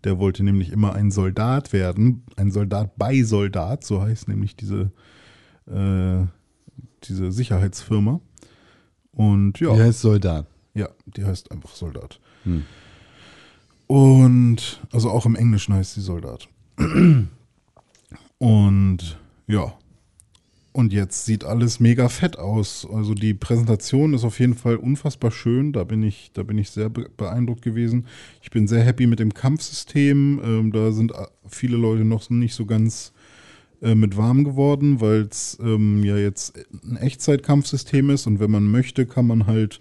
[0.05, 4.93] Der wollte nämlich immer ein Soldat werden, ein Soldat bei Soldat, so heißt nämlich diese
[5.67, 6.27] äh,
[7.09, 8.21] diese Sicherheitsfirma.
[9.13, 9.75] Und ja.
[9.75, 10.47] Die heißt Soldat.
[10.75, 12.21] Ja, die heißt einfach Soldat.
[13.87, 16.49] Und also auch im Englischen heißt sie Soldat.
[18.39, 19.75] Und ja.
[20.73, 22.85] Und jetzt sieht alles mega fett aus.
[22.93, 25.73] Also die Präsentation ist auf jeden Fall unfassbar schön.
[25.73, 28.07] Da bin ich, da bin ich sehr be- beeindruckt gewesen.
[28.43, 30.41] Ich bin sehr happy mit dem Kampfsystem.
[30.45, 31.13] Ähm, da sind
[31.47, 33.13] viele Leute noch nicht so ganz
[33.83, 38.69] äh, mit warm geworden, weil es ähm, ja jetzt ein Echtzeitkampfsystem ist und wenn man
[38.69, 39.81] möchte, kann man halt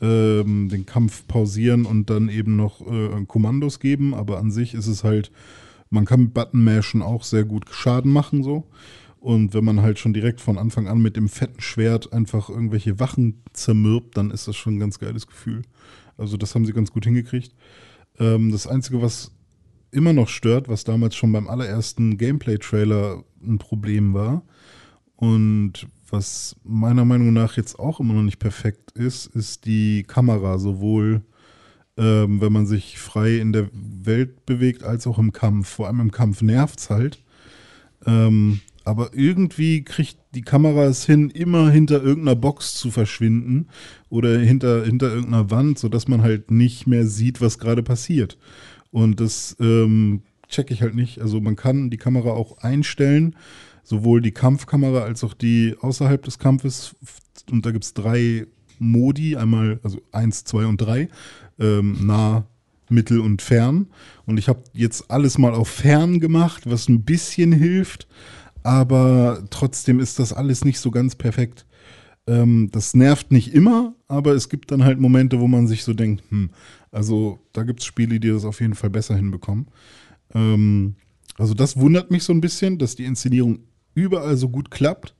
[0.00, 4.86] ähm, den Kampf pausieren und dann eben noch äh, Kommandos geben, aber an sich ist
[4.86, 5.30] es halt,
[5.90, 8.66] man kann mit Button Mashen auch sehr gut Schaden machen so.
[9.20, 13.00] Und wenn man halt schon direkt von Anfang an mit dem fetten Schwert einfach irgendwelche
[13.00, 15.62] Wachen zermürbt, dann ist das schon ein ganz geiles Gefühl.
[16.18, 17.54] Also das haben sie ganz gut hingekriegt.
[18.18, 19.32] Ähm, das Einzige, was
[19.90, 24.42] immer noch stört, was damals schon beim allerersten Gameplay-Trailer ein Problem war
[25.16, 30.58] und was meiner Meinung nach jetzt auch immer noch nicht perfekt ist, ist die Kamera,
[30.58, 31.22] sowohl
[31.96, 35.68] ähm, wenn man sich frei in der Welt bewegt, als auch im Kampf.
[35.68, 37.18] Vor allem im Kampf nervt's halt.
[38.06, 43.68] Ähm, aber irgendwie kriegt die Kamera es hin, immer hinter irgendeiner Box zu verschwinden
[44.10, 48.36] oder hinter, hinter irgendeiner Wand, sodass man halt nicht mehr sieht, was gerade passiert.
[48.90, 51.20] Und das ähm, check ich halt nicht.
[51.20, 53.36] Also man kann die Kamera auch einstellen,
[53.84, 56.96] sowohl die Kampfkamera als auch die außerhalb des Kampfes.
[57.50, 58.46] Und da gibt es drei
[58.78, 61.08] Modi, einmal, also eins, zwei und drei,
[61.58, 62.46] ähm, nah,
[62.88, 63.86] mittel und fern.
[64.26, 68.08] Und ich habe jetzt alles mal auf fern gemacht, was ein bisschen hilft,
[68.62, 71.66] aber trotzdem ist das alles nicht so ganz perfekt.
[72.26, 75.92] Ähm, das nervt nicht immer, aber es gibt dann halt Momente, wo man sich so
[75.92, 76.50] denkt, hm,
[76.90, 79.66] also da gibt es Spiele, die das auf jeden Fall besser hinbekommen.
[80.34, 80.96] Ähm,
[81.36, 83.58] also das wundert mich so ein bisschen, dass die Inszenierung
[83.94, 85.14] überall so gut klappt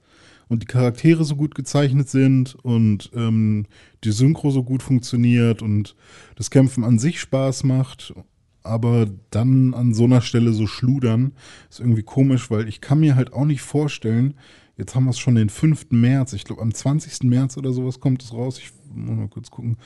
[0.49, 3.67] und die Charaktere so gut gezeichnet sind und ähm,
[4.05, 5.97] die Synchro so gut funktioniert und
[6.37, 8.15] das Kämpfen an sich Spaß macht.
[8.63, 11.33] Aber dann an so einer Stelle so schludern,
[11.69, 14.35] ist irgendwie komisch, weil ich kann mir halt auch nicht vorstellen,
[14.79, 15.87] jetzt haben wir es schon den 5.
[15.91, 17.25] März, ich glaube am 20.
[17.25, 18.59] März oder sowas kommt es raus.
[18.59, 19.77] Ich muss mal kurz gucken.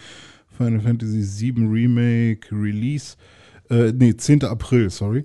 [0.56, 3.16] Final Fantasy VII Remake Release.
[3.68, 4.44] Äh, nee, 10.
[4.44, 5.24] April, sorry.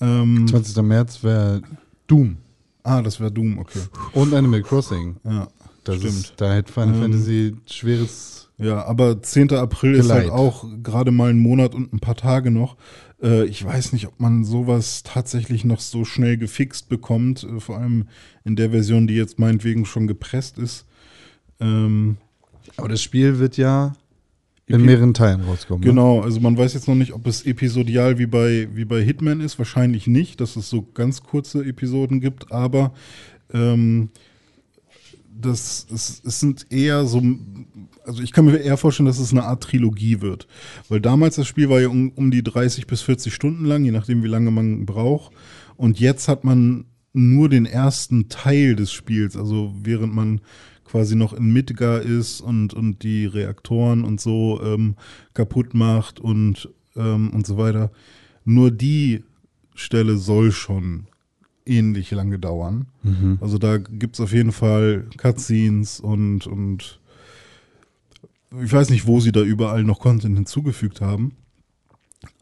[0.00, 0.82] Ähm, 20.
[0.82, 1.62] März wäre
[2.08, 2.38] Doom
[2.88, 3.80] ah, das wäre Doom, okay.
[4.12, 5.16] und Animal Crossing.
[5.24, 5.48] Ja,
[5.84, 6.14] Das stimmt.
[6.14, 8.48] Ist, da hätte Final Ähm, Fantasy schweres.
[8.58, 9.52] Ja, aber 10.
[9.52, 10.36] April ist halt Geleit.
[10.38, 12.76] auch gerade mal ein Monat und ein paar Tage noch.
[13.22, 17.78] Äh, ich weiß nicht, ob man sowas tatsächlich noch so schnell gefixt bekommt, äh, vor
[17.78, 18.08] allem
[18.44, 20.86] in der Version, die jetzt meinetwegen schon gepresst ist.
[21.60, 22.16] Ähm,
[22.76, 23.94] Aber das Spiel wird ja
[24.68, 25.80] in mehreren Teilen rauskommen.
[25.80, 25.90] Ne?
[25.90, 29.40] Genau, also man weiß jetzt noch nicht, ob es episodial wie bei, wie bei Hitman
[29.40, 29.58] ist.
[29.58, 32.92] Wahrscheinlich nicht, dass es so ganz kurze Episoden gibt, aber
[33.52, 34.10] ähm,
[35.40, 37.22] das, es, es sind eher so,
[38.04, 40.46] also ich kann mir eher vorstellen, dass es eine Art Trilogie wird.
[40.88, 43.92] Weil damals das Spiel war ja um, um die 30 bis 40 Stunden lang, je
[43.92, 45.32] nachdem, wie lange man braucht.
[45.76, 50.40] Und jetzt hat man nur den ersten Teil des Spiels, also während man
[50.88, 54.96] quasi noch in Midgar ist und, und die Reaktoren und so ähm,
[55.34, 57.90] kaputt macht und, ähm, und so weiter.
[58.44, 59.24] Nur die
[59.74, 61.06] Stelle soll schon
[61.66, 62.86] ähnlich lange dauern.
[63.40, 67.00] Also da gibt es auf jeden Fall Cutscenes und, und
[68.62, 71.32] ich weiß nicht, wo sie da überall noch Content hinzugefügt haben.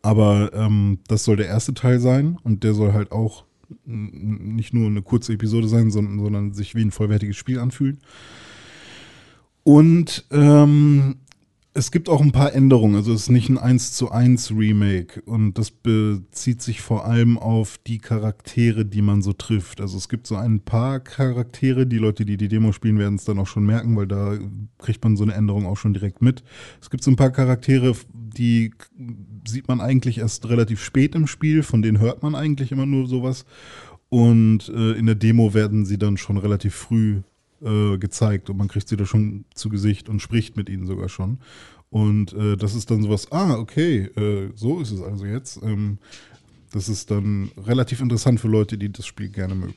[0.02, 3.44] Aber ähm, das soll der erste Teil sein und der soll halt auch
[3.84, 7.98] nicht nur eine kurze Episode sein, sondern, sondern sich wie ein vollwertiges Spiel anfühlen.
[9.62, 11.16] Und ähm,
[11.76, 12.97] es gibt auch ein paar Änderungen.
[12.97, 17.36] Also es ist nicht ein 1 zu 1 Remake und das bezieht sich vor allem
[17.36, 19.82] auf die Charaktere, die man so trifft.
[19.82, 23.26] Also es gibt so ein paar Charaktere, die Leute, die die Demo spielen, werden es
[23.26, 24.38] dann auch schon merken, weil da
[24.78, 26.43] kriegt man so eine Änderung auch schon direkt mit.
[26.80, 28.72] Es gibt so ein paar Charaktere, die
[29.48, 33.06] sieht man eigentlich erst relativ spät im Spiel, von denen hört man eigentlich immer nur
[33.06, 33.44] sowas.
[34.09, 37.23] Und äh, in der Demo werden sie dann schon relativ früh
[37.62, 41.09] äh, gezeigt und man kriegt sie da schon zu Gesicht und spricht mit ihnen sogar
[41.09, 41.39] schon.
[41.90, 45.62] Und äh, das ist dann sowas, ah, okay, äh, so ist es also jetzt.
[45.62, 45.98] Ähm,
[46.73, 49.74] das ist dann relativ interessant für Leute, die das Spiel gerne mögen.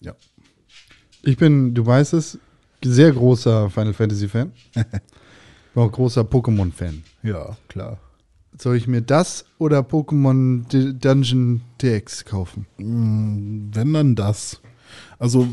[0.00, 0.14] Ja.
[1.22, 2.38] Ich bin, du weißt es,
[2.84, 4.52] sehr großer Final Fantasy Fan.
[4.74, 4.84] Bin
[5.74, 7.02] auch großer Pokémon-Fan.
[7.22, 7.98] Ja, klar.
[8.60, 12.66] Soll ich mir das oder Pokémon D Dungeon DX kaufen?
[12.78, 14.60] Mm, Wenn dann das.
[15.18, 15.46] Also,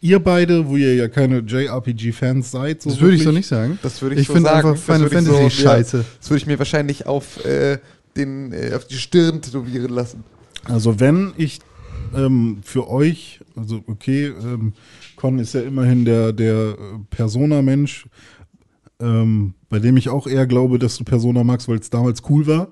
[0.00, 3.78] ihr beide, wo ihr ja keine JRPG-Fans seid, so Das würde ich so nicht sagen.
[3.82, 4.68] Das würde ich, Ich so finde sagen.
[4.68, 5.96] einfach Final das würde ich Fantasy so, scheiße.
[5.98, 7.78] Ja, das würde ich mir wahrscheinlich auf, äh,
[8.16, 10.24] den, äh, auf die Stirn tätowieren lassen.
[10.64, 11.60] Also wenn ich
[12.14, 14.72] ähm, für euch, also okay, ähm,
[15.16, 16.76] Con ist ja immerhin der, der äh,
[17.10, 18.06] Persona-Mensch,
[19.00, 22.46] ähm, bei dem ich auch eher glaube, dass du Persona magst, weil es damals cool
[22.46, 22.68] war,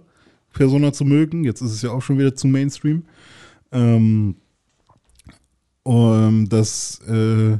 [0.52, 1.44] Persona zu mögen.
[1.44, 3.04] Jetzt ist es ja auch schon wieder zu Mainstream.
[3.72, 4.36] Ähm,
[5.82, 7.58] um, das äh,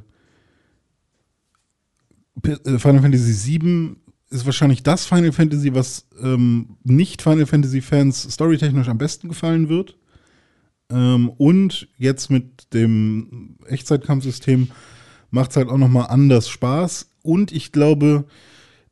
[2.43, 3.97] P- äh, Final Fantasy VII
[4.31, 9.69] ist wahrscheinlich das Final Fantasy, was ähm, nicht Final Fantasy Fans storytechnisch am besten gefallen
[9.69, 9.97] wird.
[10.91, 14.71] Ähm, und jetzt mit dem Echtzeitkampfsystem
[15.31, 17.11] macht es halt auch nochmal anders Spaß.
[17.23, 18.25] Und ich glaube,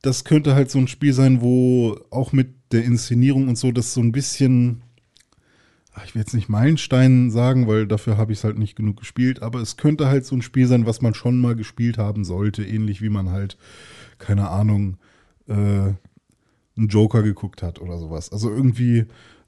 [0.04, 3.94] das könnte halt so ein Spiel sein, wo auch mit der Inszenierung und so das
[3.94, 4.82] so ein bisschen,
[6.04, 9.40] ich will jetzt nicht Meilenstein sagen, weil dafür habe ich es halt nicht genug gespielt,
[9.40, 12.64] aber es könnte halt so ein Spiel sein, was man schon mal gespielt haben sollte,
[12.64, 13.56] ähnlich wie man halt,
[14.18, 14.98] keine Ahnung,
[15.48, 15.54] äh,
[16.76, 18.30] einen Joker geguckt hat oder sowas.
[18.30, 19.06] Also irgendwie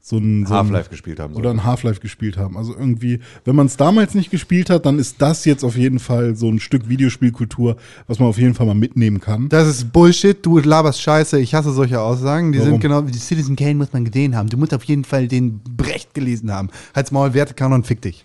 [0.09, 1.35] so ein so ein- Half-Life gespielt haben.
[1.35, 2.57] oder ein Half-Life gespielt haben.
[2.57, 5.99] Also irgendwie, wenn man es damals nicht gespielt hat, dann ist das jetzt auf jeden
[5.99, 7.77] Fall so ein Stück Videospielkultur,
[8.07, 9.49] was man auf jeden Fall mal mitnehmen kann.
[9.49, 12.53] Das ist Bullshit, du laberst Scheiße, ich hasse solche Aussagen.
[12.53, 12.71] Die Warum?
[12.75, 14.49] sind genau wie die Citizen Kane muss man gesehen haben.
[14.49, 16.69] Du musst auf jeden Fall den Brecht gelesen haben.
[16.95, 18.25] Halt's Maul, Wertekanon, fick dich.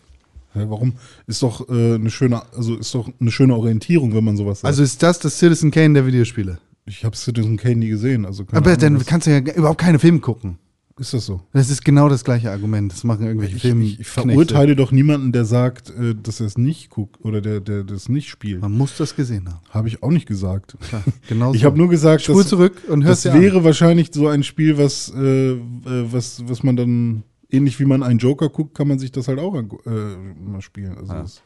[0.53, 0.93] Ja, warum?
[1.25, 4.69] Ist doch äh, eine schöne, also ist doch eine schöne Orientierung, wenn man sowas sagt.
[4.69, 6.59] Also ist das das Citizen Kane der Videospiele?
[6.85, 9.97] ich habe Citizen Kane nie gesehen, also Aber Ahnung, dann kannst du ja überhaupt keine
[9.97, 10.57] Filme gucken.
[11.02, 11.41] Ist das so?
[11.52, 12.91] Das ist genau das gleiche Argument.
[12.91, 13.84] Das machen irgendwelche Ich, Filme.
[13.84, 17.60] ich, ich verurteile doch niemanden, der sagt, äh, dass er es nicht guckt oder der,
[17.60, 18.61] der das nicht spielt.
[18.61, 19.60] Man muss das gesehen haben.
[19.69, 20.78] Habe ich auch nicht gesagt.
[20.80, 21.65] Klar, genau Ich so.
[21.65, 23.41] habe nur gesagt, Spul zurück und hörst das dir an.
[23.44, 28.02] wäre wahrscheinlich so ein Spiel, was, äh, äh, was, was man dann, ähnlich wie man
[28.03, 30.98] einen Joker guckt, kann man sich das halt auch an, äh, mal spielen.
[30.98, 31.44] Also das,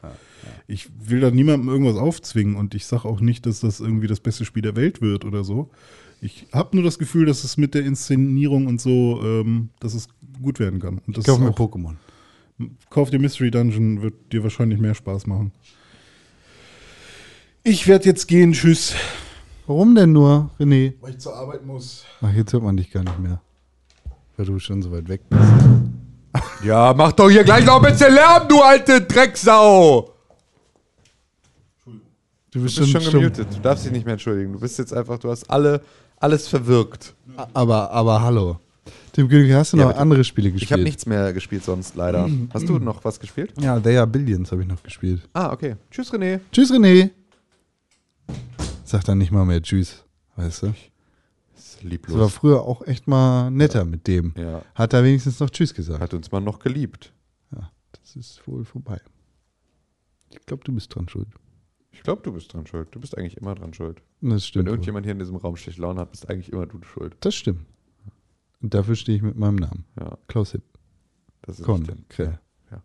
[0.68, 4.20] Ich will da niemandem irgendwas aufzwingen und ich sage auch nicht, dass das irgendwie das
[4.20, 5.70] beste Spiel der Welt wird oder so.
[6.20, 10.08] Ich habe nur das Gefühl, dass es mit der Inszenierung und so, ähm, dass es
[10.42, 11.00] gut werden kann.
[11.06, 11.94] Und das Kauf mir Pokémon.
[12.90, 15.52] Kauf dir Mystery Dungeon, wird dir wahrscheinlich mehr Spaß machen.
[17.62, 18.94] Ich werde jetzt gehen, tschüss.
[19.66, 20.94] Warum denn nur, René?
[21.00, 22.04] Weil ich zur Arbeit muss.
[22.22, 23.40] Ach, jetzt hört man dich gar nicht mehr.
[24.36, 25.42] Weil du schon so weit weg bist.
[26.62, 30.12] Ja, mach doch hier gleich noch ein bisschen Lärm, du alte Drecksau!
[31.86, 31.92] Du
[32.62, 33.20] bist, Du bist schon stumm.
[33.20, 33.48] gemutet.
[33.54, 34.52] Du darfst dich nicht mehr entschuldigen.
[34.52, 35.80] Du bist jetzt einfach, du hast alle,
[36.16, 37.14] alles verwirkt.
[37.54, 38.58] Aber, aber hallo.
[39.12, 40.00] Tim König, hast du Ja, noch bitte.
[40.02, 40.62] andere Spiele gespielt?
[40.68, 42.28] Ich habe nichts mehr gespielt sonst, leider.
[42.52, 43.52] Hast du noch was gespielt?
[43.58, 45.26] Ja, They Are Billions habe ich noch gespielt.
[45.32, 45.76] Ah, okay.
[45.90, 46.40] Tschüss, René.
[46.52, 47.10] Tschüss, René.
[48.84, 50.04] Sag dann nicht mal mehr Tschüss,
[50.36, 50.66] weißt du?
[50.68, 50.76] Ist
[51.54, 52.32] Das war lieblos.
[52.34, 54.32] früher auch echt mal netter mit dem.
[54.36, 54.62] Ja.
[54.74, 56.00] Hat er wenigstens noch Tschüss gesagt.
[56.00, 57.12] Hat uns mal noch geliebt.
[57.54, 59.00] Ja, das ist wohl vorbei.
[60.30, 61.28] Ich glaube, du bist dran schuld.
[62.06, 62.86] Ich glaube, du bist dran schuld.
[62.92, 64.00] Du bist eigentlich immer dran schuld.
[64.20, 64.66] Das Wenn stimmt.
[64.66, 64.74] wohl.
[64.74, 67.16] irgendjemand hier in diesem Raum schlecht Laune hat, bist eigentlich immer du schuld.
[67.18, 67.62] Das stimmt.
[68.62, 69.84] Und dafür stehe ich mit meinem Namen.
[69.98, 70.62] Ja, Klaus Hipp.
[71.42, 71.84] das ist Con.
[72.08, 72.38] Krell.
[72.70, 72.80] Ja.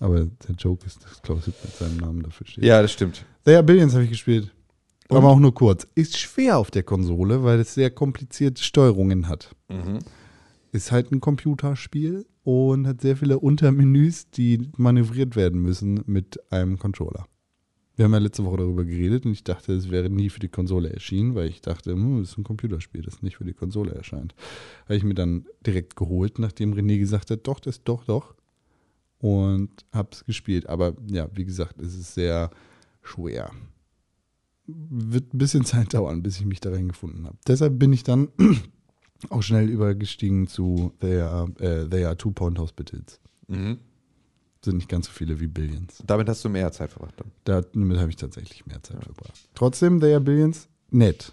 [0.00, 2.64] Aber der Joke ist, dass Klaus Hipp mit seinem Namen dafür steht.
[2.64, 3.24] ja, das stimmt.
[3.46, 4.52] Are Billions habe ich gespielt.
[5.08, 5.16] Und?
[5.16, 5.88] Aber auch nur kurz.
[5.94, 9.56] Ist schwer auf der Konsole, weil es sehr komplizierte Steuerungen hat.
[9.70, 10.00] Mhm.
[10.72, 16.78] Ist halt ein Computerspiel und hat sehr viele Untermenüs, die manövriert werden müssen mit einem
[16.78, 17.26] Controller.
[17.98, 20.48] Wir haben ja letzte Woche darüber geredet und ich dachte, es wäre nie für die
[20.48, 23.92] Konsole erschienen, weil ich dachte, hm, das ist ein Computerspiel, das nicht für die Konsole
[23.92, 24.36] erscheint.
[24.84, 28.36] Habe ich mir dann direkt geholt, nachdem René gesagt hat, doch, das doch, doch.
[29.18, 30.68] Und habe es gespielt.
[30.68, 32.50] Aber ja, wie gesagt, es ist sehr
[33.02, 33.50] schwer.
[34.68, 37.36] Wird ein bisschen Zeit dauern, bis ich mich da reingefunden habe.
[37.48, 38.28] Deshalb bin ich dann
[39.28, 43.18] auch schnell übergestiegen zu They Are, äh, They Are Two Point Hospitals.
[43.48, 43.78] Mhm.
[44.64, 46.02] Sind nicht ganz so viele wie Billions.
[46.06, 47.30] Damit hast du mehr Zeit verbracht dann.
[47.44, 49.48] Da- Damit habe ich tatsächlich mehr Zeit verbracht.
[49.54, 51.32] Trotzdem, Are Billions, nett.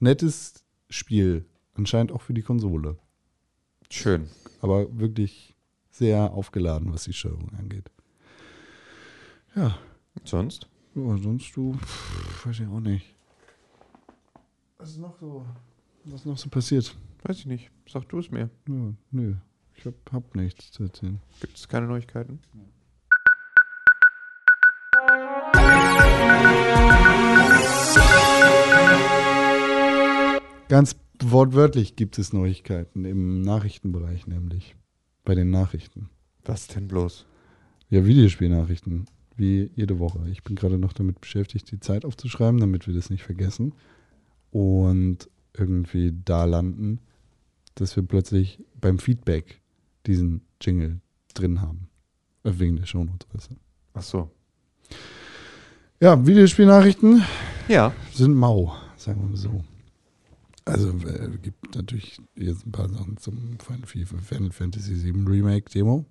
[0.00, 1.44] Nettes Spiel.
[1.74, 2.96] Anscheinend auch für die Konsole.
[3.90, 4.28] Schön.
[4.60, 5.54] Aber wirklich
[5.90, 7.90] sehr aufgeladen, was die Steuerung angeht.
[9.54, 9.76] Ja,
[10.24, 10.66] Sonst?
[10.94, 13.14] ja sonst du, pff, weiß ich auch nicht.
[14.78, 15.44] Was ist noch so,
[16.04, 16.96] was ist noch so passiert?
[17.22, 17.70] Weiß ich nicht.
[17.88, 18.48] Sag du es mir.
[18.68, 19.34] Ja, nö,
[19.82, 21.20] ich hab, hab nichts zu erzählen.
[21.40, 22.38] Gibt es keine Neuigkeiten?
[30.68, 34.76] Ganz wortwörtlich gibt es Neuigkeiten im Nachrichtenbereich, nämlich
[35.24, 36.08] bei den Nachrichten.
[36.44, 37.26] Was denn bloß?
[37.90, 39.06] Ja, Videospielnachrichten,
[39.36, 40.28] wie jede Woche.
[40.30, 43.74] Ich bin gerade noch damit beschäftigt, die Zeit aufzuschreiben, damit wir das nicht vergessen.
[44.50, 47.00] Und irgendwie da landen,
[47.74, 49.61] dass wir plötzlich beim Feedback
[50.06, 51.00] diesen Jingle
[51.34, 51.88] drin haben.
[52.44, 53.26] Äh, Wegen der Shownotes.
[53.32, 53.56] weißt du.
[53.94, 54.30] Ach so.
[56.00, 57.22] Ja, Videospielnachrichten
[57.68, 57.94] Ja.
[58.12, 59.64] sind mau, sagen wir mal so.
[60.64, 66.04] Also äh, gibt natürlich jetzt ein paar Sachen zum Final Fantasy VII Remake Demo.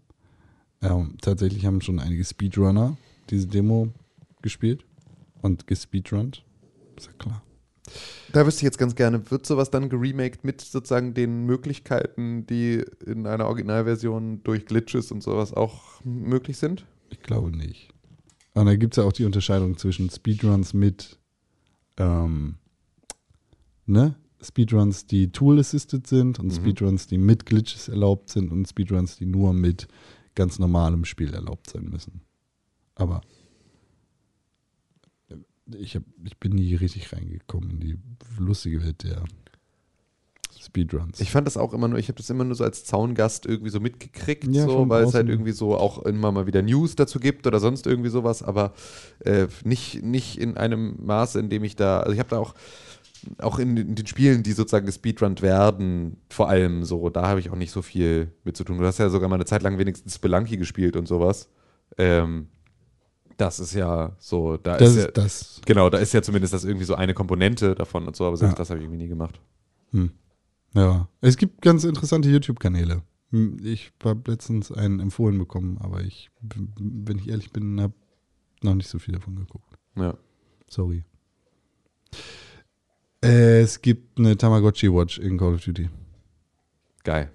[0.81, 2.97] Ähm, tatsächlich haben schon einige Speedrunner
[3.30, 3.89] diese Demo
[4.41, 4.84] gespielt
[5.41, 6.43] und gespeedrunnt.
[6.97, 7.43] Ist ja klar.
[8.31, 12.84] Da wüsste ich jetzt ganz gerne, wird sowas dann geremaked mit sozusagen den Möglichkeiten, die
[13.05, 16.85] in einer Originalversion durch Glitches und sowas auch möglich sind?
[17.09, 17.89] Ich glaube nicht.
[18.53, 21.19] Und da gibt es ja auch die Unterscheidung zwischen Speedruns mit
[21.97, 22.55] ähm,
[23.85, 24.15] ne?
[24.41, 26.55] Speedruns, die Tool-assisted sind und Mhm.
[26.55, 29.88] Speedruns, die mit Glitches erlaubt sind und Speedruns, die nur mit
[30.34, 32.22] ganz normalem Spiel erlaubt sein müssen.
[32.95, 33.22] Aber
[35.80, 37.98] ich, hab, ich bin nie richtig reingekommen in die
[38.39, 39.23] lustige Welt der
[40.60, 41.19] Speedruns.
[41.19, 43.72] Ich fand das auch immer nur, ich habe das immer nur so als Zaungast irgendwie
[43.72, 47.19] so mitgekriegt, Ja, so, weil es halt irgendwie so auch immer mal wieder News dazu
[47.19, 48.73] gibt oder sonst irgendwie sowas, aber
[49.19, 52.53] äh, nicht, nicht in einem Maße, in dem ich da, also ich habe da auch,
[53.39, 57.39] auch in, den- in den Spielen, die sozusagen gespeedrunnt werden, vor allem so, da habe
[57.39, 58.77] ich auch nicht so viel mit zu tun.
[58.77, 61.49] Du hast ja sogar mal eine Zeit lang wenigstens Spelunky gespielt und sowas.
[61.98, 62.48] Ähm,
[63.41, 65.61] das ist ja so, da das ist ja, das.
[65.65, 68.53] genau, da ist ja zumindest das irgendwie so eine Komponente davon und so, aber selbst
[68.53, 68.57] Ja.
[68.57, 69.41] das habe ich irgendwie nie gemacht.
[69.91, 70.11] Hm.
[70.73, 73.01] Ja, es gibt ganz interessante YouTube-Kanäle.
[73.31, 76.30] Hm, Ich habe letztens einen empfohlen bekommen, aber ich,
[76.80, 77.93] wenn ich ehrlich bin, habe
[78.61, 79.77] noch nicht so viel davon geguckt.
[79.95, 80.15] Ja.
[80.69, 81.03] Sorry.
[83.23, 85.89] Äh, Es gibt eine Tamagotchi Watch in Call of Duty.
[87.03, 87.31] Geil.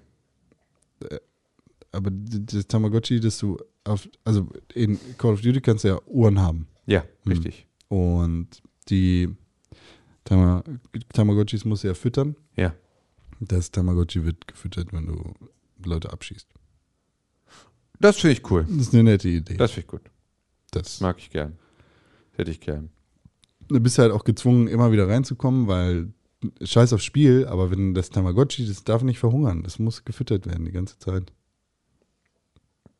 [1.91, 3.57] Aber d- das Tamagotchi, das du
[3.87, 6.67] auf, also in Call of Duty kannst du ja Uhren haben.
[6.85, 7.31] Ja, Hm.
[7.31, 7.67] richtig.
[7.89, 8.47] Und
[8.89, 9.29] die
[10.23, 10.63] Tama
[11.13, 12.35] Tamagotchis musst du ja füttern.
[12.55, 12.73] Ja.
[13.39, 15.33] Das Tamagotchi wird gefüttert, wenn du
[15.85, 16.47] Leute abschießt.
[17.99, 18.65] Das finde ich cool.
[18.69, 19.55] Das ist eine nette Idee.
[19.55, 20.01] Das finde ich gut.
[20.71, 21.57] Das, Das mag ich gern.
[22.33, 22.89] Hätte ich gern.
[23.69, 26.13] du bist halt auch gezwungen, immer wieder reinzukommen, weil
[26.61, 29.63] scheiß aufs Spiel, aber wenn das Tamagotchi, das darf nicht verhungern.
[29.63, 31.31] Das muss gefüttert werden die ganze Zeit.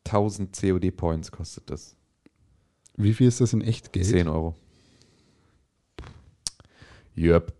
[0.06, 1.96] 1000 COD-Points kostet das.
[2.96, 4.06] Wie viel ist das in echt Geld?
[4.06, 4.54] 10 Euro.
[7.16, 7.52] Yep.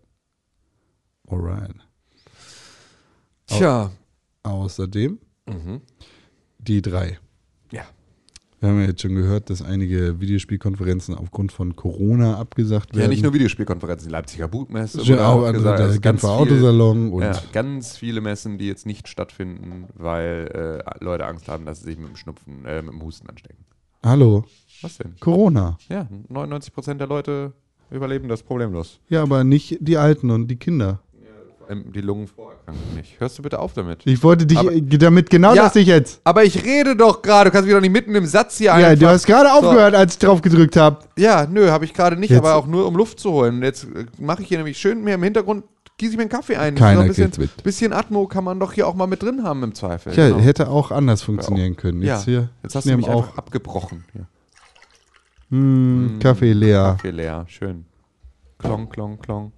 [1.27, 1.75] Alright.
[3.47, 3.91] Tja.
[4.43, 5.81] Außerdem Mhm.
[6.59, 7.19] die drei.
[8.59, 13.03] Wir haben ja jetzt schon gehört, dass einige Videospielkonferenzen aufgrund von Corona abgesagt werden.
[13.03, 15.01] Ja, nicht nur Videospielkonferenzen, die Leipziger Buchmesse.
[15.03, 15.79] Ja, auch abgesagt.
[15.79, 20.81] also der ganz viel- Autosalon und Ja, ganz viele Messen, die jetzt nicht stattfinden, weil
[20.85, 23.63] äh, Leute Angst haben, dass sie sich mit dem Schnupfen, äh, mit dem Husten anstecken.
[24.03, 24.43] Hallo,
[24.81, 25.15] Was denn?
[25.21, 25.77] Corona.
[25.87, 27.53] Ja, 99% der Leute
[27.91, 28.99] überleben das problemlos.
[29.09, 30.99] Ja, aber nicht die Alten und die Kinder.
[31.71, 33.19] Die Lungenvorerkrankung nicht.
[33.19, 33.99] Hörst du bitte auf damit?
[34.05, 35.63] Ich wollte dich Aber- äh, damit genau Ja.
[35.65, 36.19] das ich jetzt.
[36.23, 37.49] Aber ich rede doch gerade.
[37.49, 38.99] Du kannst mich doch nicht mitten im Satz hier Ja, einfach...
[38.99, 40.97] du hast gerade aufgehört, als ich drauf gedrückt habe.
[41.17, 43.61] Ja, nö, habe ich gerade nicht, Jetzt- aber auch nur um Luft zu holen.
[43.61, 45.63] Jetzt äh, mache ich hier nämlich schön mir im Hintergrund,
[45.99, 46.73] gieße ich mir einen Kaffee ein.
[46.73, 47.61] Keiner ein bisschen, mit.
[47.63, 50.11] bisschen Atmo kann man doch hier auch mal mit drin haben im Zweifel.
[50.15, 50.39] Ja, Genau.
[50.39, 52.01] hätte auch anders funktionieren können.
[52.01, 54.05] ja, Jetzt hier, jetzt hast du mich auch abgebrochen.
[54.15, 54.21] Ja.
[55.51, 56.95] hm, Kaffee leer.
[56.97, 57.85] Kaffee leer, schön.
[58.57, 59.51] Klong, klong, klong.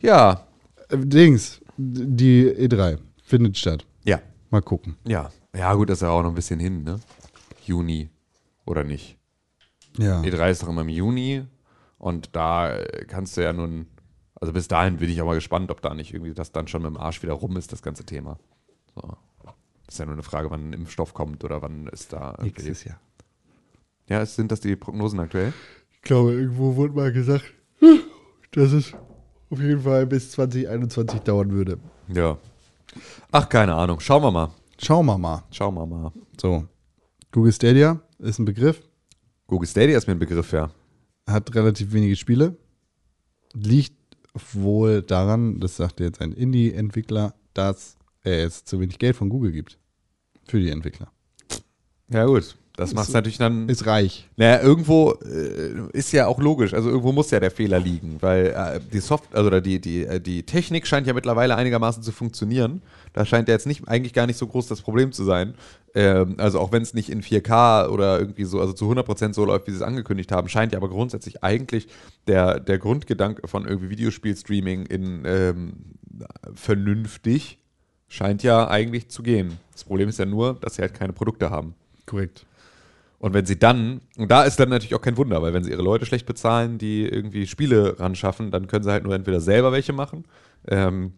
[0.00, 0.42] Ja,
[0.90, 3.86] Dings, die E3 findet statt.
[4.04, 4.20] ja,
[4.50, 4.96] Mal gucken.
[5.06, 5.30] ja.
[5.56, 7.00] Ja, gut, das ist ja auch noch ein bisschen hin, ne?
[7.64, 8.10] Juni
[8.66, 9.18] oder nicht?
[9.98, 10.20] Ja.
[10.20, 11.42] E3 ist doch immer im Juni
[11.98, 12.78] und da
[13.08, 13.86] kannst du ja nun,
[14.36, 16.82] also bis dahin bin ich auch mal gespannt, ob da nicht irgendwie das dann schon
[16.82, 18.38] mit dem Arsch wieder rum ist, das ganze Thema.
[18.94, 19.16] So.
[19.86, 22.36] Das ist ja nur eine Frage, wann ein Impfstoff kommt oder wann ist da.
[22.42, 23.00] Nächstes Jahr.
[24.08, 25.52] Ja, sind das die Prognosen aktuell?
[25.92, 27.52] Ich glaube, irgendwo wurde mal gesagt,
[28.52, 28.92] dass es
[29.50, 31.78] auf jeden Fall bis 2021 dauern würde.
[32.08, 32.36] Ja.
[33.32, 34.00] Ach, keine Ahnung.
[34.00, 34.50] Schauen wir mal.
[34.78, 35.42] Schauen wir mal.
[35.50, 36.12] Schauen wir mal.
[36.40, 36.64] So.
[37.30, 38.82] Google Stadia ist ein Begriff,
[39.46, 40.70] Google Stadia ist mir ein Begriff, ja.
[41.26, 42.56] hat relativ wenige Spiele.
[43.54, 43.96] Liegt
[44.52, 49.78] wohl daran, das sagte jetzt ein Indie-Entwickler, dass es zu wenig Geld von Google gibt.
[50.46, 51.10] Für die Entwickler.
[52.08, 52.56] Ja, gut.
[52.78, 53.68] Das macht es natürlich dann.
[53.68, 54.28] Ist reich.
[54.36, 56.74] Naja, irgendwo äh, ist ja auch logisch.
[56.74, 60.04] Also irgendwo muss ja der Fehler liegen, weil äh, die Soft also oder die, die,
[60.04, 62.80] äh, die Technik scheint ja mittlerweile einigermaßen zu funktionieren.
[63.14, 65.54] Da scheint ja jetzt nicht eigentlich gar nicht so groß das Problem zu sein.
[65.92, 69.44] Ähm, also auch wenn es nicht in 4K oder irgendwie so, also zu 100% so
[69.44, 71.88] läuft, wie sie es angekündigt haben, scheint ja aber grundsätzlich eigentlich
[72.28, 75.72] der, der Grundgedanke von irgendwie Videospiel-Streaming in ähm,
[76.54, 77.58] vernünftig
[78.06, 79.58] scheint ja eigentlich zu gehen.
[79.72, 81.74] Das Problem ist ja nur, dass sie halt keine Produkte haben.
[82.06, 82.46] Korrekt.
[83.18, 85.72] Und wenn sie dann, und da ist dann natürlich auch kein Wunder, weil wenn sie
[85.72, 89.40] ihre Leute schlecht bezahlen, die irgendwie Spiele ran schaffen, dann können sie halt nur entweder
[89.40, 90.24] selber welche machen
[90.68, 91.14] ähm,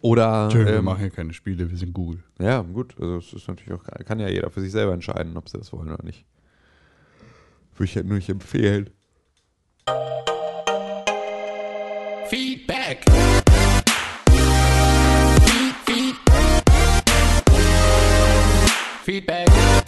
[0.00, 0.48] oder.
[0.50, 2.24] Tö, wir ähm, machen ja keine Spiele, wir sind Google.
[2.40, 5.48] ja, gut, also es ist natürlich auch, kann ja jeder für sich selber entscheiden, ob
[5.48, 6.24] sie das wollen oder nicht.
[7.76, 8.90] Würde ich halt nur nicht empfehlen.
[12.26, 13.04] Feedback.
[15.44, 16.16] Feed, feed.
[19.04, 19.83] Feedback.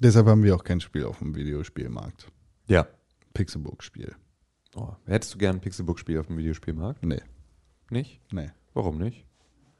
[0.00, 2.30] Deshalb haben wir auch kein Spiel auf dem Videospielmarkt.
[2.68, 2.86] Ja.
[3.34, 4.14] Pixelbook-Spiel.
[4.74, 7.02] Oh, hättest du gern ein Pixelbook-Spiel auf dem Videospielmarkt?
[7.04, 7.22] Nee,
[7.90, 8.20] Nicht?
[8.32, 8.50] nee.
[8.74, 9.24] Warum nicht?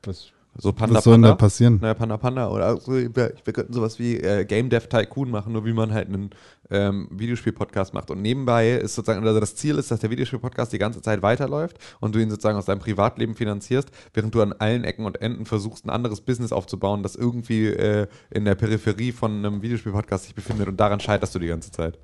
[0.05, 1.35] Was, So Panda was soll denn Panda?
[1.35, 1.79] da passieren?
[1.81, 5.53] Naja, Panda Panda oder so, wir, wir könnten sowas wie äh, Game Dev Tycoon machen,
[5.53, 6.31] nur wie man halt einen
[6.71, 8.11] ähm, Videospiel-Podcast macht.
[8.11, 11.79] Und nebenbei ist sozusagen, also das Ziel ist, dass der Videospiel-Podcast die ganze Zeit weiterläuft
[12.01, 15.47] und du ihn sozusagen aus deinem Privatleben finanzierst, während du an allen Ecken und Enden
[15.47, 20.35] versuchst, ein anderes Business aufzubauen, das irgendwie äh, in der Peripherie von einem Videospiel-Podcast sich
[20.35, 21.99] befindet und daran scheiterst du die ganze Zeit.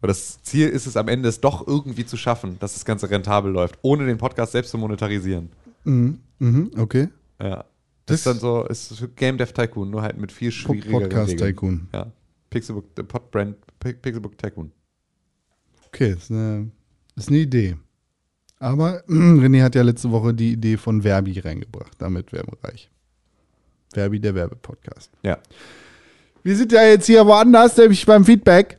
[0.00, 3.10] Aber das Ziel ist es am Ende, es doch irgendwie zu schaffen, dass das Ganze
[3.10, 5.48] rentabel läuft, ohne den Podcast selbst zu monetarisieren.
[5.84, 7.08] Mhm, mhm, okay.
[7.40, 7.64] Ja.
[8.06, 11.88] Das, ist dann so, ist Game Dev Tycoon, nur halt mit viel schwieriger Podcast Tycoon.
[11.92, 12.12] Ja.
[12.50, 14.70] Pixelbook, äh, Podbrand, Pi- Pixelbook Tycoon.
[15.86, 16.70] Okay, ist eine,
[17.16, 17.76] ist eine Idee.
[18.58, 21.94] Aber René hat ja letzte Woche die Idee von Verbi reingebracht.
[21.98, 22.90] Damit wären wir reich.
[23.92, 25.10] Verbi, der Werbepodcast.
[25.22, 25.38] Ja.
[26.42, 28.78] Wir sind ja jetzt hier woanders, nämlich beim Feedback.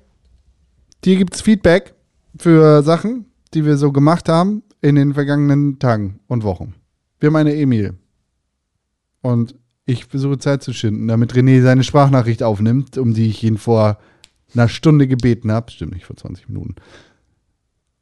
[1.03, 1.93] Hier gibt es Feedback
[2.37, 6.75] für Sachen, die wir so gemacht haben in den vergangenen Tagen und Wochen.
[7.19, 7.95] Wir haben eine Emil.
[9.25, 9.55] Und
[9.87, 13.97] ich versuche Zeit zu schinden, damit René seine Sprachnachricht aufnimmt, um die ich ihn vor
[14.53, 15.71] einer Stunde gebeten habe.
[15.71, 16.75] Stimmt nicht, vor 20 Minuten.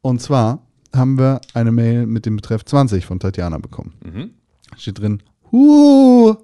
[0.01, 3.93] Und zwar haben wir eine Mail mit dem Betreff 20 von Tatjana bekommen.
[4.03, 4.31] Mhm.
[4.75, 6.35] Steht drin, huh,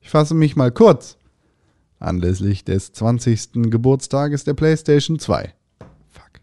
[0.00, 1.16] ich fasse mich mal kurz.
[2.00, 3.70] Anlässlich des 20.
[3.70, 5.54] Geburtstages der PlayStation 2.
[6.08, 6.40] Fuck.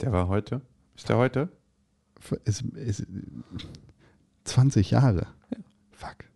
[0.00, 0.60] Der war heute.
[0.96, 1.50] Ist der heute?
[2.44, 3.06] Es, es,
[4.42, 5.28] 20 Jahre.
[5.92, 6.33] Fuck.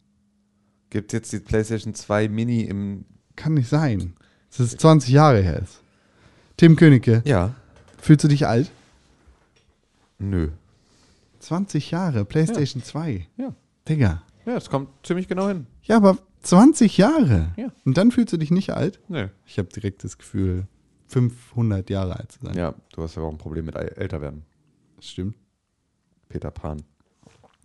[0.90, 3.04] Gibt jetzt die PlayStation 2 Mini im.
[3.36, 4.14] Kann nicht sein.
[4.50, 5.80] dass es 20 Jahre her ist.
[6.56, 7.54] Tim Königke, Ja.
[7.98, 8.70] fühlst du dich alt?
[10.18, 10.48] Nö.
[11.40, 13.26] 20 Jahre, PlayStation 2.
[13.36, 13.54] Ja.
[13.88, 14.22] Digga.
[14.46, 15.66] Ja, das kommt ziemlich genau hin.
[15.82, 17.52] Ja, aber 20 Jahre.
[17.56, 17.68] Ja.
[17.84, 18.98] Und dann fühlst du dich nicht alt?
[19.08, 19.28] Nö.
[19.46, 20.66] Ich habe direkt das Gefühl,
[21.06, 22.56] 500 Jahre alt zu sein.
[22.56, 24.42] Ja, du hast ja auch ein Problem mit äl- älter werden.
[24.96, 25.36] Das stimmt.
[26.28, 26.82] Peter Pan.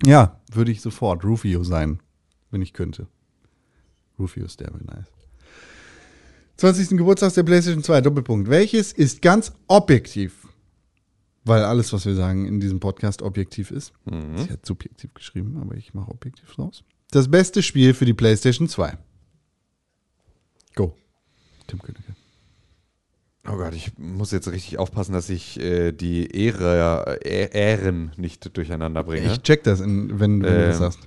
[0.06, 2.00] Ja, würde ich sofort Rufio sein,
[2.54, 3.08] wenn ich könnte.
[4.20, 5.08] Rufio ist derbe nice.
[6.58, 6.98] 20.
[6.98, 8.50] Geburtstag der PlayStation 2, Doppelpunkt.
[8.50, 10.48] Welches ist ganz objektiv?
[11.46, 13.92] Weil alles, was wir sagen in diesem Podcast, objektiv ist.
[14.06, 16.84] Sie hat subjektiv geschrieben, aber ich mache objektiv raus.
[17.12, 18.98] Das beste Spiel für die PlayStation 2.
[20.76, 20.96] Go.
[21.68, 22.16] Tim Königke.
[23.46, 28.56] Oh Gott, ich muss jetzt richtig aufpassen, dass ich äh, die Ehre, äh, Ähren nicht
[28.56, 29.34] durcheinander bringe.
[29.34, 31.00] Ich check das, in, wenn, wenn du das Ähm, sagst.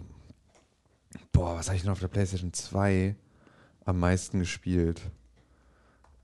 [1.37, 3.15] Boah, was habe ich denn auf der PlayStation 2
[3.85, 5.03] am meisten gespielt?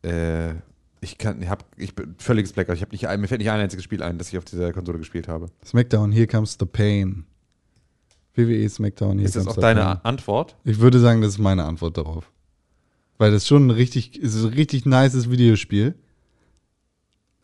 [0.02, 0.54] Äh,
[1.02, 2.76] ich kann, ich hab, ich bin völliges Blackout.
[2.76, 4.96] Ich habe nicht, mir fällt nicht ein einziges Spiel ein, das ich auf dieser Konsole
[4.96, 5.48] gespielt habe.
[5.66, 7.26] SmackDown, Here Comes the Pain.
[8.34, 10.00] WWE SmackDown, Here Ist das auch deine Pain.
[10.02, 10.56] Antwort?
[10.64, 12.32] Ich würde sagen, das ist meine Antwort darauf.
[13.18, 15.94] Weil das schon ein richtig, ist ein richtig nices Videospiel.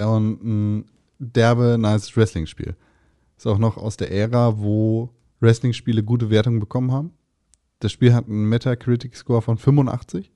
[0.01, 0.85] Und ein
[1.19, 2.77] derbe, nices Wrestling-Spiel.
[3.37, 7.13] Ist auch noch aus der Ära, wo Wrestling-Spiele gute Wertungen bekommen haben.
[7.81, 10.31] Das Spiel hat einen Metacritic-Score von 85.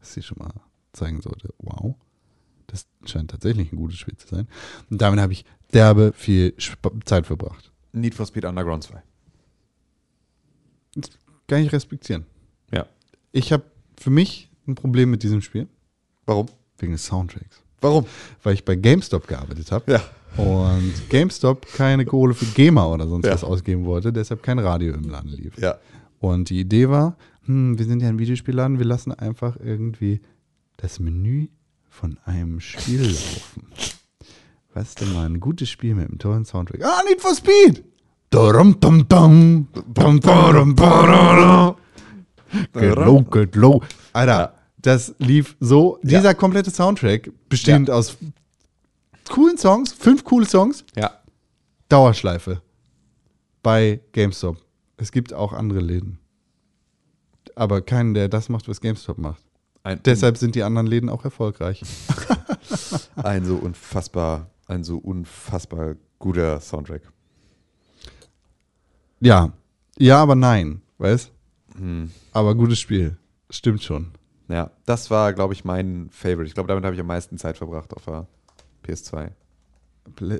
[0.00, 0.52] Was ich schon mal
[0.92, 1.52] zeigen sollte.
[1.58, 1.96] Wow.
[2.66, 4.48] Das scheint tatsächlich ein gutes Spiel zu sein.
[4.90, 6.54] Und damit habe ich derbe viel
[7.04, 7.72] Zeit verbracht.
[7.92, 9.02] Need for Speed Underground 2.
[11.46, 12.24] Kann ich respektieren.
[12.72, 12.86] Ja.
[13.32, 13.64] Ich habe
[14.00, 15.68] für mich ein Problem mit diesem Spiel.
[16.26, 16.46] Warum?
[16.78, 17.62] Wegen des Soundtracks.
[17.80, 18.06] Warum?
[18.42, 19.92] Weil ich bei GameStop gearbeitet habe.
[19.92, 20.02] Ja.
[20.42, 23.34] Und GameStop keine Kohle für GEMA oder sonst Ja.
[23.34, 25.56] was ausgeben wollte, deshalb kein Radio im Laden lief.
[25.58, 25.78] Ja.
[26.24, 30.22] Und die Idee war, hm, wir sind ja ein Videospielladen, wir lassen einfach irgendwie
[30.78, 31.48] das Menü
[31.90, 33.66] von einem Spiel laufen.
[34.72, 36.82] Was denn mal ein gutes Spiel mit einem tollen Soundtrack?
[36.82, 37.84] Ah, Need for Speed!
[38.30, 39.68] Darum, dum, dum.
[39.92, 41.76] Dum, darum, darum.
[42.72, 43.82] Get low, get low.
[44.14, 44.54] Alter, Ja.
[44.78, 45.98] das lief so.
[46.02, 46.18] Ja.
[46.20, 48.16] Dieser komplette Soundtrack, bestehend aus
[49.28, 51.10] coolen Songs, fünf coole Songs, Ja.
[51.90, 52.62] Dauerschleife
[53.62, 54.56] bei GameStop.
[54.96, 56.18] Es gibt auch andere Läden.
[57.56, 59.42] Aber keinen, der das macht, was GameStop macht.
[59.82, 61.82] Ein, Deshalb sind die anderen Läden auch erfolgreich.
[63.16, 67.02] ein so unfassbar, ein so unfassbar guter Soundtrack.
[69.20, 69.52] Ja.
[69.98, 70.80] Ja, aber nein.
[70.98, 71.30] Weißt?
[71.76, 72.10] Hm.
[72.32, 73.18] Aber gutes Spiel.
[73.50, 74.12] Stimmt schon.
[74.48, 76.46] Ja, das war, glaube ich, mein Favorite.
[76.46, 78.26] Ich glaube, damit habe ich am meisten Zeit verbracht auf der
[78.86, 79.30] PS2.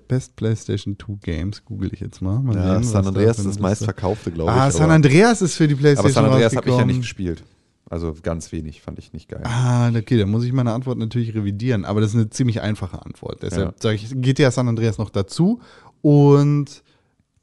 [0.08, 2.40] Best PlayStation 2 Games, google ich jetzt mal.
[2.40, 4.66] mal Ja, sehen, San Andreas ist das meistverkaufte, glaube Liste- ich.
[4.66, 7.00] Ah, San aber- Andreas ist für die aber PlayStation San Andreas habe ich ja nicht
[7.00, 7.42] gespielt.
[7.90, 9.42] Also ganz wenig, fand ich nicht geil.
[9.44, 11.84] Ah, okay, dann muss ich meine Antwort natürlich revidieren.
[11.84, 13.42] Aber das ist eine ziemlich einfache Antwort.
[13.42, 13.74] Deshalb Ja.
[13.80, 15.60] sage ich GTA San Andreas noch dazu.
[16.00, 16.82] Und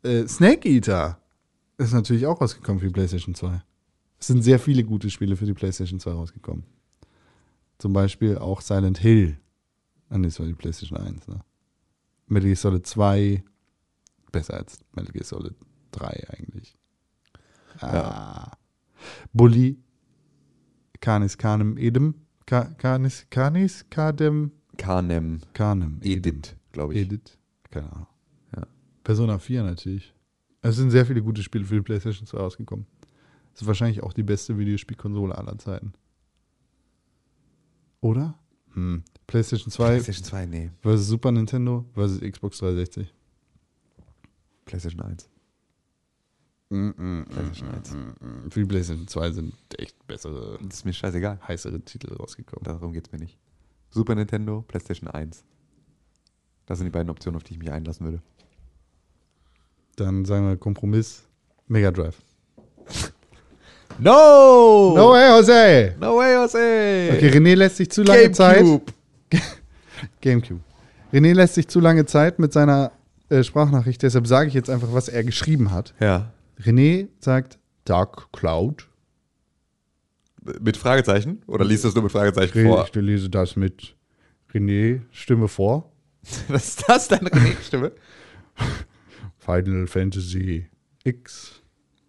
[0.04, 1.20] äh, Snake Eater
[1.78, 3.62] ist natürlich auch rausgekommen für die PlayStation 2.
[4.20, 6.64] Es sind sehr viele gute Spiele für die PlayStation 2 rausgekommen.
[7.78, 9.38] Zum Beispiel auch Silent Hill.
[10.10, 11.40] Ah, nee, das war die PlayStation 1, ne?
[12.32, 13.44] Metal Gear Solid 2.
[14.32, 15.56] Besser als Metal Gear Solid
[15.92, 16.78] 3 eigentlich.
[17.80, 18.52] Ah.
[19.34, 19.78] Bully.
[21.02, 22.16] Canis Canem Edem.
[22.46, 27.02] Canis Canis Kadem Carnem Canem Edit, glaube ich.
[27.02, 27.38] Edit.
[27.70, 28.08] Keine Ahnung.
[28.56, 28.68] Ja.
[29.04, 30.14] Persona 4 natürlich.
[30.62, 32.86] Es sind sehr viele gute Spiele für die PlayStation 2 rausgekommen.
[33.52, 35.94] Das ist wahrscheinlich auch die beste Videospielkonsole aller Zeiten.
[38.00, 38.40] Oder?
[38.74, 39.04] Hm.
[39.28, 40.72] PlayStation 2 PlayStation 2, nee.
[40.82, 43.14] versus Super Nintendo versus Xbox 360.
[44.66, 45.30] PlayStation 1.
[46.70, 47.90] Mm, PlayStation 1.
[48.54, 51.40] Für die PlayStation 2 sind echt bessere, Das ist mir scheißegal.
[51.46, 52.64] heißere Titel rausgekommen.
[52.64, 53.38] Darum geht es mir nicht.
[53.90, 55.44] Super Nintendo, PlayStation 1.
[56.66, 58.22] Das sind die beiden Optionen, auf die ich mich einlassen würde.
[59.98, 61.28] Dann sagen wir Kompromiss.
[61.68, 62.22] Mega Drive.
[64.04, 64.94] No!
[64.96, 65.96] No way, Jose!
[66.00, 67.12] No way, Jose!
[67.14, 68.58] Okay, René lässt sich zu lange Zeit.
[68.58, 68.94] GameCube.
[70.22, 70.62] Gamecube.
[71.14, 72.94] René lässt sich zu lange Zeit mit seiner
[73.30, 75.94] äh, Sprachnachricht, deshalb sage ich jetzt einfach, was er geschrieben hat.
[76.00, 76.32] Ja.
[76.60, 78.88] René sagt Dark Cloud.
[80.60, 81.44] Mit Fragezeichen?
[81.46, 82.88] Oder liest du es nur mit Fragezeichen Re vor?
[82.88, 83.96] ich lese das mit
[84.52, 85.92] René Stimme vor.
[86.48, 87.92] Was ist das, deine René-Stimme?
[89.38, 90.68] Final Fantasy
[91.04, 91.62] X.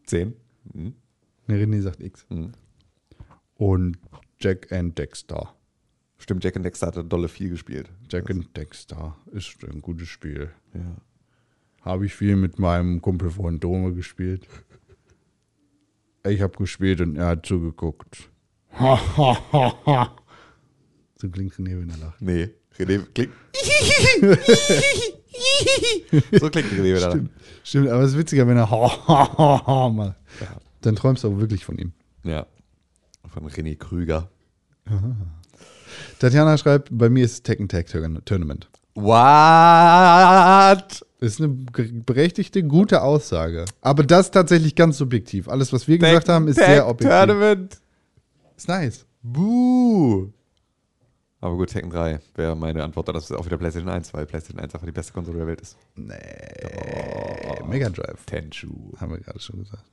[0.06, 0.34] 10.
[0.72, 0.94] Mhm.
[1.52, 2.24] Ne, René sagt X.
[2.30, 2.52] Mhm.
[3.56, 3.98] Und
[4.40, 5.54] Jack and Dexter.
[6.18, 7.90] Stimmt, Jack and Dexter hat dolle viel gespielt.
[8.10, 10.50] Jack and Dexter ist ein gutes Spiel.
[10.72, 10.96] Ja.
[11.82, 14.46] Habe ich viel mit meinem Kumpel von Dome gespielt.
[16.24, 18.30] Ich habe gespielt und er hat zugeguckt.
[21.16, 22.22] so klingt René, wenn er lacht.
[22.22, 23.32] Nee, René klingt.
[26.40, 27.10] so klingt René wieder.
[27.10, 27.30] Stimmt,
[27.64, 28.68] stimmt, aber es ist witziger, wenn er
[29.90, 30.14] macht.
[30.82, 31.92] Dann träumst du auch wirklich von ihm.
[32.24, 32.46] Ja.
[33.26, 34.28] Von René Krüger.
[36.18, 37.86] Tatjana schreibt, bei mir ist es Tekken Tag
[38.24, 38.68] Tournament.
[38.94, 39.14] What?
[41.20, 43.64] Ist eine berechtigte, gute Aussage.
[43.80, 45.48] Aber das tatsächlich ganz subjektiv.
[45.48, 47.16] Alles, was wir gesagt haben, ist sehr objektiv.
[47.16, 47.80] Tournament.
[48.56, 49.06] Ist nice.
[49.22, 50.28] Buh.
[51.40, 53.08] Aber gut, Tekken 3 wäre meine Antwort.
[53.08, 55.60] Das ist auch wieder PlayStation 1, weil PlayStation 1 einfach die beste Konsole der Welt
[55.60, 55.76] ist.
[55.96, 56.14] Nee.
[57.66, 58.24] Mega Drive.
[58.26, 58.92] Tenchu.
[58.98, 59.84] Haben wir gerade schon gesagt.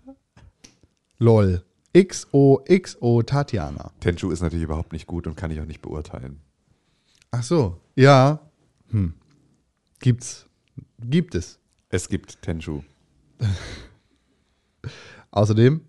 [1.20, 1.64] LOL.
[1.94, 3.92] XOXO Tatjana.
[4.00, 6.40] Tenchu ist natürlich überhaupt nicht gut und kann ich auch nicht beurteilen.
[7.32, 7.78] Ach so.
[7.96, 8.40] Ja.
[8.90, 9.14] Hm.
[10.00, 10.48] Gibt's.
[11.02, 11.60] Gibt es.
[11.90, 12.82] Es gibt Tenchu.
[15.32, 15.82] Außerdem,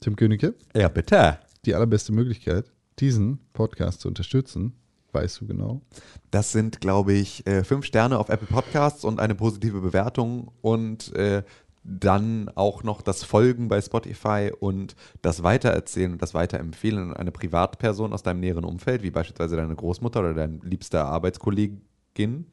[0.00, 1.38] Tim Königke, Ja, bitte.
[1.64, 4.74] die allerbeste Möglichkeit, diesen Podcast zu unterstützen,
[5.12, 5.82] weißt du genau.
[6.30, 11.14] Das sind, glaube ich, äh, fünf Sterne auf Apple Podcasts und eine positive Bewertung und
[11.16, 11.42] äh,
[11.88, 17.32] dann auch noch das Folgen bei Spotify und das Weitererzählen und das Weiterempfehlen an eine
[17.32, 22.46] Privatperson aus deinem näheren Umfeld, wie beispielsweise deine Großmutter oder dein liebster Arbeitskollegin,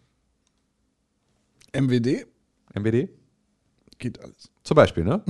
[1.74, 2.26] MWD
[2.74, 3.10] MWD,
[3.98, 4.50] geht alles.
[4.64, 5.22] zum Beispiel, ne?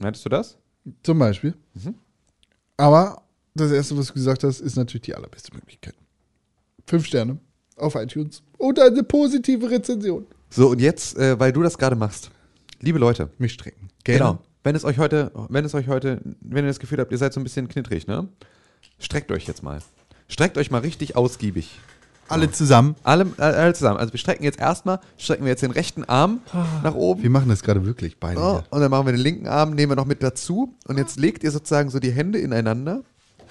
[0.00, 0.58] Meintest du das?
[1.02, 1.54] Zum Beispiel.
[2.76, 3.22] Aber
[3.54, 5.94] das erste, was du gesagt hast, ist natürlich die allerbeste Möglichkeit.
[6.86, 7.38] Fünf Sterne
[7.76, 10.26] auf iTunes und eine positive Rezension.
[10.50, 12.30] So, und jetzt, äh, weil du das gerade machst,
[12.82, 13.88] liebe Leute, Mich strecken.
[14.04, 14.38] Genau.
[14.64, 17.32] Wenn es euch heute, wenn es euch heute, wenn ihr das Gefühl habt, ihr seid
[17.32, 18.28] so ein bisschen knittrig, ne?
[18.98, 19.80] Streckt euch jetzt mal.
[20.28, 21.80] Streckt euch mal richtig ausgiebig.
[22.28, 22.94] Alle zusammen.
[23.02, 23.98] Alle, äh, alle zusammen.
[23.98, 26.40] Also wir strecken jetzt erstmal, strecken wir jetzt den rechten Arm
[26.82, 27.22] nach oben.
[27.22, 28.40] Wir machen das gerade wirklich beide.
[28.40, 30.74] Oh, und dann machen wir den linken Arm, nehmen wir noch mit dazu.
[30.86, 33.02] Und jetzt legt ihr sozusagen so die Hände ineinander.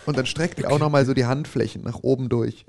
[0.05, 2.65] Und dann streckt ihr auch nochmal so die Handflächen nach oben durch.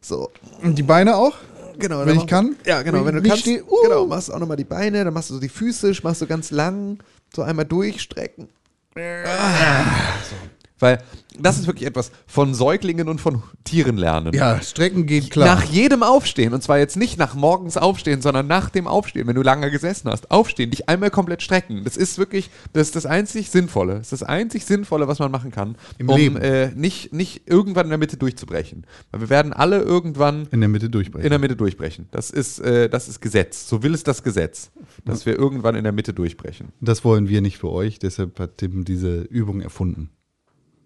[0.00, 0.30] So.
[0.62, 1.34] Und die Beine auch?
[1.78, 2.00] Genau.
[2.06, 2.56] Wenn ich mach- kann?
[2.64, 3.04] Ja, genau.
[3.04, 3.82] Wenn Wenn du kannst, steh- uh.
[3.82, 6.26] genau, machst du auch nochmal die Beine, dann machst du so die Füße, machst du
[6.26, 6.98] ganz lang,
[7.34, 8.48] so einmal durchstrecken.
[8.96, 9.84] Ah.
[10.30, 10.36] So.
[10.78, 10.98] Weil
[11.38, 14.32] das ist wirklich etwas von Säuglingen und von Tieren lernen.
[14.34, 15.56] Ja, Strecken geht klar.
[15.56, 19.34] Nach jedem Aufstehen, und zwar jetzt nicht nach morgens Aufstehen, sondern nach dem Aufstehen, wenn
[19.34, 21.82] du lange gesessen hast, aufstehen, dich einmal komplett strecken.
[21.84, 23.94] Das ist wirklich, das ist das einzig Sinnvolle.
[23.94, 26.36] Das ist das einzig Sinnvolle, was man machen kann, Im um.
[26.36, 28.86] Äh, nicht, nicht irgendwann in der Mitte durchzubrechen.
[29.10, 31.24] Weil wir werden alle irgendwann in der Mitte durchbrechen.
[31.24, 32.08] in der Mitte durchbrechen.
[32.10, 33.68] Das ist, äh, das ist Gesetz.
[33.68, 34.70] So will es das Gesetz,
[35.04, 36.72] dass wir irgendwann in der Mitte durchbrechen.
[36.80, 40.10] das wollen wir nicht für euch, deshalb hat Tim diese Übung erfunden.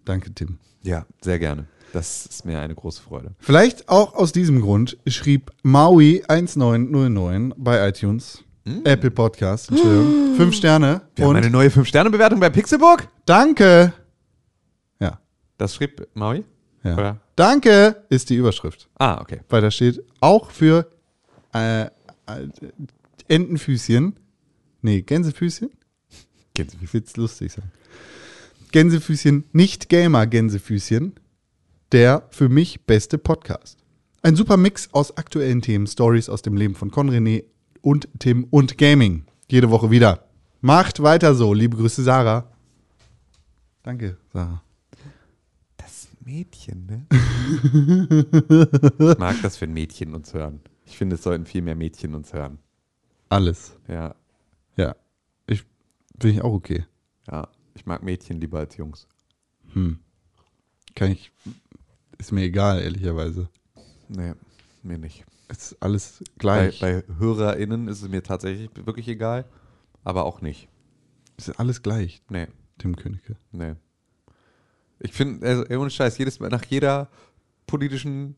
[0.09, 0.57] Danke, Tim.
[0.85, 1.67] Ja, sehr gerne.
[1.93, 3.35] Das ist mir eine große Freude.
[3.41, 8.43] Vielleicht auch aus diesem Grund schrieb Maui1909 bei iTunes,
[8.85, 13.07] Apple Podcast, Entschuldigung, fünf Sterne Wir haben und eine neue 5-Sterne-Bewertung bei Pixelburg.
[13.27, 13.93] danke.
[14.99, 15.21] Ja,
[15.59, 16.43] Das schrieb Maui?
[16.85, 16.95] ja.
[16.95, 17.21] Oder?
[17.37, 18.89] Danke ist die Überschrift.
[18.99, 19.41] Ah, okay.
[19.51, 20.91] Weil da steht auch für
[21.55, 21.89] äh, äh,
[23.29, 24.19] Entenfüßchen,
[24.81, 25.69] nee, Gänsefüßchen,
[26.57, 27.71] ich will es lustig sagen.
[28.73, 31.15] Gänsefüßchen, nicht Gamer Gänsefüßchen,
[31.93, 33.79] der für mich beste Podcast.
[34.23, 37.45] Ein super Mix aus aktuellen Themen, Stories aus dem Leben von Con René
[37.83, 39.25] und Tim und Gaming.
[39.51, 40.25] Jede Woche wieder.
[40.61, 41.55] Macht weiter so.
[41.55, 42.51] Liebe Grüße, Sarah.
[43.83, 44.63] Danke, Sarah.
[45.77, 47.07] Das Mädchen, ne?
[49.13, 50.61] ich mag das, wenn Mädchen uns hören.
[50.85, 52.59] Ich finde, es sollten viel mehr Mädchen uns hören.
[53.29, 53.77] Alles.
[53.87, 54.15] Ja,
[54.77, 54.97] Ja.
[55.47, 55.65] Ich
[56.21, 56.85] finde ich auch okay.
[57.31, 57.49] ja.
[57.79, 59.07] Ich mag Mädchen lieber als Jungs.
[60.95, 61.31] Kann ich.
[62.19, 63.49] Ist mir egal, ehrlicherweise.
[64.09, 64.33] Nee,
[64.83, 65.25] mir nicht.
[65.47, 66.81] Es ist alles Bei, gleich.
[66.81, 69.45] bei HörerInnen ist es mir tatsächlich wirklich egal,
[70.03, 70.69] aber auch nicht.
[71.37, 72.49] es ist alles gleich, Nee,
[72.79, 73.37] Tim Königke.
[73.53, 73.75] nee.
[74.99, 77.09] Ich finde, also ohne Scheiß, jedes Mal nach jeder
[77.69, 78.35] politischen,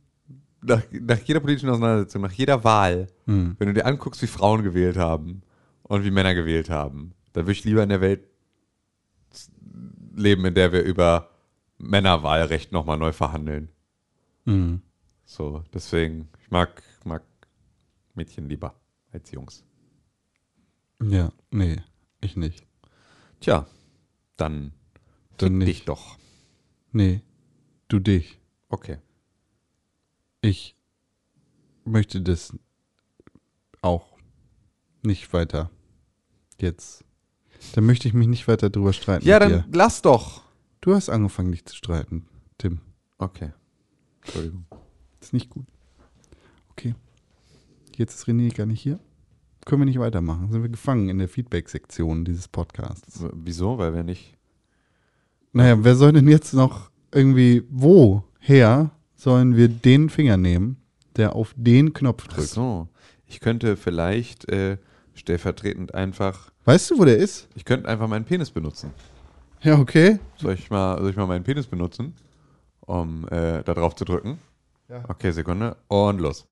[0.60, 3.56] nach, nach jeder politischen Auseinandersetzung, nach jeder Wahl, Hm.
[3.58, 5.40] wenn du dir anguckst, wie Frauen gewählt haben
[5.84, 8.24] und wie Männer gewählt haben, dann würde ich lieber in der Welt
[10.10, 11.30] leben, in der wir über
[11.78, 13.70] Männerwahlrecht nochmal neu verhandeln.
[14.44, 14.82] Mhm.
[15.24, 17.22] So, deswegen, ich mag, mag
[18.14, 18.74] Mädchen lieber
[19.12, 19.64] als Jungs.
[21.02, 21.76] Ja, nee,
[22.20, 22.66] ich nicht.
[23.40, 23.66] Tja,
[24.36, 24.72] dann,
[25.38, 25.68] Dann nicht.
[25.68, 26.18] dich doch.
[26.92, 27.22] Nee,
[27.88, 28.38] du dich.
[28.68, 28.98] Okay.
[30.42, 30.76] Ich
[31.84, 32.56] möchte das
[33.82, 34.18] auch
[35.02, 35.70] nicht weiter
[36.60, 37.04] jetzt.
[37.74, 39.26] Da möchte ich mich nicht weiter drüber streiten.
[39.26, 39.64] Ja, dann dir.
[39.72, 40.42] lass doch.
[40.80, 42.26] Du hast angefangen, dich zu streiten,
[42.58, 42.80] Tim.
[43.18, 43.52] Okay.
[44.22, 44.64] Entschuldigung.
[45.20, 45.66] ist nicht gut.
[46.70, 46.94] Okay.
[47.96, 48.98] Jetzt ist René gar nicht hier.
[49.66, 50.50] Können wir nicht weitermachen.
[50.50, 53.22] Sind wir gefangen in der Feedback-Sektion dieses Podcasts.
[53.34, 53.76] Wieso?
[53.78, 54.36] Weil wir nicht.
[55.52, 60.78] Naja, wer soll denn jetzt noch irgendwie, woher sollen wir den Finger nehmen,
[61.16, 62.48] der auf den Knopf Ach drückt?
[62.48, 62.88] so.
[63.26, 64.78] Ich könnte vielleicht äh,
[65.14, 66.52] stellvertretend einfach.
[66.70, 67.48] Weißt du, wo der ist?
[67.56, 68.92] Ich könnte einfach meinen Penis benutzen.
[69.60, 70.20] Ja, okay.
[70.36, 72.14] Soll ich mal, soll ich mal meinen Penis benutzen,
[72.86, 74.38] um äh, da drauf zu drücken?
[74.88, 75.02] Ja.
[75.08, 75.76] Okay, Sekunde.
[75.88, 76.46] Und los.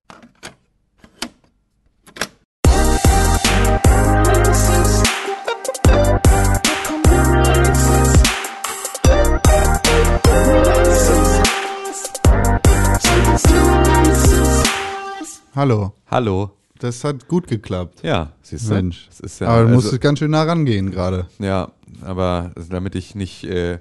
[15.54, 15.92] Hallo.
[16.10, 16.57] Hallo.
[16.80, 18.00] Das hat gut geklappt.
[18.02, 18.74] Ja, siehst du?
[18.74, 19.06] Mensch.
[19.08, 21.26] Das ist ja, Aber du also- musstest ganz schön nah rangehen gerade.
[21.38, 21.72] Ja,
[22.02, 23.78] aber also damit ich nicht, äh,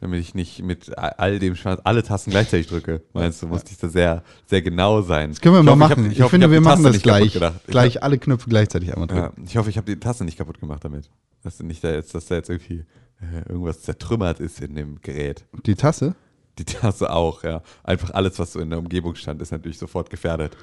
[0.00, 3.78] damit ich nicht mit all dem Schmerz alle Tasten gleichzeitig drücke, meinst du, musste ich
[3.78, 5.30] da sehr, sehr genau sein.
[5.30, 6.04] Das können wir Ich mal hoffe, ich machen.
[6.06, 7.36] hab- Ich, hoffe, finde, wir machen das gleich.
[7.36, 9.34] Ich Gleich alle Knöpfe gleichzeitig einmal drücken.
[9.38, 11.10] Ja, ich hoffe, ich habe die Taste nicht kaputt gemacht damit.
[11.42, 12.84] Dass nicht da jetzt, dass da jetzt irgendwie
[13.20, 15.44] äh, irgendwas zertrümmert ist in dem Gerät.
[15.66, 16.14] Die Tasse?
[16.58, 17.62] Die Tasse auch, ja.
[17.84, 20.56] Einfach alles, was so in der Umgebung stand, ist natürlich sofort gefährdet.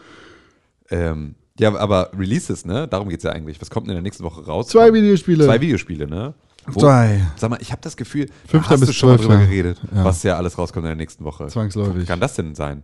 [0.89, 2.87] Ähm, ja, aber Releases, ne?
[2.87, 3.59] Darum geht es ja eigentlich.
[3.61, 4.67] Was kommt denn in der nächsten Woche raus?
[4.67, 5.45] Zwei Videospiele.
[5.45, 6.33] Zwei Videospiele, ne?
[6.67, 7.21] Wo- Zwei.
[7.37, 10.03] Sag mal, ich habe das Gefühl, Fünfter hast bis du schon mal drüber geredet, Ja.
[10.03, 11.47] was ja alles rauskommt in der nächsten Woche.
[11.47, 12.05] Zwangsläufig.
[12.07, 12.83] Kann das denn sein?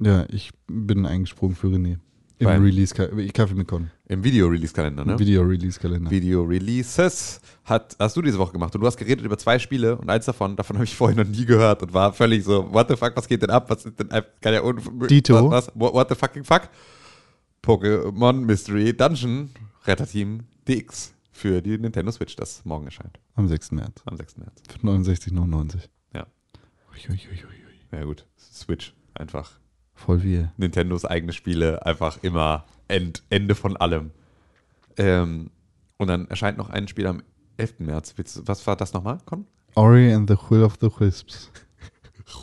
[0.00, 1.98] Ja, ich bin eingesprungen für René.
[2.38, 3.90] Im Beim- Release, Kaffee mit Con.
[4.08, 5.18] Im Video-Release-Kalender, ne?
[5.18, 6.10] Video-Release-Kalender.
[6.10, 10.08] Video-Releases hat, hast du diese Woche gemacht und du hast geredet über zwei Spiele und
[10.10, 12.96] eins davon, davon habe ich vorher noch nie gehört und war völlig so, what the
[12.96, 13.68] fuck, was geht denn ab?
[13.68, 15.50] Was ist denn, kann ja un Dito.
[15.50, 16.62] Was, was, what, what the fucking fuck?
[17.62, 19.50] Pokémon Mystery Dungeon
[19.86, 23.72] Retterteam DX für die Nintendo Switch, das morgen erscheint, Am 6.
[23.72, 24.02] März.
[24.04, 24.36] am 6.
[24.38, 24.62] März.
[24.68, 25.88] Für 69,99.
[26.14, 26.26] Ja,
[26.92, 29.58] Ui, ui, ui, ja gut, Switch, einfach
[29.94, 30.48] Voll wie.
[30.56, 34.12] Nintendos eigene Spiele einfach immer End, Ende von allem.
[34.96, 35.50] Ähm,
[35.98, 37.22] und dann erscheint noch ein Spiel am
[37.58, 37.80] 11.
[37.80, 38.14] März.
[38.46, 39.46] Was war das nochmal, Con?
[39.74, 41.50] Ori and the Will of the Wisps.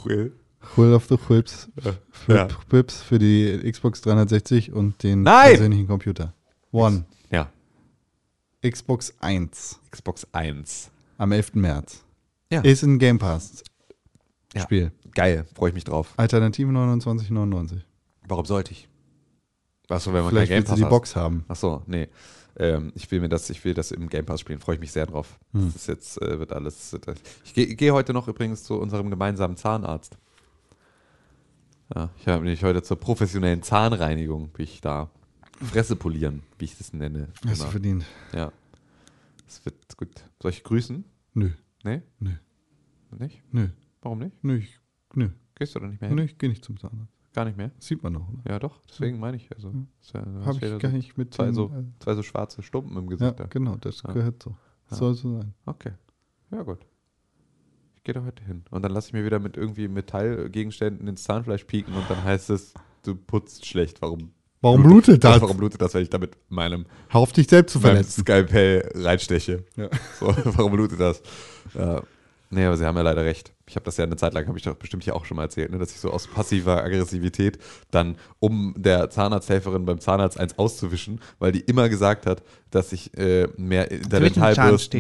[0.04, 0.34] Will.
[0.76, 1.18] Will of the.
[1.18, 1.96] Für,
[2.28, 2.48] Ja.
[2.70, 5.50] Wisps für die Xbox 360 und den Nein!
[5.52, 6.34] persönlichen Computer.
[6.72, 7.06] One.
[7.32, 7.50] Ja,
[8.68, 9.80] Xbox 1.
[9.92, 10.92] Xbox 1.
[11.18, 11.56] Am 11.
[11.56, 12.04] März.
[12.52, 12.62] Ja.
[12.62, 13.64] Ist ein Game Pass.
[14.54, 14.62] Ja.
[14.62, 14.92] Spiel.
[15.14, 16.14] Geil, freue ich mich drauf.
[16.18, 17.82] Alternative 29,99.
[18.28, 18.88] Warum sollte ich?
[19.88, 20.96] Was so, wenn man Vielleicht kein Game willst du Pass die?
[20.96, 21.46] Box haben.
[21.48, 22.08] Ach so, nee.
[22.60, 24.60] Ähm, ich will mir das, ich will das im Game Pass spielen.
[24.60, 25.40] Freue ich mich sehr drauf.
[25.54, 25.68] Hm.
[25.68, 26.96] Das ist jetzt äh, wird alles.
[27.02, 30.18] Das, ich gehe geh heute noch übrigens zu unserem gemeinsamen Zahnarzt.
[31.96, 35.10] Ja, ich habe mich heute zur professionellen Zahnreinigung, bin ich da.
[35.60, 37.30] Fresse polieren, wie ich das nenne.
[37.34, 37.70] Hast du Genau.
[37.72, 38.06] verdient.
[38.34, 38.52] Ja.
[39.46, 40.10] Das wird gut.
[40.42, 41.04] Soll ich grüßen?
[41.34, 41.50] Nö,
[41.84, 42.02] Nee?
[42.20, 42.32] Nö.
[43.18, 43.42] Nicht?
[43.54, 43.70] nö,
[44.02, 44.44] Warum nicht?
[44.44, 44.80] nö, ich,
[45.16, 46.18] nö, Gehst du da nicht mehr hin?
[46.18, 47.12] nö, ich gehe nicht zum Zahnarzt.
[47.34, 47.72] Gar nicht mehr?
[47.80, 48.52] Sieht man doch, oder?
[48.52, 48.82] Ja, doch.
[48.90, 49.50] Deswegen meine ich.
[49.56, 49.72] Also,
[50.14, 53.04] ja, Habe ich gar so nicht mit zwei, so, äh, zwei so schwarze Stumpen im
[53.06, 53.40] Ja, Gesicht.
[53.40, 53.46] da.
[53.46, 54.12] genau, das Ja.
[54.12, 54.56] gehört so.
[54.92, 54.98] Ja.
[54.98, 55.54] Soll so sein.
[55.66, 55.94] Okay.
[56.52, 56.80] Ja, gut.
[58.08, 58.64] Gehe da heute hin.
[58.70, 62.50] Und dann lasse ich mir wieder mit irgendwie Metallgegenständen ins Zahnfleisch pieken und dann heißt
[62.52, 62.74] es,
[63.04, 64.02] du putzt schlecht.
[64.02, 64.32] Warum?
[64.62, 65.42] Warum blutet das?
[65.42, 68.22] Warum blutet das, weil ich damit meinem, Hör auf dich selbst zu verletzen.
[68.22, 69.66] Skalpell reinsteche?
[69.76, 69.90] Ja.
[70.22, 71.22] So, warum blutet das?
[71.74, 72.02] Ja.
[72.50, 73.52] Nee, aber sie haben ja leider recht.
[73.68, 75.44] Ich habe das ja eine Zeit lang, habe ich doch bestimmt hier auch schon mal
[75.44, 77.60] erzählt, ne, dass ich so aus passiver Aggressivität
[77.92, 83.18] dann, um der Zahnarzthelferin beim Zahnarzt eins auszuwischen, weil die immer gesagt hat, dass ich
[83.18, 83.90] äh, mehr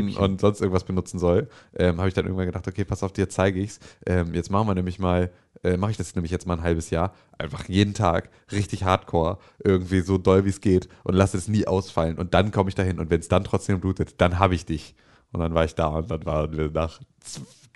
[0.09, 0.17] Zahnstäbchen.
[0.17, 1.47] und sonst irgendwas benutzen soll,
[1.77, 3.79] ähm, habe ich dann irgendwann gedacht, okay, pass auf, dir zeige ich's.
[4.05, 5.31] Ähm, jetzt machen wir nämlich mal,
[5.63, 9.37] äh, mache ich das nämlich jetzt mal ein halbes Jahr, einfach jeden Tag richtig hardcore,
[9.63, 12.75] irgendwie so doll wie es geht und lasse es nie ausfallen und dann komme ich
[12.75, 14.95] dahin und wenn es dann trotzdem blutet, dann habe ich dich.
[15.33, 16.99] Und dann war ich da und dann waren wir nach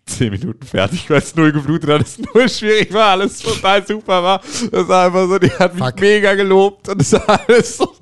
[0.06, 4.24] zehn Minuten fertig, weil es null geblutet hat, es null schwierig war, alles total super
[4.24, 4.42] war.
[4.72, 6.00] Das war einfach so, die hat mich Fuck.
[6.02, 7.94] mega gelobt und es war alles so.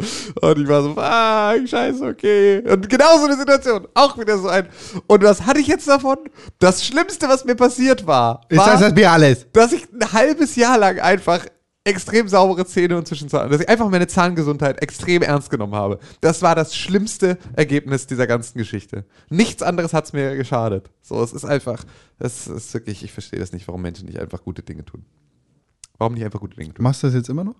[0.42, 2.64] Und ich war so, ah, scheiße, okay.
[2.68, 4.68] Und genau so eine Situation, auch wieder so ein.
[5.08, 6.18] Und was hatte ich jetzt davon?
[6.60, 9.46] Das Schlimmste, was mir passiert war, Ist war das das Bier alles?
[9.54, 11.46] dass ich ein halbes Jahr lang einfach
[11.84, 16.00] extrem saubere Zähne und Zwischenzahn, dass ich einfach meine Zahngesundheit extrem ernst genommen habe.
[16.22, 19.06] Das war das schlimmste Ergebnis dieser ganzen Geschichte.
[19.30, 20.92] Nichts anderes hat es mir geschadet.
[21.02, 21.84] So, es ist einfach,
[22.20, 25.06] es ist wirklich, ich verstehe das nicht, warum Menschen nicht einfach gute Dinge tun.
[25.98, 26.84] Warum nicht einfach gute Dinge tun?
[26.84, 27.56] Machst du das jetzt immer noch?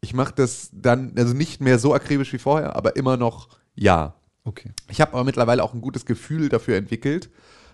[0.00, 4.14] Ich mache das dann, also nicht mehr so akribisch wie vorher, aber immer noch ja.
[4.44, 4.72] Okay.
[4.88, 7.30] Ich habe aber mittlerweile auch ein gutes Gefühl dafür entwickelt,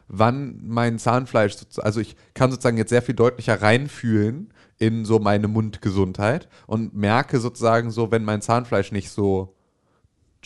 [0.09, 5.49] wann mein Zahnfleisch, also ich kann sozusagen jetzt sehr viel deutlicher reinfühlen in so meine
[5.49, 9.56] Mundgesundheit und merke sozusagen so, wenn mein Zahnfleisch nicht so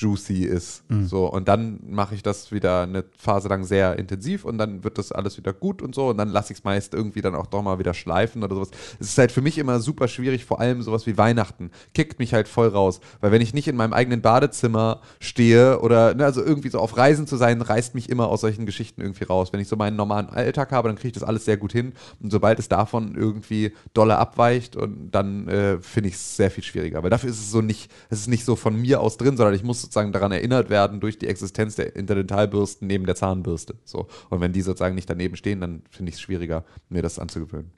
[0.01, 0.83] juicy ist.
[1.07, 4.99] So, und dann mache ich das wieder eine Phase lang sehr intensiv und dann wird
[4.99, 7.47] das alles wieder gut und so und dann lasse ich es meist irgendwie dann auch
[7.47, 8.71] doch mal wieder schleifen oder sowas.
[8.99, 11.71] Es ist halt für mich immer super schwierig, vor allem sowas wie Weihnachten.
[11.93, 16.15] Kickt mich halt voll raus, weil wenn ich nicht in meinem eigenen Badezimmer stehe oder
[16.15, 19.25] ne, also irgendwie so auf Reisen zu sein, reißt mich immer aus solchen Geschichten irgendwie
[19.25, 19.53] raus.
[19.53, 21.93] Wenn ich so meinen normalen Alltag habe, dann kriege ich das alles sehr gut hin
[22.23, 26.65] und sobald es davon irgendwie dolle abweicht und dann äh, finde ich es sehr viel
[26.65, 29.37] schwieriger, weil dafür ist es so nicht, es ist nicht so von mir aus drin,
[29.37, 33.75] sondern ich muss sozusagen daran erinnert werden durch die Existenz der Interdentalbürsten neben der Zahnbürste.
[33.85, 34.07] So.
[34.29, 37.73] Und wenn die sozusagen nicht daneben stehen, dann finde ich es schwieriger, mir das anzugewöhnen.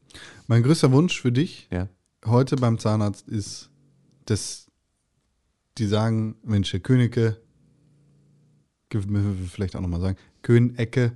[0.47, 1.89] Mein größter Wunsch für dich Ja.
[2.27, 3.71] heute beim Zahnarzt ist,
[4.27, 4.71] dass
[5.79, 7.39] die sagen, Mensch, Herr Königke,
[9.51, 11.13] vielleicht auch nochmal sagen, Könecke,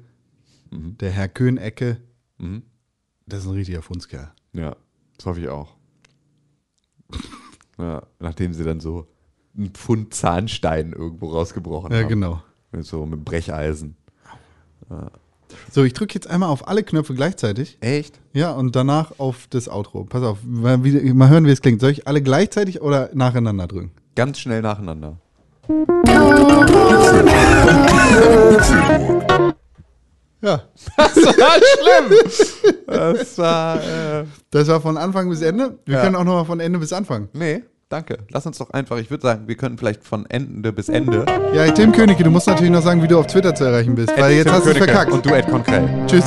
[0.71, 2.01] der Herr Könecke,
[2.39, 2.63] Mhm.
[3.27, 4.33] das ist ein richtiger Fundskerl.
[4.55, 4.77] Ja,
[5.19, 5.77] das hoffe ich auch.
[7.79, 9.07] ja, nachdem sie dann so
[9.57, 12.09] einen Pfund Zahnstein irgendwo rausgebrochen Ja, haben.
[12.09, 12.43] genau.
[12.73, 13.97] Mit so mit Brecheisen.
[15.73, 17.79] So, ich drücke jetzt einmal auf alle Knöpfe gleichzeitig.
[17.81, 18.21] Echt?
[18.33, 20.05] Ja, und danach auf das Outro.
[20.05, 21.81] Pass auf, mal, mal hören, wie es klingt.
[21.81, 23.91] Soll ich alle gleichzeitig oder nacheinander drücken?
[24.15, 25.19] Ganz schnell nacheinander.
[30.43, 30.63] Ja,
[30.97, 31.57] Das war
[32.07, 32.75] schlimm.
[32.87, 33.83] Das war.
[33.83, 35.79] Äh, das war von Anfang bis Ende.
[35.87, 36.03] Wir Ja.
[36.05, 37.29] können auch nochmal von Ende bis Anfang.
[37.33, 38.19] nee, danke.
[38.31, 41.25] Lass uns doch einfach, ich würde sagen, wir können vielleicht von Ende bis Ende.
[41.55, 44.13] Ja, Tim Königke, du musst natürlich noch sagen, wie du auf Twitter zu erreichen bist,
[44.17, 45.13] weil jetzt Tim hast du es verkackt.
[45.13, 45.89] Und du, Ed Konkrell.
[46.07, 46.25] Tschüss.